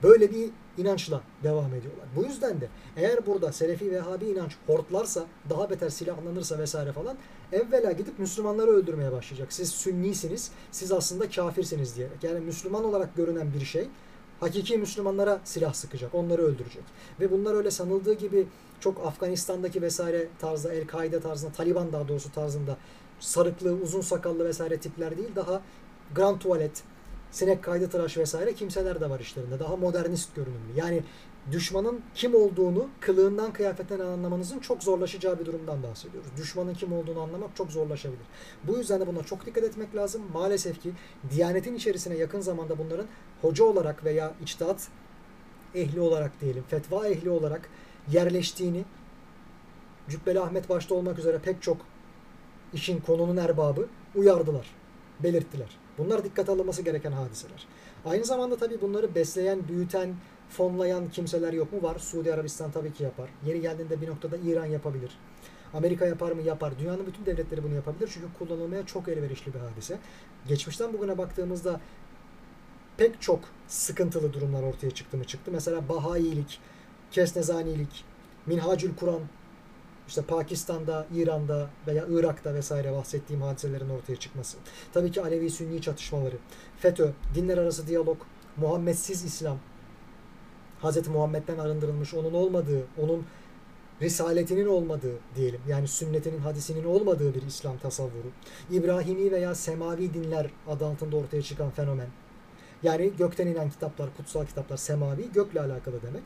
[0.03, 2.06] Böyle bir inançla devam ediyorlar.
[2.16, 2.68] Bu yüzden de
[2.98, 7.18] eğer burada Selefi Vehhabi inanç hortlarsa, daha beter silahlanırsa vesaire falan
[7.52, 9.54] evvela gidip Müslümanları öldürmeye başlayacak.
[9.54, 12.24] Siz sünnisiniz, siz aslında kafirsiniz diyerek.
[12.24, 13.88] Yani Müslüman olarak görünen bir şey
[14.40, 16.84] hakiki Müslümanlara silah sıkacak, onları öldürecek.
[17.20, 18.48] Ve bunlar öyle sanıldığı gibi
[18.80, 22.78] çok Afganistan'daki vesaire tarzda, El-Kaide tarzında, Taliban daha doğrusu tarzında
[23.20, 25.62] sarıklı, uzun sakallı vesaire tipler değil, daha
[26.16, 26.84] grand tuvalet,
[27.32, 29.60] sinek kaydı tıraş vesaire kimseler de var işlerinde.
[29.60, 30.72] Daha modernist görünümlü.
[30.76, 31.04] Yani
[31.52, 36.30] düşmanın kim olduğunu kılığından kıyafetinden anlamanızın çok zorlaşacağı bir durumdan bahsediyoruz.
[36.38, 38.26] Düşmanın kim olduğunu anlamak çok zorlaşabilir.
[38.64, 40.22] Bu yüzden de buna çok dikkat etmek lazım.
[40.34, 40.92] Maalesef ki
[41.32, 43.08] Diyanetin içerisine yakın zamanda bunların
[43.42, 44.88] hoca olarak veya içtihat
[45.76, 47.70] ehli olarak diyelim, fetva ehli olarak
[48.12, 48.86] yerleştiğini
[50.10, 51.78] Cübbeli Ahmet başta olmak üzere pek çok
[52.74, 54.76] işin konunun erbabı uyardılar,
[55.20, 55.78] belirttiler.
[55.98, 57.68] Bunlar dikkate alınması gereken hadiseler.
[58.06, 60.16] Aynı zamanda tabii bunları besleyen, büyüten,
[60.57, 61.84] fonlayan kimseler yok mu?
[61.84, 61.99] Var.
[61.99, 63.30] Suudi Arabistan tabii ki yapar.
[63.45, 65.18] Yeri geldiğinde bir noktada İran yapabilir.
[65.73, 66.41] Amerika yapar mı?
[66.41, 66.80] Yapar.
[66.80, 68.10] Dünyanın bütün devletleri bunu yapabilir.
[68.14, 69.98] Çünkü kullanılmaya çok elverişli bir hadise.
[70.48, 71.80] Geçmişten bugüne baktığımızda
[72.98, 75.52] pek çok sıkıntılı durumlar ortaya çıktı mı çıktı.
[75.53, 76.60] Mesela Bahailik,
[77.11, 78.06] Kesnezanilik,
[78.45, 79.22] Minhacül Kur'an,
[80.07, 84.57] işte Pakistan'da, İran'da veya Irak'ta vesaire bahsettiğim hadiselerin ortaya çıkması.
[84.94, 86.36] Tabii ki Alevi-Sünni çatışmaları,
[86.77, 88.18] FETÖ, dinler arası diyalog,
[88.57, 89.57] Muhammedsiz İslam,
[90.86, 91.07] Hz.
[91.07, 93.26] Muhammed'den arındırılmış, onun olmadığı, onun
[94.02, 95.62] risaletinin olmadığı diyelim.
[95.68, 98.32] Yani sünnetinin, hadisinin olmadığı bir İslam tasavvuru.
[98.72, 102.07] İbrahimi veya semavi dinler adı altında ortaya çıkan fenomen.
[102.84, 106.24] Yani gökten inen kitaplar, kutsal kitaplar, semavi, gökle alakalı demek.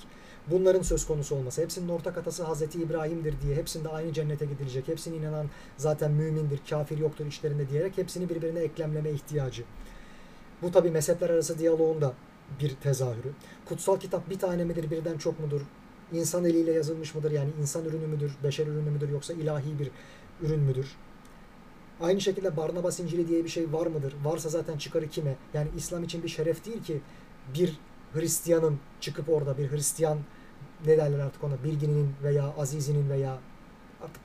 [0.47, 5.15] Bunların söz konusu olması, hepsinin ortak atası Hazreti İbrahim'dir diye, hepsinde aynı cennete gidilecek, hepsine
[5.15, 5.45] inanan
[5.77, 9.63] zaten mümindir, kafir yoktur işlerinde diyerek hepsini birbirine eklemleme ihtiyacı.
[10.61, 12.13] Bu tabi mezhepler arası diyaloğun da
[12.61, 13.31] bir tezahürü.
[13.65, 15.61] Kutsal kitap bir tane midir, birden çok mudur?
[16.13, 17.31] İnsan eliyle yazılmış mıdır?
[17.31, 19.91] Yani insan ürünü müdür, beşer ürünü müdür yoksa ilahi bir
[20.41, 20.95] ürün müdür?
[22.01, 24.13] Aynı şekilde Barnabas İncili diye bir şey var mıdır?
[24.23, 25.35] Varsa zaten çıkarı kime?
[25.53, 27.01] Yani İslam için bir şeref değil ki
[27.53, 27.79] bir
[28.13, 30.19] Hristiyanın çıkıp orada bir Hristiyan
[30.85, 33.37] ne derler artık ona bilginin veya azizinin veya
[34.01, 34.21] artık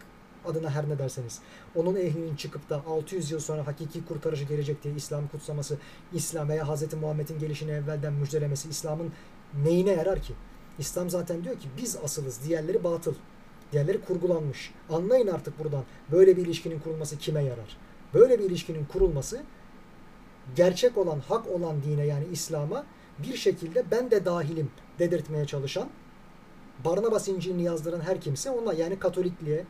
[0.46, 1.40] adına her ne derseniz
[1.74, 5.78] onun ehlinin çıkıp da 600 yıl sonra hakiki kurtarıcı gelecek diye İslam kutsaması,
[6.12, 6.94] İslam veya Hz.
[6.94, 9.12] Muhammed'in gelişini evvelden müjdelemesi İslam'ın
[9.64, 10.34] neyine yarar ki?
[10.78, 13.14] İslam zaten diyor ki biz asılız, diğerleri batıl.
[13.72, 14.74] Diğerleri kurgulanmış.
[14.90, 17.76] Anlayın artık buradan böyle bir ilişkinin kurulması kime yarar?
[18.14, 19.42] Böyle bir ilişkinin kurulması
[20.56, 22.84] gerçek olan, hak olan dine yani İslam'a
[23.18, 25.88] bir şekilde ben de dahilim dedirtmeye çalışan
[26.84, 29.64] Barnabas İncil'ini yazdıran her kimse ona yani Katolikliğe,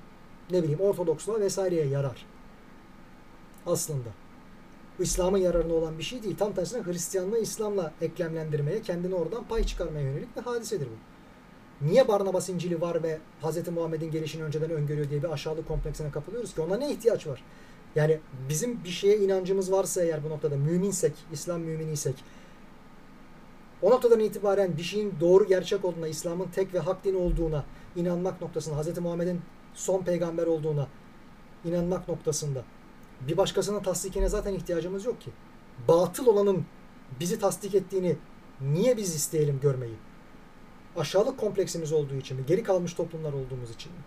[0.50, 2.26] ne bileyim Ortodoksluğa vesaireye yarar.
[3.66, 4.08] Aslında.
[4.98, 6.36] İslam'ın yararına olan bir şey değil.
[6.36, 11.14] Tam tersine Hristiyanlığı İslam'la eklemlendirmeye, kendini oradan pay çıkarmaya yönelik bir hadisedir bu.
[11.86, 13.68] Niye Barnabas İncil'i var ve Hz.
[13.68, 17.42] Muhammed'in gelişini önceden öngörüyor diye bir aşağılık kompleksine kapılıyoruz ki ona ne ihtiyaç var?
[17.96, 22.14] Yani bizim bir şeye inancımız varsa eğer bu noktada müminsek, İslam müminiysek
[23.82, 27.64] o noktadan itibaren bir şeyin doğru gerçek olduğuna, İslam'ın tek ve hak din olduğuna
[27.96, 28.98] inanmak noktasında, Hz.
[28.98, 29.40] Muhammed'in
[29.74, 30.88] son peygamber olduğuna
[31.64, 32.64] inanmak noktasında
[33.20, 35.30] bir başkasının tasdikine zaten ihtiyacımız yok ki.
[35.88, 36.64] Batıl olanın
[37.20, 38.16] bizi tasdik ettiğini
[38.60, 39.94] niye biz isteyelim görmeyi?
[40.96, 42.46] Aşağılık kompleksimiz olduğu için mi?
[42.46, 43.98] Geri kalmış toplumlar olduğumuz için mi?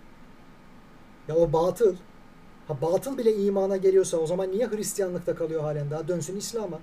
[1.27, 1.95] Ya o batıl,
[2.67, 6.07] ha batıl bile imana geliyorsa o zaman niye Hristiyanlıkta kalıyor halen daha?
[6.07, 6.79] Dönsün İslam'a.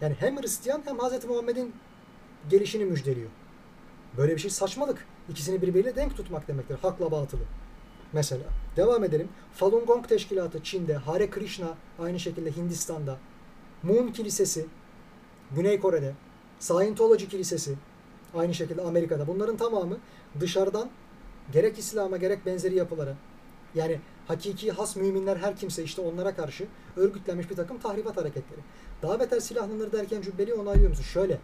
[0.00, 1.24] Yani hem Hristiyan hem Hz.
[1.24, 1.74] Muhammed'in
[2.50, 3.30] gelişini müjdeliyor.
[4.16, 5.06] Böyle bir şey saçmalık.
[5.28, 6.76] İkisini birbiriyle denk tutmak demektir.
[6.82, 7.42] Hakla batılı.
[8.14, 8.44] Mesela.
[8.76, 9.28] Devam edelim.
[9.54, 13.18] Falun Gong Teşkilatı Çin'de, Hare Krishna aynı şekilde Hindistan'da,
[13.82, 14.66] Moon Kilisesi
[15.56, 16.14] Güney Kore'de,
[16.60, 17.74] Scientology Kilisesi
[18.34, 19.26] aynı şekilde Amerika'da.
[19.26, 19.98] Bunların tamamı
[20.40, 20.90] dışarıdan
[21.52, 23.14] gerek İslam'a gerek benzeri yapılara
[23.74, 26.66] yani hakiki has müminler her kimse işte onlara karşı
[26.96, 28.60] örgütlenmiş bir takım tahribat hareketleri.
[29.02, 31.04] Daha beter silahlanır derken cübbeli onaylıyor musun?
[31.04, 31.38] Şöyle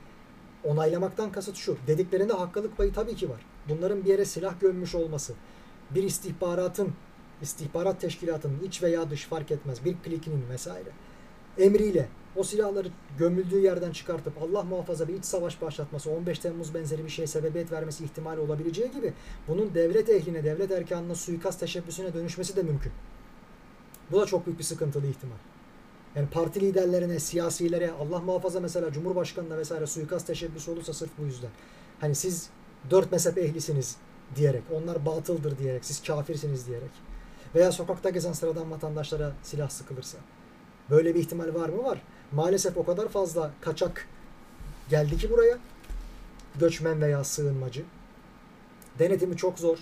[0.64, 1.76] onaylamaktan kasıt şu.
[1.86, 3.46] Dediklerinde hakkılık payı tabii ki var.
[3.68, 5.34] Bunların bir yere silah gömmüş olması,
[5.94, 6.92] bir istihbaratın,
[7.42, 10.90] istihbarat teşkilatının iç veya dış fark etmez bir klikinin vesaire
[11.58, 12.88] emriyle o silahları
[13.18, 17.72] gömüldüğü yerden çıkartıp Allah muhafaza bir iç savaş başlatması, 15 Temmuz benzeri bir şeye sebebiyet
[17.72, 19.12] vermesi ihtimali olabileceği gibi
[19.48, 22.92] bunun devlet ehline, devlet erkanına suikast teşebbüsüne dönüşmesi de mümkün.
[24.10, 25.36] Bu da çok büyük bir sıkıntılı ihtimal.
[26.16, 31.50] Yani parti liderlerine, siyasilere, Allah muhafaza mesela Cumhurbaşkanı'na vesaire suikast teşebbüsü olursa sırf bu yüzden.
[32.00, 32.50] Hani siz
[32.90, 33.96] dört mezhep ehlisiniz
[34.36, 36.90] diyerek, onlar batıldır diyerek, siz kafirsiniz diyerek.
[37.54, 40.18] Veya sokakta gezen sıradan vatandaşlara silah sıkılırsa.
[40.90, 41.84] Böyle bir ihtimal var mı?
[41.84, 42.02] Var.
[42.32, 44.06] Maalesef o kadar fazla kaçak
[44.90, 45.58] geldi ki buraya.
[46.60, 47.82] Göçmen veya sığınmacı.
[48.98, 49.78] Denetimi çok zor.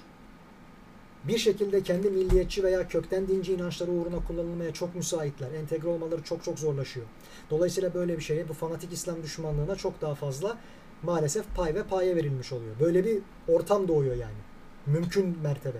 [1.24, 5.52] Bir şekilde kendi milliyetçi veya kökten dinci inançları uğruna kullanılmaya çok müsaitler.
[5.52, 7.06] Entegre olmaları çok çok zorlaşıyor.
[7.50, 10.58] Dolayısıyla böyle bir şeye bu fanatik İslam düşmanlığına çok daha fazla
[11.02, 12.74] maalesef pay ve paye verilmiş oluyor.
[12.80, 13.18] Böyle bir
[13.48, 14.38] ortam doğuyor yani.
[14.86, 15.78] Mümkün mertebe.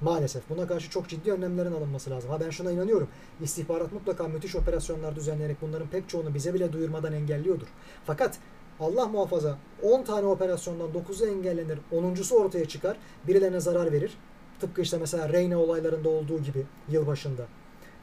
[0.00, 0.42] Maalesef.
[0.50, 2.30] Buna karşı çok ciddi önlemlerin alınması lazım.
[2.30, 3.08] Ha ben şuna inanıyorum.
[3.40, 7.66] İstihbarat mutlaka müthiş operasyonlar düzenleyerek bunların pek çoğunu bize bile duyurmadan engelliyordur.
[8.04, 8.38] Fakat
[8.80, 11.78] Allah muhafaza 10 tane operasyondan 9'u engellenir.
[11.92, 12.96] 10.sü ortaya çıkar.
[13.26, 14.12] Birilerine zarar verir.
[14.60, 17.46] Tıpkı işte mesela Reyna olaylarında olduğu gibi yılbaşında.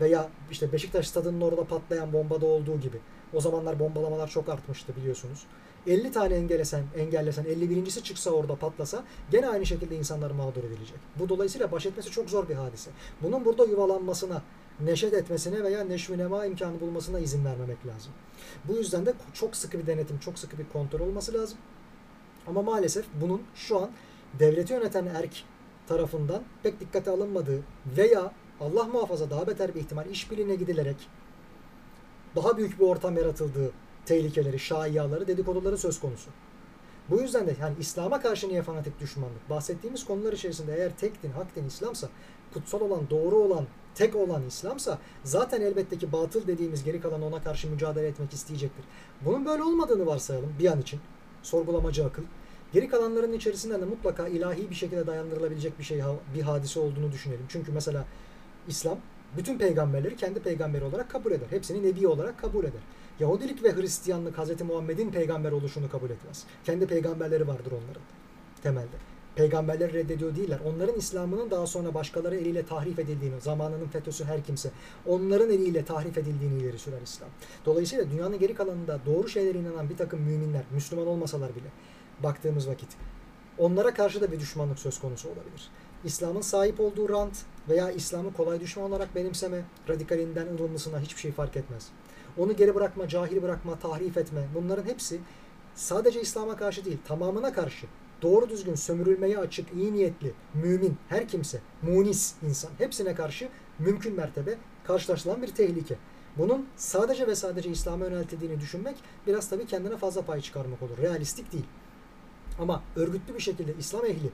[0.01, 2.97] Veya işte Beşiktaş stadının orada patlayan bombada olduğu gibi.
[3.33, 5.45] O zamanlar bombalamalar çok artmıştı biliyorsunuz.
[5.87, 10.97] 50 tane engellesen, engellesen 51.si çıksa orada patlasa gene aynı şekilde insanlar mağdur edilecek.
[11.19, 12.91] Bu dolayısıyla baş etmesi çok zor bir hadise.
[13.21, 14.41] Bunun burada yuvalanmasına,
[14.79, 18.11] neşet etmesine veya neşvinema imkanı bulmasına izin vermemek lazım.
[18.67, 21.57] Bu yüzden de çok sıkı bir denetim, çok sıkı bir kontrol olması lazım.
[22.47, 23.89] Ama maalesef bunun şu an
[24.39, 25.43] devleti yöneten erk
[25.87, 27.61] tarafından pek dikkate alınmadığı
[27.97, 28.31] veya
[28.61, 30.97] Allah muhafaza daha beter bir ihtimal işbirliğine gidilerek
[32.35, 33.71] daha büyük bir ortam yaratıldığı
[34.05, 36.29] tehlikeleri, şaiyaları, dedikoduları söz konusu.
[37.09, 39.49] Bu yüzden de yani İslam'a karşı niye fanatik düşmanlık?
[39.49, 42.09] Bahsettiğimiz konular içerisinde eğer tek din, hak din, İslamsa,
[42.53, 43.65] kutsal olan, doğru olan,
[43.95, 48.85] tek olan İslamsa zaten elbette ki batıl dediğimiz geri kalan ona karşı mücadele etmek isteyecektir.
[49.25, 50.99] Bunun böyle olmadığını varsayalım bir an için.
[51.43, 52.23] Sorgulamacı akıl.
[52.73, 56.01] Geri kalanların içerisinde de mutlaka ilahi bir şekilde dayandırılabilecek bir şey,
[56.35, 57.45] bir hadise olduğunu düşünelim.
[57.49, 58.05] Çünkü mesela
[58.67, 58.97] İslam
[59.37, 61.47] bütün peygamberleri kendi peygamberi olarak kabul eder.
[61.49, 62.81] Hepsini nebi olarak kabul eder.
[63.19, 64.61] Yahudilik ve Hristiyanlık Hz.
[64.61, 66.43] Muhammed'in peygamber oluşunu kabul etmez.
[66.63, 68.01] Kendi peygamberleri vardır onların
[68.63, 68.97] temelde.
[69.35, 70.59] Peygamberleri reddediyor değiller.
[70.65, 74.71] Onların İslam'ının daha sonra başkaları eliyle tahrif edildiğini, zamanının FETÖ'sü her kimse,
[75.05, 77.29] onların eliyle tahrif edildiğini ileri sürer İslam.
[77.65, 81.67] Dolayısıyla dünyanın geri kalanında doğru şeylere inanan bir takım müminler, Müslüman olmasalar bile
[82.23, 82.89] baktığımız vakit
[83.57, 85.69] onlara karşı da bir düşmanlık söz konusu olabilir.
[86.03, 87.37] İslam'ın sahip olduğu rant
[87.69, 91.89] veya İslam'ı kolay düşman olarak benimseme, radikalinden ılımlısına hiçbir şey fark etmez.
[92.37, 95.19] Onu geri bırakma, cahil bırakma, tahrif etme bunların hepsi
[95.75, 97.87] sadece İslam'a karşı değil tamamına karşı
[98.21, 103.49] doğru düzgün sömürülmeye açık, iyi niyetli, mümin, her kimse, munis insan hepsine karşı
[103.79, 105.95] mümkün mertebe karşılaşılan bir tehlike.
[106.37, 108.95] Bunun sadece ve sadece İslam'a yöneltildiğini düşünmek
[109.27, 110.97] biraz tabii kendine fazla pay çıkarmak olur.
[110.97, 111.65] Realistik değil.
[112.59, 114.29] Ama örgütlü bir şekilde İslam ehli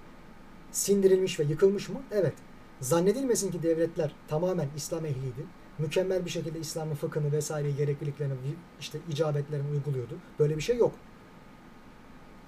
[0.74, 2.02] sindirilmiş ve yıkılmış mı?
[2.12, 2.34] Evet.
[2.82, 5.45] Zannedilmesin ki devletler tamamen İslam ehliydi.
[5.80, 8.34] Mükemmel bir şekilde İslam'ın fıkhını vesaire gerekliliklerini
[8.80, 10.18] işte icabetlerini uyguluyordu.
[10.40, 10.91] Böyle bir şey yok.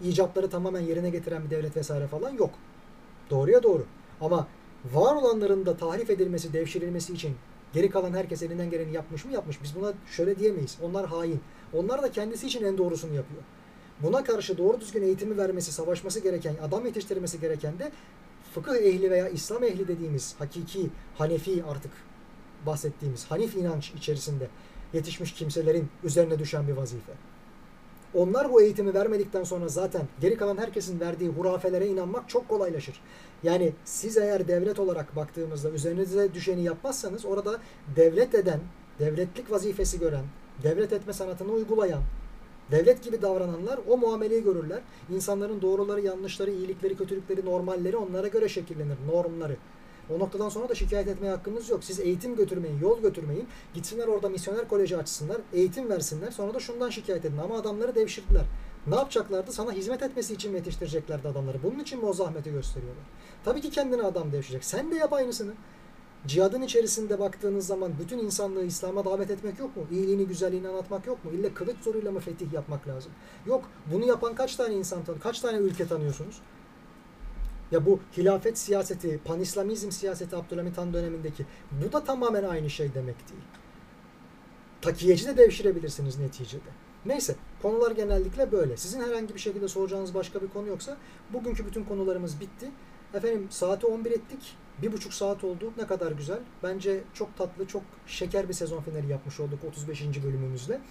[0.04, 2.50] İcapları tamamen yerine getiren bir devlet vesaire falan yok.
[3.30, 3.86] Doğruya doğru.
[4.22, 4.48] Ama
[4.94, 7.36] var olanların da tahrif edilmesi, devşirilmesi için
[7.74, 9.32] geri kalan herkes elinden geleni yapmış mı?
[9.32, 9.64] Yapmış.
[9.64, 10.78] Biz buna şöyle diyemeyiz.
[10.82, 11.40] Onlar hain.
[11.74, 13.42] Onlar da kendisi için en doğrusunu yapıyor.
[14.04, 17.92] Buna karşı doğru düzgün eğitimi vermesi, savaşması gereken, adam yetiştirmesi gereken de
[18.54, 21.92] fıkıh ehli veya İslam ehli dediğimiz hakiki, Hanefi artık
[22.66, 24.48] bahsettiğimiz Hanif inanç içerisinde
[24.94, 27.14] yetişmiş kimselerin üzerine düşen bir vazife.
[28.14, 33.02] Onlar bu eğitimi vermedikten sonra zaten geri kalan herkesin verdiği hurafelere inanmak çok kolaylaşır.
[33.44, 37.60] Yani siz eğer devlet olarak baktığımızda üzerinize düşeni yapmazsanız orada
[37.96, 38.60] devlet eden,
[39.00, 40.26] devletlik vazifesi gören,
[40.64, 42.02] devlet etme sanatını uygulayan,
[42.72, 44.82] devlet gibi davrananlar o muameleyi görürler.
[45.10, 49.58] İnsanların doğruları, yanlışları, iyilikleri, kötülükleri, normalleri onlara göre şekillenir, normları.
[50.10, 51.84] O noktadan sonra da şikayet etmeye hakkınız yok.
[51.84, 53.48] Siz eğitim götürmeyin, yol götürmeyin.
[53.74, 56.32] Gitsinler orada misyoner koleji açsınlar, eğitim versinler.
[56.32, 57.38] Sonra da şundan şikayet edin.
[57.38, 58.44] Ama adamları devşirdiler.
[58.88, 59.52] Ne yapacaklardı?
[59.52, 61.64] Sana hizmet etmesi için mi yetiştireceklerdi adamları?
[61.64, 63.04] Bunun için mi o zahmeti gösteriyorlar?
[63.46, 64.66] Tabii ki kendine adam devşirecek.
[64.66, 65.54] Sen de yap aynısını.
[66.28, 69.84] Cihadın içerisinde baktığınız zaman bütün insanlığı İslam'a davet etmek yok mu?
[69.92, 71.32] İyiliğini, güzelliğini anlatmak yok mu?
[71.32, 73.12] İlle kılıç zoruyla mı fetih yapmak lazım?
[73.46, 73.70] Yok.
[73.94, 75.24] Bunu yapan kaç tane insan tanıyor?
[75.24, 76.42] Kaç tane ülke tanıyorsunuz?
[77.72, 83.30] Ya bu hilafet siyaseti, panislamizm siyaseti Abdülhamit Han dönemindeki bu da tamamen aynı şey demek
[83.30, 83.44] değil.
[84.82, 86.70] Takiyeci de devşirebilirsiniz neticede.
[87.06, 88.78] Neyse konular genellikle böyle.
[88.78, 90.98] Sizin herhangi bir şekilde soracağınız başka bir konu yoksa
[91.34, 92.72] bugünkü bütün konularımız bitti.
[93.14, 94.58] Efendim saati 11 ettik.
[94.82, 95.74] Bir buçuk saat oldu.
[95.78, 96.40] Ne kadar güzel.
[96.64, 100.24] Bence çok tatlı, çok şeker bir sezon finali yapmış olduk 35.
[100.24, 100.82] bölümümüzle.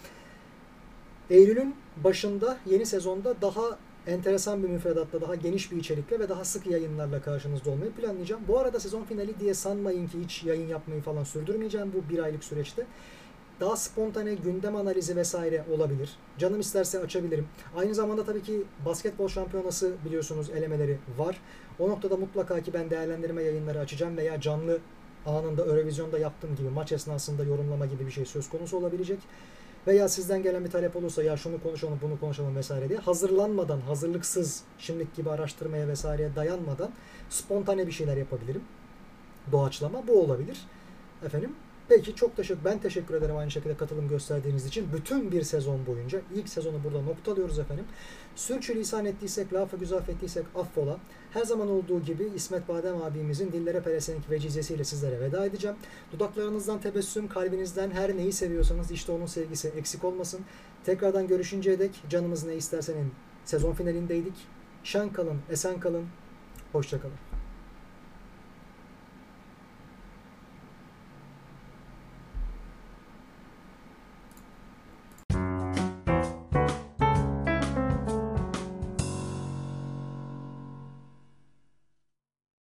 [1.31, 1.74] Eylül'ün
[2.05, 7.23] başında yeni sezonda daha enteresan bir müfredatla, daha geniş bir içerikle ve daha sık yayınlarla
[7.23, 8.43] karşınızda olmayı planlayacağım.
[8.48, 12.44] Bu arada sezon finali diye sanmayın ki hiç yayın yapmayı falan sürdürmeyeceğim bu bir aylık
[12.44, 12.86] süreçte.
[13.61, 16.16] Daha spontane gündem analizi vesaire olabilir.
[16.39, 17.47] Canım isterse açabilirim.
[17.77, 21.40] Aynı zamanda tabii ki basketbol şampiyonası biliyorsunuz elemeleri var.
[21.78, 24.78] O noktada mutlaka ki ben değerlendirme yayınları açacağım veya canlı
[25.26, 29.18] anında Eurovision'da yaptığım gibi maç esnasında yorumlama gibi bir şey söz konusu olabilecek
[29.86, 34.62] veya sizden gelen bir talep olursa ya şunu konuşalım bunu konuşalım vesaire diye hazırlanmadan, hazırlıksız
[34.78, 36.90] şimdilik gibi araştırmaya vesaireye dayanmadan
[37.30, 38.62] spontane bir şeyler yapabilirim.
[39.52, 40.59] Doğaçlama bu olabilir.
[41.26, 41.56] Efendim
[41.89, 44.93] Peki çok teşekkür ben teşekkür ederim aynı şekilde katılım gösterdiğiniz için.
[44.93, 47.85] Bütün bir sezon boyunca ilk sezonu burada noktalıyoruz efendim.
[48.36, 50.98] Sürçülisan ettiysek, lafı güzel ettiysek affola.
[51.31, 55.77] Her zaman olduğu gibi İsmet Badem abimizin dillere pelesenk vecizesiyle sizlere veda edeceğim.
[56.12, 60.40] Dudaklarınızdan tebessüm, kalbinizden her neyi seviyorsanız işte onun sevgisi eksik olmasın.
[60.85, 63.12] Tekrardan görüşünceye dek canımız ne istersenin
[63.44, 64.35] sezon finalindeydik.
[64.85, 66.05] Şen kalın, esen kalın,
[66.73, 67.34] hoşça kalın.